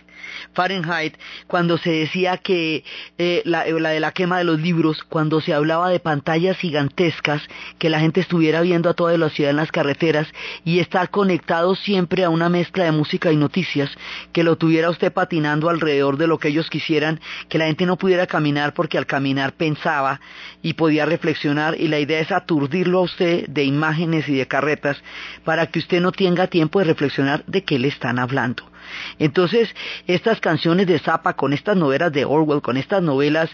Fahrenheit, 0.55 1.17
cuando 1.47 1.79
se 1.79 1.91
decía 1.91 2.39
que 2.39 2.85
eh, 3.19 3.43
la, 3.45 3.67
eh, 3.67 3.79
la, 3.79 3.91
de 3.91 4.01
la 4.01 4.13
quema 4.13 4.39
de 4.39 4.45
los 4.45 4.61
libros, 4.61 5.03
cuando 5.05 5.41
se 5.41 5.55
hablaba 5.55 5.91
de 5.91 6.01
pantallas 6.01 6.57
gigantescas, 6.59 7.43
que 7.79 7.91
la 7.91 8.01
gente 8.01 8.21
estuviera 8.21 8.61
viendo 8.61 8.89
a 8.89 8.95
toda 8.95 9.17
la 9.17 9.31
ciudad 9.31 9.51
en 9.51 9.57
las 9.57 9.73
carreteras 9.73 10.29
y 10.65 10.79
estar 10.79 11.11
conectado 11.11 11.75
siempre 11.75 12.25
a 12.25 12.31
una 12.31 12.49
mezcla 12.49 12.85
de 12.85 12.93
música 12.93 13.33
y 13.33 13.37
noticias, 13.37 13.91
que 14.33 14.45
lo 14.45 14.57
tuviera 14.57 14.91
usted 14.91 15.13
patinando 15.13 15.69
alrededor 15.69 16.17
de 16.17 16.27
lo 16.27 16.39
que 16.39 16.49
ellos 16.49 16.71
quisieran, 16.71 17.21
que 17.49 17.59
la 17.59 17.67
gente 17.67 17.87
no 17.87 17.97
pudiera 17.97 18.27
caminar 18.27 18.75
porque 18.75 18.99
al 18.99 19.07
caminar 19.07 19.55
pensaba 19.55 20.21
y 20.63 20.75
podía 20.75 21.07
reflexionar 21.07 21.77
y 21.79 21.89
la 21.89 21.99
idea 21.99 22.21
es 22.21 22.33
aturdirlo 22.33 22.99
a 22.99 23.03
usted 23.03 23.47
de 23.49 23.65
imágenes 23.65 24.29
y 24.29 24.37
de 24.37 24.47
carretas 24.47 25.03
para 25.45 25.67
que 25.67 25.79
usted 25.79 26.01
no 26.01 26.13
tenga 26.13 26.47
tiempo 26.47 26.79
de 26.79 26.87
reflexionar 26.87 27.45
de 27.47 27.65
qué 27.65 27.79
le 27.79 27.89
están 27.89 28.19
hablando. 28.19 28.70
Entonces, 29.19 29.75
estas 30.07 30.41
canciones 30.41 30.87
de 30.87 30.99
Zappa, 30.99 31.35
con 31.35 31.53
estas 31.53 31.77
novelas 31.77 32.13
de 32.13 32.25
Orwell, 32.25 32.63
con 32.63 32.77
estas 32.77 33.03
novelas 33.03 33.51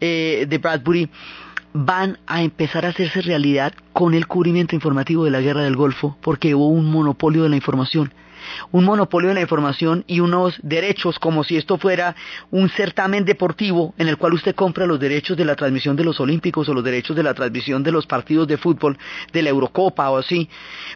eh, 0.00 0.46
de 0.48 0.58
Bradbury, 0.58 1.10
van 1.72 2.18
a 2.26 2.42
empezar 2.42 2.86
a 2.86 2.90
hacerse 2.90 3.20
realidad 3.22 3.72
con 3.92 4.14
el 4.14 4.26
cubrimiento 4.26 4.74
informativo 4.74 5.24
de 5.24 5.30
la 5.30 5.40
guerra 5.40 5.62
del 5.62 5.76
Golfo, 5.76 6.16
porque 6.22 6.54
hubo 6.54 6.68
un 6.68 6.90
monopolio 6.90 7.42
de 7.42 7.50
la 7.50 7.56
información 7.56 8.12
un 8.70 8.84
monopolio 8.84 9.28
de 9.28 9.34
la 9.34 9.40
información 9.40 10.04
y 10.06 10.20
unos 10.20 10.58
derechos 10.62 11.18
como 11.18 11.44
si 11.44 11.56
esto 11.56 11.78
fuera 11.78 12.16
un 12.50 12.68
certamen 12.70 13.24
deportivo 13.24 13.94
en 13.98 14.08
el 14.08 14.16
cual 14.16 14.34
usted 14.34 14.54
compra 14.54 14.86
los 14.86 15.00
derechos 15.00 15.36
de 15.36 15.44
la 15.44 15.56
transmisión 15.56 15.96
de 15.96 16.04
los 16.04 16.20
Olímpicos 16.20 16.68
o 16.68 16.74
los 16.74 16.84
derechos 16.84 17.16
de 17.16 17.22
la 17.22 17.34
transmisión 17.34 17.82
de 17.82 17.92
los 17.92 18.06
partidos 18.06 18.46
de 18.48 18.56
fútbol 18.56 18.98
de 19.32 19.42
la 19.42 19.50
Eurocopa 19.50 20.10
o 20.10 20.18
así. 20.18 20.48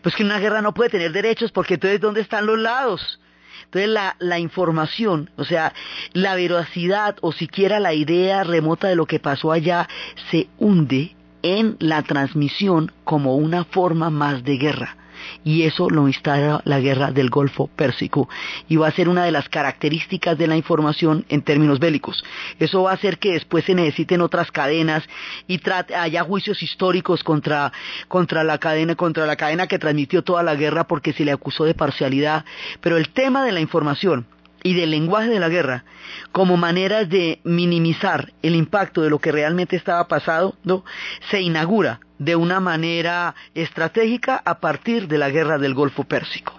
Pues 0.02 0.14
que 0.14 0.24
una 0.24 0.38
guerra 0.38 0.62
no 0.62 0.74
puede 0.74 0.90
tener 0.90 1.12
derechos 1.12 1.52
porque 1.52 1.74
entonces 1.74 2.00
¿dónde 2.00 2.20
están 2.20 2.46
los 2.46 2.58
lados? 2.58 3.20
Entonces 3.64 3.88
la, 3.88 4.16
la, 4.18 4.38
información, 4.38 5.30
o 5.36 5.44
sea, 5.44 5.72
la 6.12 6.34
veracidad 6.34 7.16
o 7.20 7.32
siquiera 7.32 7.80
la 7.80 7.94
idea 7.94 8.44
remota 8.44 8.88
de 8.88 8.96
lo 8.96 9.06
que 9.06 9.18
pasó 9.18 9.52
allá 9.52 9.88
se 10.30 10.48
hunde 10.58 11.16
en 11.42 11.76
la 11.80 12.02
transmisión 12.02 12.92
como 13.04 13.36
una 13.36 13.64
forma 13.64 14.10
más 14.10 14.44
de 14.44 14.56
guerra 14.56 14.96
y 15.44 15.62
eso 15.62 15.90
lo 15.90 16.06
instala 16.06 16.60
la 16.64 16.80
guerra 16.80 17.10
del 17.10 17.30
Golfo 17.30 17.68
Pérsico 17.68 18.28
y 18.68 18.76
va 18.76 18.88
a 18.88 18.92
ser 18.92 19.08
una 19.08 19.24
de 19.24 19.32
las 19.32 19.48
características 19.48 20.36
de 20.38 20.46
la 20.46 20.56
información 20.56 21.24
en 21.28 21.42
términos 21.42 21.78
bélicos. 21.78 22.24
Eso 22.58 22.82
va 22.82 22.92
a 22.92 22.94
hacer 22.94 23.18
que 23.18 23.32
después 23.32 23.64
se 23.64 23.74
necesiten 23.74 24.20
otras 24.20 24.50
cadenas 24.50 25.04
y 25.46 25.60
haya 25.96 26.24
juicios 26.24 26.62
históricos 26.62 27.22
contra, 27.24 27.72
contra 28.08 28.44
la 28.44 28.58
cadena, 28.58 28.94
contra 28.94 29.26
la 29.26 29.36
cadena 29.36 29.66
que 29.66 29.78
transmitió 29.78 30.22
toda 30.22 30.42
la 30.42 30.54
guerra 30.54 30.84
porque 30.84 31.12
se 31.12 31.24
le 31.24 31.32
acusó 31.32 31.64
de 31.64 31.74
parcialidad. 31.74 32.44
Pero 32.80 32.96
el 32.96 33.10
tema 33.10 33.44
de 33.44 33.52
la 33.52 33.60
información 33.60 34.26
y 34.62 34.74
del 34.74 34.90
lenguaje 34.90 35.28
de 35.28 35.40
la 35.40 35.48
guerra 35.48 35.84
como 36.30 36.56
maneras 36.56 37.08
de 37.08 37.40
minimizar 37.44 38.32
el 38.42 38.54
impacto 38.54 39.02
de 39.02 39.10
lo 39.10 39.18
que 39.18 39.32
realmente 39.32 39.76
estaba 39.76 40.06
pasando, 40.08 40.84
se 41.30 41.40
inaugura 41.40 42.00
de 42.24 42.36
una 42.36 42.60
manera 42.60 43.34
estratégica 43.54 44.40
a 44.44 44.60
partir 44.60 45.08
de 45.08 45.18
la 45.18 45.30
guerra 45.30 45.58
del 45.58 45.74
Golfo 45.74 46.04
Pérsico. 46.04 46.58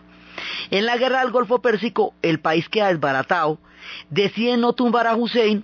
En 0.71 0.85
la 0.85 0.97
guerra 0.97 1.21
del 1.21 1.31
Golfo 1.31 1.61
Pérsico, 1.61 2.13
el 2.21 2.39
país 2.39 2.67
que 2.67 2.81
ha 2.81 2.89
desbaratado 2.89 3.59
decide 4.09 4.57
no 4.57 4.73
tumbar 4.73 5.07
a 5.07 5.15
Hussein 5.15 5.63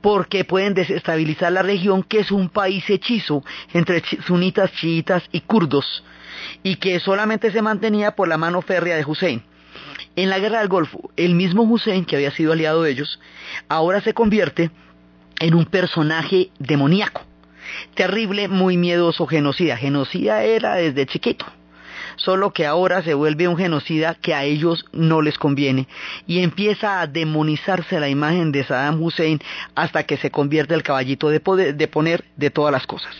porque 0.00 0.44
pueden 0.44 0.74
desestabilizar 0.74 1.52
la 1.52 1.62
región, 1.62 2.02
que 2.02 2.20
es 2.20 2.30
un 2.32 2.48
país 2.48 2.88
hechizo 2.90 3.44
entre 3.72 4.02
sunitas, 4.26 4.72
chiitas 4.72 5.22
y 5.30 5.40
kurdos, 5.42 6.04
y 6.62 6.76
que 6.76 6.98
solamente 6.98 7.52
se 7.52 7.62
mantenía 7.62 8.16
por 8.16 8.28
la 8.28 8.38
mano 8.38 8.62
férrea 8.62 8.96
de 8.96 9.04
Hussein. 9.04 9.42
En 10.16 10.30
la 10.30 10.38
guerra 10.40 10.60
del 10.60 10.68
Golfo, 10.68 11.10
el 11.16 11.34
mismo 11.34 11.62
Hussein, 11.62 12.04
que 12.04 12.16
había 12.16 12.32
sido 12.32 12.52
aliado 12.52 12.82
de 12.82 12.90
ellos, 12.90 13.20
ahora 13.68 14.00
se 14.00 14.14
convierte 14.14 14.70
en 15.38 15.54
un 15.54 15.66
personaje 15.66 16.50
demoníaco, 16.58 17.27
terrible, 17.94 18.48
muy 18.48 18.76
miedoso, 18.76 19.26
genocida. 19.26 19.76
Genocida 19.76 20.42
era 20.42 20.74
desde 20.74 21.06
chiquito, 21.06 21.46
solo 22.16 22.52
que 22.52 22.66
ahora 22.66 23.02
se 23.02 23.14
vuelve 23.14 23.48
un 23.48 23.56
genocida 23.56 24.14
que 24.14 24.34
a 24.34 24.44
ellos 24.44 24.84
no 24.92 25.22
les 25.22 25.38
conviene 25.38 25.88
y 26.26 26.40
empieza 26.40 27.00
a 27.00 27.06
demonizarse 27.06 28.00
la 28.00 28.08
imagen 28.08 28.52
de 28.52 28.64
Saddam 28.64 29.02
Hussein 29.02 29.40
hasta 29.74 30.04
que 30.04 30.16
se 30.16 30.30
convierte 30.30 30.74
el 30.74 30.82
caballito 30.82 31.28
de, 31.30 31.40
poder, 31.40 31.74
de 31.74 31.88
poner 31.88 32.24
de 32.36 32.50
todas 32.50 32.72
las 32.72 32.86
cosas. 32.86 33.14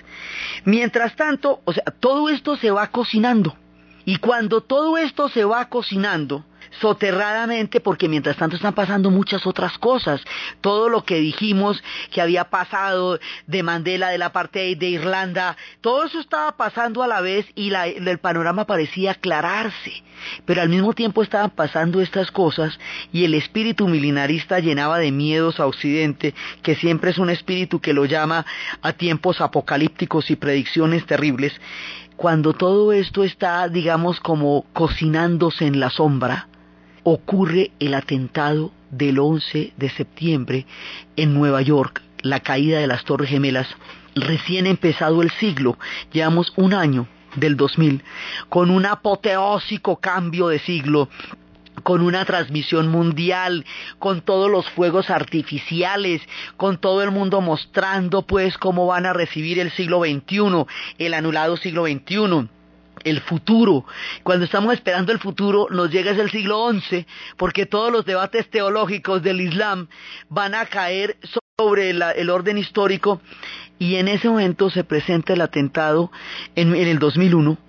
Mientras 0.65 1.17
tanto, 1.17 1.61
o 1.65 1.73
sea, 1.73 1.85
todo 2.01 2.29
esto 2.29 2.57
se 2.57 2.71
va 2.71 2.89
cocinando 2.89 3.57
y 4.05 4.17
cuando 4.17 4.63
todo 4.63 4.97
esto 4.97 5.29
se 5.29 5.45
va 5.45 5.69
cocinando, 5.69 6.45
soterradamente 6.81 7.81
porque 7.81 8.09
mientras 8.09 8.37
tanto 8.37 8.57
están 8.57 8.74
pasando 8.74 9.11
muchas 9.11 9.47
otras 9.47 9.79
cosas. 9.79 10.20
Todo 10.61 10.89
lo 10.89 11.05
que 11.05 11.16
dijimos 11.16 11.83
que 12.11 12.20
había 12.20 12.45
pasado 12.51 13.18
de 13.47 13.62
Mandela, 13.62 14.09
de 14.09 14.18
la 14.18 14.33
parte 14.33 14.74
de 14.76 14.89
Irlanda, 14.89 15.57
todo 15.81 16.05
eso 16.05 16.20
estaba 16.20 16.57
pasando 16.57 17.03
a 17.03 17.09
la 17.09 17.20
vez 17.20 17.47
y 17.55 17.72
el 17.74 18.18
panorama 18.18 18.66
parecía 18.66 19.12
aclararse. 19.12 20.03
Pero 20.45 20.62
al 20.62 20.68
mismo 20.68 20.93
tiempo 20.95 21.22
estaban 21.22 21.51
pasando 21.51 22.01
estas 22.01 22.31
cosas 22.31 22.79
y 23.12 23.24
el 23.24 23.35
espíritu 23.35 23.87
milenarista 23.89 24.59
llenaba 24.59 24.99
de 24.99 25.12
miedos 25.12 25.61
a 25.61 25.66
Occidente, 25.66 26.35
que 26.62 26.74
siempre 26.74 27.11
es 27.11 27.18
un 27.18 27.31
espíritu 27.31 27.81
que 27.81 27.93
lo 27.93 28.05
llama 28.05 28.45
a 28.83 28.93
tiempos 28.93 29.41
apocalípticos 29.41 30.31
y 30.31 30.37
predicciones 30.37 31.07
terribles. 31.07 31.53
Cuando 32.16 32.53
todo 32.53 32.93
esto 32.93 33.22
está, 33.22 33.68
digamos, 33.68 34.18
como 34.18 34.64
cocinándose 34.72 35.66
en 35.66 35.79
la 35.79 35.89
sombra, 35.89 36.47
ocurre 37.09 37.71
el 37.81 37.95
atentado 37.95 38.71
del 38.91 39.19
11 39.19 39.73
de 39.77 39.91
septiembre 39.91 40.67
en 41.17 41.35
Nueva 41.35 41.63
York, 41.63 42.03
la 42.23 42.41
caída 42.41 42.81
de 42.81 42.87
las 42.87 43.05
Torres 43.05 43.31
Gemelas. 43.31 43.69
Recién 44.15 44.67
empezado 44.67 45.23
el 45.23 45.31
siglo, 45.33 45.79
llevamos 46.13 46.53
un 46.57 46.75
año 46.75 47.07
del 47.37 47.57
2000, 47.57 48.03
con 48.49 48.71
un 48.71 48.87
apoteósico 48.87 50.01
cambio 50.01 50.49
de 50.49 50.59
siglo, 50.59 51.09
con 51.83 52.03
una 52.03 52.25
transmisión 52.25 52.89
mundial, 52.89 53.65
con 53.99 54.21
todos 54.21 54.51
los 54.51 54.69
fuegos 54.71 55.11
artificiales, 55.11 56.21
con 56.57 56.79
todo 56.79 57.03
el 57.03 57.11
mundo 57.11 57.41
mostrando 57.41 58.23
pues 58.23 58.59
cómo 58.59 58.87
van 58.87 59.07
a 59.07 59.13
recibir 59.13 59.59
el 59.59 59.71
siglo 59.71 60.01
XXI, 60.01 60.67
el 60.99 61.15
anulado 61.15 61.57
siglo 61.57 61.85
XXI 61.87 62.49
el 63.05 63.20
futuro. 63.20 63.84
Cuando 64.22 64.44
estamos 64.44 64.74
esperando 64.74 65.12
el 65.12 65.18
futuro, 65.18 65.68
nos 65.70 65.90
llega 65.90 66.12
es 66.12 66.18
el 66.18 66.30
siglo 66.30 66.70
XI, 66.72 67.07
porque 67.36 67.66
todos 67.66 67.92
los 67.92 68.05
debates 68.05 68.49
teológicos 68.51 69.22
del 69.22 69.40
Islam 69.40 69.88
van 70.28 70.55
a 70.55 70.66
caer 70.66 71.16
sobre 71.59 71.90
el 71.90 72.30
orden 72.30 72.59
histórico, 72.59 73.20
y 73.78 73.96
en 73.96 74.09
ese 74.09 74.28
momento 74.28 74.70
se 74.70 74.84
presenta 74.84 75.32
el 75.32 75.40
atentado 75.40 76.11
en, 76.57 76.74
en 76.74 76.88
el 76.88 76.99
2001 76.99 77.57
ha 77.57 77.68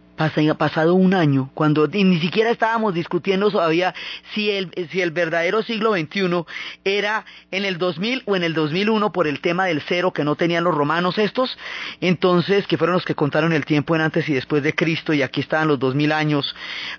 pasado 0.57 0.95
un 0.95 1.13
año, 1.13 1.49
cuando 1.53 1.88
ni 1.88 2.20
siquiera 2.20 2.51
estábamos 2.51 2.93
discutiendo 2.93 3.49
todavía 3.49 3.95
si 4.34 4.51
el, 4.51 4.70
si 4.91 5.01
el 5.01 5.11
verdadero 5.11 5.63
siglo 5.63 5.93
XXI 5.93 6.43
era 6.84 7.26
en 7.51 7.63
el 7.63 7.78
2000 7.78 8.24
o 8.26 8.36
en 8.36 8.43
el 8.43 8.53
2001 8.53 9.13
por 9.13 9.28
el 9.28 9.39
tema 9.39 9.65
del 9.65 9.82
cero 9.82 10.11
que 10.11 10.26
no 10.26 10.36
tenían 10.36 10.65
los 10.65 10.76
romanos 10.76 11.17
estos, 11.17 11.57
entonces, 12.01 12.67
que 12.67 12.78
fueron 12.78 12.95
los 12.95 13.05
que 13.05 13.15
contaron 13.15 13.53
el 13.53 13.63
tiempo 13.65 13.95
en 13.95 14.01
antes 14.01 14.28
y 14.28 14.34
después 14.34 14.61
de 14.61 14.76
Cristo, 14.76 15.13
y 15.13 15.22
aquí 15.22 15.39
estaban 15.39 15.70
los 15.70 15.80
2000 15.80 16.11
años 16.11 16.53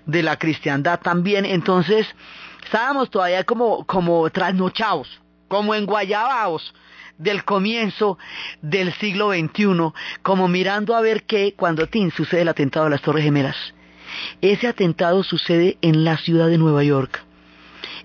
de 0.07 0.23
la 0.23 0.37
cristiandad 0.37 0.99
también, 0.99 1.45
entonces, 1.45 2.07
estábamos 2.63 3.11
todavía 3.11 3.43
como, 3.43 3.85
como 3.85 4.29
trasnochados, 4.31 5.21
como 5.47 5.75
enguayabados, 5.75 6.73
del 7.21 7.43
comienzo 7.43 8.17
del 8.61 8.93
siglo 8.93 9.31
XXI, 9.31 9.93
como 10.21 10.47
mirando 10.47 10.95
a 10.95 11.01
ver 11.01 11.23
qué 11.23 11.53
cuando 11.55 11.87
Tin 11.87 12.11
sucede 12.11 12.41
el 12.41 12.49
atentado 12.49 12.87
a 12.87 12.89
las 12.89 13.01
Torres 13.01 13.23
Gemelas. 13.23 13.55
Ese 14.41 14.67
atentado 14.67 15.23
sucede 15.23 15.77
en 15.81 16.03
la 16.03 16.17
ciudad 16.17 16.47
de 16.47 16.57
Nueva 16.57 16.83
York. 16.83 17.23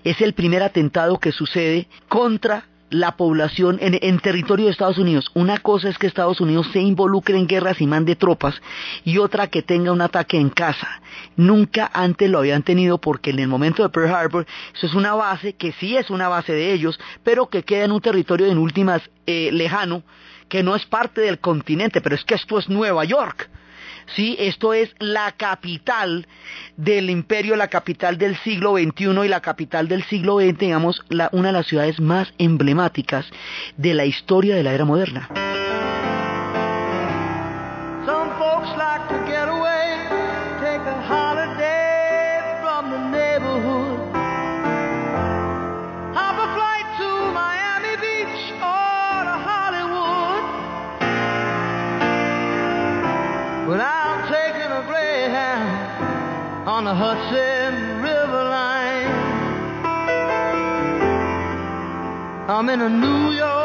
Es 0.03 0.21
el 0.21 0.33
primer 0.33 0.63
atentado 0.63 1.19
que 1.19 1.31
sucede 1.31 1.87
contra 2.07 2.65
la 2.89 3.17
población 3.17 3.77
en, 3.81 4.19
territorio 4.19 4.65
de 4.65 4.71
Estados 4.71 4.97
Unidos. 4.97 5.29
Una 5.33 5.57
cosa 5.57 5.89
es 5.89 5.97
que 5.97 6.07
Estados 6.07 6.39
Unidos 6.39 6.67
se 6.71 6.79
involucre 6.79 7.37
en 7.37 7.47
guerras 7.47 7.81
y 7.81 7.87
mande 7.87 8.15
tropas 8.15 8.61
y 9.03 9.17
otra 9.17 9.47
que 9.47 9.61
tenga 9.61 9.91
un 9.91 10.01
ataque 10.01 10.37
en 10.37 10.49
casa. 10.49 11.01
Nunca 11.35 11.89
antes 11.93 12.29
lo 12.29 12.39
habían 12.39 12.63
tenido 12.63 12.97
porque 12.97 13.31
en 13.31 13.39
el 13.39 13.47
momento 13.47 13.83
de 13.83 13.89
Pearl 13.89 14.13
Harbor 14.13 14.45
eso 14.73 14.87
es 14.87 14.93
una 14.93 15.13
base 15.15 15.53
que 15.53 15.73
sí 15.73 15.97
es 15.97 16.09
una 16.09 16.29
base 16.29 16.53
de 16.53 16.73
ellos, 16.73 16.99
pero 17.23 17.47
que 17.47 17.63
queda 17.63 17.85
en 17.85 17.91
un 17.91 18.01
territorio 18.01 18.47
en 18.47 18.57
últimas 18.57 19.01
eh, 19.25 19.49
lejano 19.51 20.03
que 20.47 20.63
no 20.63 20.75
es 20.75 20.85
parte 20.85 21.21
del 21.21 21.39
continente, 21.39 21.99
pero 21.99 22.15
es 22.15 22.23
que 22.23 22.35
esto 22.35 22.57
es 22.57 22.69
Nueva 22.69 23.03
York. 23.03 23.49
¿Sí? 24.15 24.35
Esto 24.39 24.73
es 24.73 24.93
la 24.99 25.33
capital 25.33 26.27
del 26.75 27.09
imperio, 27.09 27.55
la 27.55 27.67
capital 27.67 28.17
del 28.17 28.35
siglo 28.37 28.77
XXI 28.77 29.25
y 29.25 29.27
la 29.27 29.41
capital 29.41 29.87
del 29.87 30.03
siglo 30.03 30.39
XX, 30.39 30.57
digamos, 30.57 31.03
una 31.31 31.47
de 31.49 31.53
las 31.53 31.67
ciudades 31.67 31.99
más 31.99 32.33
emblemáticas 32.37 33.25
de 33.77 33.93
la 33.93 34.05
historia 34.05 34.55
de 34.55 34.63
la 34.63 34.73
era 34.73 34.85
moderna. 34.85 35.29
The 56.87 56.95
Hudson 56.95 58.01
River 58.01 58.43
line. 58.55 59.11
I'm 62.47 62.69
in 62.69 62.79
a 62.79 62.89
New 62.89 63.31
York 63.33 63.56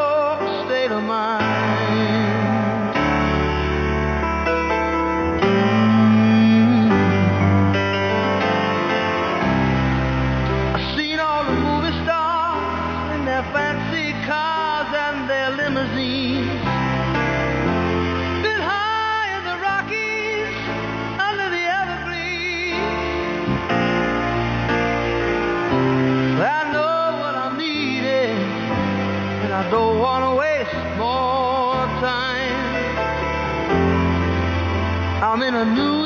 I'm 35.33 35.41
in 35.41 35.55
a 35.55 35.65
New 35.65 36.02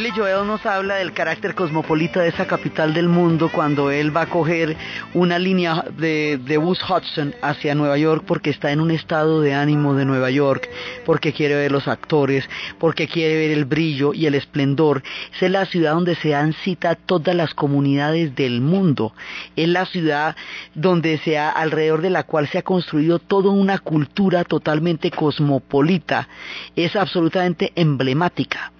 Billy 0.00 0.12
Joel 0.16 0.46
nos 0.46 0.64
habla 0.64 0.94
del 0.94 1.12
carácter 1.12 1.54
cosmopolita 1.54 2.22
de 2.22 2.28
esa 2.30 2.46
capital 2.46 2.94
del 2.94 3.06
mundo 3.06 3.50
cuando 3.52 3.90
él 3.90 4.16
va 4.16 4.22
a 4.22 4.30
coger 4.30 4.74
una 5.12 5.38
línea 5.38 5.84
de, 5.98 6.56
bus 6.56 6.80
Hudson 6.82 7.34
hacia 7.42 7.74
Nueva 7.74 7.98
York 7.98 8.24
porque 8.26 8.48
está 8.48 8.72
en 8.72 8.80
un 8.80 8.90
estado 8.92 9.42
de 9.42 9.52
ánimo 9.52 9.94
de 9.94 10.06
Nueva 10.06 10.30
York, 10.30 10.70
porque 11.04 11.34
quiere 11.34 11.54
ver 11.54 11.70
los 11.70 11.86
actores, 11.86 12.48
porque 12.78 13.08
quiere 13.08 13.36
ver 13.36 13.50
el 13.50 13.66
brillo 13.66 14.14
y 14.14 14.24
el 14.24 14.36
esplendor. 14.36 15.02
Es 15.38 15.50
la 15.50 15.66
ciudad 15.66 15.92
donde 15.92 16.14
se 16.14 16.30
dan 16.30 16.54
cita 16.54 16.94
todas 16.94 17.36
las 17.36 17.52
comunidades 17.52 18.34
del 18.34 18.62
mundo. 18.62 19.12
Es 19.54 19.68
la 19.68 19.84
ciudad 19.84 20.34
donde 20.74 21.18
se 21.18 21.36
ha, 21.36 21.50
alrededor 21.50 22.00
de 22.00 22.08
la 22.08 22.22
cual 22.22 22.48
se 22.48 22.56
ha 22.56 22.62
construido 22.62 23.18
toda 23.18 23.50
una 23.50 23.76
cultura 23.76 24.44
totalmente 24.44 25.10
cosmopolita. 25.10 26.26
Es 26.74 26.96
absolutamente 26.96 27.72
emblemática 27.76 28.72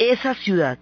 esa 0.00 0.34
ciudad, 0.34 0.78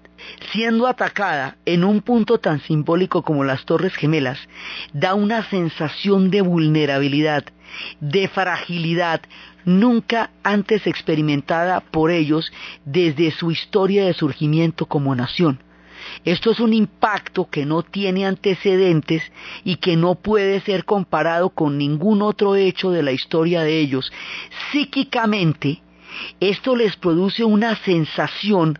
siendo 0.52 0.86
atacada 0.86 1.56
en 1.66 1.82
un 1.82 2.02
punto 2.02 2.38
tan 2.38 2.60
simbólico 2.60 3.22
como 3.22 3.42
las 3.42 3.64
Torres 3.64 3.94
Gemelas, 3.96 4.38
da 4.92 5.14
una 5.14 5.42
sensación 5.50 6.30
de 6.30 6.40
vulnerabilidad, 6.40 7.44
de 8.00 8.28
fragilidad, 8.28 9.20
nunca 9.64 10.30
antes 10.44 10.86
experimentada 10.86 11.80
por 11.80 12.12
ellos 12.12 12.52
desde 12.84 13.32
su 13.32 13.50
historia 13.50 14.06
de 14.06 14.14
surgimiento 14.14 14.86
como 14.86 15.16
nación. 15.16 15.64
Esto 16.24 16.52
es 16.52 16.60
un 16.60 16.72
impacto 16.72 17.50
que 17.50 17.66
no 17.66 17.82
tiene 17.82 18.24
antecedentes 18.24 19.22
y 19.64 19.76
que 19.76 19.96
no 19.96 20.14
puede 20.14 20.60
ser 20.60 20.84
comparado 20.84 21.50
con 21.50 21.76
ningún 21.76 22.22
otro 22.22 22.54
hecho 22.54 22.92
de 22.92 23.02
la 23.02 23.10
historia 23.10 23.62
de 23.62 23.80
ellos. 23.80 24.12
Psíquicamente, 24.70 25.82
esto 26.40 26.76
les 26.76 26.96
produce 26.96 27.44
una 27.44 27.76
sensación 27.84 28.78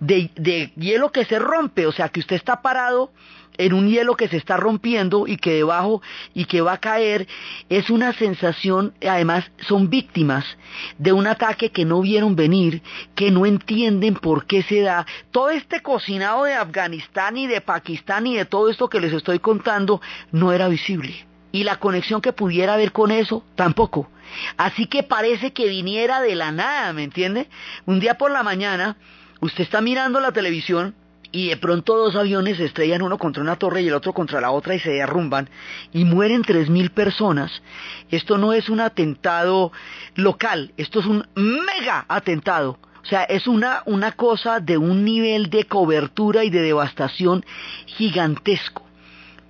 de, 0.00 0.30
hielo 0.76 1.12
que 1.12 1.24
se 1.24 1.38
rompe, 1.38 1.86
o 1.86 1.92
sea 1.92 2.08
que 2.08 2.20
usted 2.20 2.36
está 2.36 2.62
parado 2.62 3.10
en 3.56 3.72
un 3.72 3.88
hielo 3.88 4.16
que 4.16 4.28
se 4.28 4.36
está 4.36 4.56
rompiendo 4.56 5.26
y 5.26 5.36
que 5.36 5.52
debajo 5.52 6.02
y 6.34 6.46
que 6.46 6.60
va 6.60 6.72
a 6.72 6.80
caer, 6.80 7.28
es 7.68 7.88
una 7.88 8.12
sensación, 8.12 8.94
además 9.00 9.50
son 9.68 9.88
víctimas 9.88 10.44
de 10.98 11.12
un 11.12 11.26
ataque 11.26 11.70
que 11.70 11.84
no 11.84 12.00
vieron 12.00 12.34
venir, 12.34 12.82
que 13.14 13.30
no 13.30 13.46
entienden 13.46 14.14
por 14.14 14.46
qué 14.46 14.62
se 14.62 14.80
da. 14.80 15.06
Todo 15.30 15.50
este 15.50 15.80
cocinado 15.80 16.44
de 16.44 16.54
Afganistán 16.54 17.36
y 17.36 17.46
de 17.46 17.60
Pakistán 17.60 18.26
y 18.26 18.36
de 18.36 18.44
todo 18.44 18.68
esto 18.68 18.88
que 18.88 19.00
les 19.00 19.12
estoy 19.12 19.38
contando 19.38 20.00
no 20.32 20.52
era 20.52 20.66
visible. 20.68 21.26
Y 21.54 21.62
la 21.62 21.76
conexión 21.76 22.20
que 22.20 22.32
pudiera 22.32 22.74
haber 22.74 22.90
con 22.90 23.12
eso, 23.12 23.44
tampoco. 23.54 24.10
Así 24.56 24.86
que 24.86 25.04
parece 25.04 25.52
que 25.52 25.68
viniera 25.68 26.20
de 26.20 26.34
la 26.34 26.50
nada, 26.50 26.92
¿me 26.92 27.04
entiende? 27.04 27.48
Un 27.86 28.00
día 28.00 28.18
por 28.18 28.32
la 28.32 28.42
mañana, 28.42 28.96
usted 29.40 29.62
está 29.62 29.80
mirando 29.80 30.18
la 30.18 30.32
televisión 30.32 30.96
y 31.30 31.50
de 31.50 31.56
pronto 31.56 31.96
dos 31.96 32.16
aviones 32.16 32.56
se 32.56 32.64
estrellan 32.64 33.02
uno 33.02 33.18
contra 33.18 33.40
una 33.40 33.54
torre 33.54 33.82
y 33.82 33.86
el 33.86 33.94
otro 33.94 34.12
contra 34.12 34.40
la 34.40 34.50
otra 34.50 34.74
y 34.74 34.80
se 34.80 34.90
derrumban 34.90 35.48
y 35.92 36.04
mueren 36.04 36.42
tres 36.42 36.68
mil 36.68 36.90
personas. 36.90 37.62
Esto 38.10 38.36
no 38.36 38.52
es 38.52 38.68
un 38.68 38.80
atentado 38.80 39.70
local, 40.16 40.72
esto 40.76 40.98
es 40.98 41.06
un 41.06 41.24
mega 41.36 42.04
atentado. 42.08 42.80
O 43.00 43.06
sea, 43.06 43.22
es 43.22 43.46
una, 43.46 43.84
una 43.86 44.10
cosa 44.10 44.58
de 44.58 44.76
un 44.76 45.04
nivel 45.04 45.50
de 45.50 45.66
cobertura 45.66 46.42
y 46.42 46.50
de 46.50 46.62
devastación 46.62 47.46
gigantesco. 47.86 48.82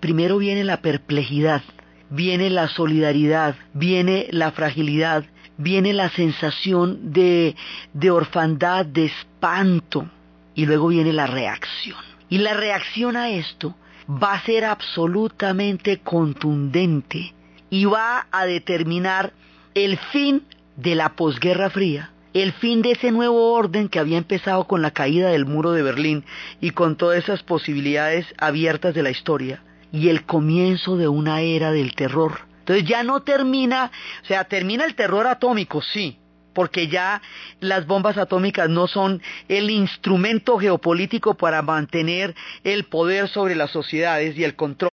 Primero 0.01 0.37
viene 0.37 0.65
la 0.65 0.83
perplejidad 0.83 1.63
viene 2.11 2.51
la 2.51 2.69
solidaridad, 2.69 3.57
viene 3.73 4.29
la 4.31 4.53
fragilidad, 4.53 5.25
viene 5.57 5.93
la 5.93 6.11
sensación 6.11 7.13
de, 7.13 7.57
de 7.93 8.11
orfandad, 8.11 8.87
de 8.87 9.07
espanto, 9.07 10.09
y 10.55 10.67
luego 10.67 10.89
viene 10.89 11.13
la 11.13 11.27
reacción. 11.27 11.99
Y 12.29 12.39
la 12.39 12.55
reacción 12.55 13.17
a 13.17 13.31
esto 13.31 13.75
va 14.09 14.35
a 14.35 14.45
ser 14.45 14.65
absolutamente 14.65 15.99
contundente 15.99 17.35
y 17.71 17.85
va 17.87 18.27
a 18.31 18.47
determinar 18.47 19.33
el 19.75 19.99
fin 19.99 20.43
de 20.77 20.95
la 20.95 21.11
posguerra 21.17 21.71
fría, 21.71 22.11
el 22.33 22.53
fin 22.53 22.83
de 22.83 22.93
ese 22.93 23.11
nuevo 23.11 23.53
orden 23.53 23.89
que 23.89 23.99
había 23.99 24.19
empezado 24.19 24.67
con 24.67 24.83
la 24.83 24.91
caída 24.91 25.31
del 25.31 25.47
muro 25.47 25.73
de 25.73 25.83
Berlín 25.83 26.25
y 26.61 26.71
con 26.71 26.97
todas 26.97 27.19
esas 27.19 27.43
posibilidades 27.43 28.27
abiertas 28.39 28.95
de 28.95 29.03
la 29.03 29.11
historia 29.11 29.63
y 29.95 30.09
el 30.09 30.25
comienzo 30.25 30.97
de 30.97 31.07
una 31.07 31.41
era 31.41 31.71
del 31.71 31.95
terror. 31.95 32.41
Entonces 32.59 32.85
ya 32.85 33.05
no 33.05 33.23
termina, 33.23 33.93
o 34.25 34.27
sea, 34.27 34.45
termina 34.45 34.85
el 34.85 34.97
terror 34.97 35.29
atómico, 35.29 35.83
sí, 35.83 36.19
porque 36.53 36.89
ya 36.89 37.23
las 37.61 37.87
bombas 37.87 38.19
atómicas 38.19 38.69
no 38.69 38.89
son 38.89 39.23
el 39.49 39.71
instrumento 39.71 40.59
geopolítico 40.59 41.35
para 41.35 41.63
mantener 41.63 42.35
el 42.65 42.85
poder 42.85 43.29
sobre 43.29 43.55
las 43.55 43.71
sociedades 43.71 44.37
y 44.37 44.43
el 44.43 44.57
control, 44.57 44.91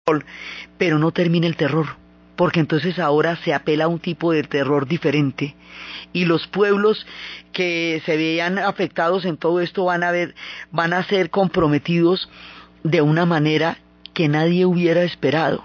pero 0.78 0.98
no 0.98 1.12
termina 1.12 1.48
el 1.48 1.58
terror, 1.58 1.88
porque 2.38 2.62
entonces 2.62 2.98
ahora 2.98 3.36
se 3.44 3.54
apela 3.54 3.86
a 3.86 3.90
un 3.90 4.00
tipo 4.00 4.32
de 4.32 4.44
terror 4.44 4.88
diferente 4.88 5.56
y 6.14 6.24
los 6.24 6.48
pueblos 6.48 7.06
que 7.52 8.02
se 8.06 8.16
veían 8.16 8.60
afectados 8.60 9.26
en 9.26 9.36
todo 9.36 9.60
esto 9.60 9.84
van 9.84 10.04
a 10.04 10.12
ver, 10.12 10.36
van 10.72 10.94
a 10.94 11.04
ser 11.04 11.32
comprometidos 11.32 12.30
de 12.84 13.02
una 13.02 13.26
manera 13.26 13.80
que 14.16 14.28
nadie 14.28 14.66
hubiera 14.66 15.04
esperado. 15.04 15.64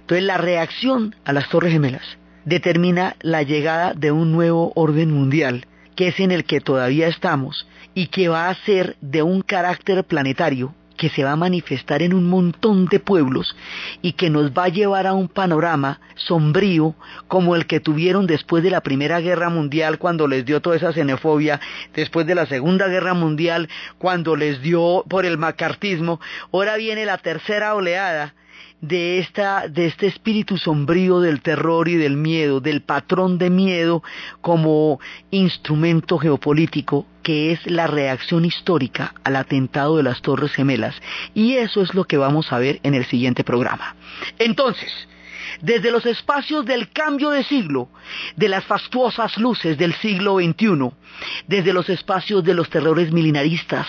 Entonces 0.00 0.24
la 0.24 0.38
reacción 0.38 1.14
a 1.24 1.32
las 1.32 1.48
Torres 1.48 1.72
Gemelas 1.72 2.18
determina 2.44 3.14
la 3.20 3.44
llegada 3.44 3.94
de 3.94 4.10
un 4.10 4.32
nuevo 4.32 4.72
orden 4.74 5.12
mundial, 5.12 5.66
que 5.94 6.08
es 6.08 6.18
en 6.18 6.32
el 6.32 6.44
que 6.44 6.60
todavía 6.60 7.06
estamos 7.06 7.68
y 7.94 8.08
que 8.08 8.28
va 8.28 8.48
a 8.48 8.54
ser 8.64 8.96
de 9.00 9.22
un 9.22 9.42
carácter 9.42 10.02
planetario 10.04 10.74
que 11.02 11.08
se 11.08 11.24
va 11.24 11.32
a 11.32 11.36
manifestar 11.36 12.00
en 12.00 12.14
un 12.14 12.28
montón 12.30 12.86
de 12.86 13.00
pueblos 13.00 13.56
y 14.02 14.12
que 14.12 14.30
nos 14.30 14.52
va 14.52 14.66
a 14.66 14.68
llevar 14.68 15.08
a 15.08 15.14
un 15.14 15.26
panorama 15.26 15.98
sombrío 16.14 16.94
como 17.26 17.56
el 17.56 17.66
que 17.66 17.80
tuvieron 17.80 18.28
después 18.28 18.62
de 18.62 18.70
la 18.70 18.82
Primera 18.82 19.18
Guerra 19.18 19.50
Mundial 19.50 19.98
cuando 19.98 20.28
les 20.28 20.44
dio 20.44 20.62
toda 20.62 20.76
esa 20.76 20.92
xenofobia, 20.92 21.58
después 21.92 22.24
de 22.24 22.36
la 22.36 22.46
Segunda 22.46 22.86
Guerra 22.86 23.14
Mundial 23.14 23.68
cuando 23.98 24.36
les 24.36 24.62
dio 24.62 25.02
por 25.08 25.26
el 25.26 25.38
macartismo, 25.38 26.20
ahora 26.52 26.76
viene 26.76 27.04
la 27.04 27.18
tercera 27.18 27.74
oleada 27.74 28.34
de, 28.82 29.20
esta, 29.20 29.68
de 29.68 29.86
este 29.86 30.08
espíritu 30.08 30.58
sombrío 30.58 31.20
del 31.20 31.40
terror 31.40 31.88
y 31.88 31.96
del 31.96 32.16
miedo, 32.16 32.60
del 32.60 32.82
patrón 32.82 33.38
de 33.38 33.48
miedo 33.48 34.02
como 34.42 35.00
instrumento 35.30 36.18
geopolítico 36.18 37.06
que 37.22 37.52
es 37.52 37.64
la 37.70 37.86
reacción 37.86 38.44
histórica 38.44 39.14
al 39.22 39.36
atentado 39.36 39.96
de 39.96 40.02
las 40.02 40.20
Torres 40.22 40.52
Gemelas. 40.52 40.96
Y 41.34 41.54
eso 41.54 41.80
es 41.80 41.94
lo 41.94 42.04
que 42.04 42.18
vamos 42.18 42.52
a 42.52 42.58
ver 42.58 42.80
en 42.82 42.94
el 42.94 43.06
siguiente 43.06 43.44
programa. 43.44 43.94
Entonces, 44.40 44.90
desde 45.62 45.92
los 45.92 46.04
espacios 46.04 46.66
del 46.66 46.90
cambio 46.90 47.30
de 47.30 47.44
siglo, 47.44 47.88
de 48.36 48.48
las 48.48 48.64
fastuosas 48.64 49.38
luces 49.38 49.78
del 49.78 49.94
siglo 49.94 50.38
XXI, 50.38 50.90
desde 51.46 51.72
los 51.72 51.88
espacios 51.88 52.42
de 52.44 52.54
los 52.54 52.68
terrores 52.68 53.12
milenaristas, 53.12 53.86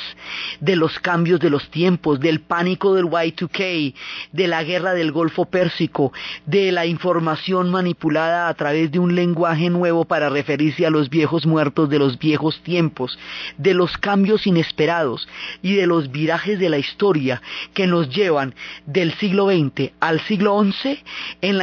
de 0.59 0.75
los 0.75 0.99
cambios 0.99 1.39
de 1.39 1.49
los 1.49 1.69
tiempos, 1.71 2.19
del 2.19 2.41
pánico 2.41 2.93
del 2.93 3.05
Y2K, 3.05 3.95
de 4.31 4.47
la 4.47 4.63
guerra 4.63 4.93
del 4.93 5.11
Golfo 5.11 5.45
Pérsico, 5.45 6.13
de 6.45 6.71
la 6.71 6.85
información 6.85 7.71
manipulada 7.71 8.47
a 8.47 8.53
través 8.53 8.91
de 8.91 8.99
un 8.99 9.15
lenguaje 9.15 9.69
nuevo 9.71 10.05
para 10.05 10.29
referirse 10.29 10.85
a 10.85 10.91
los 10.91 11.09
viejos 11.09 11.45
muertos 11.45 11.89
de 11.89 11.97
los 11.99 12.19
viejos 12.19 12.61
tiempos, 12.61 13.17
de 13.57 13.73
los 13.73 13.97
cambios 13.97 14.45
inesperados 14.45 15.27
y 15.63 15.73
de 15.73 15.87
los 15.87 16.11
virajes 16.11 16.59
de 16.59 16.69
la 16.69 16.77
historia 16.77 17.41
que 17.73 17.87
nos 17.87 18.09
llevan 18.09 18.53
del 18.85 19.13
siglo 19.15 19.47
XX 19.49 19.91
al 19.99 20.19
siglo 20.21 20.63
XI 20.63 20.99
en 21.41 21.62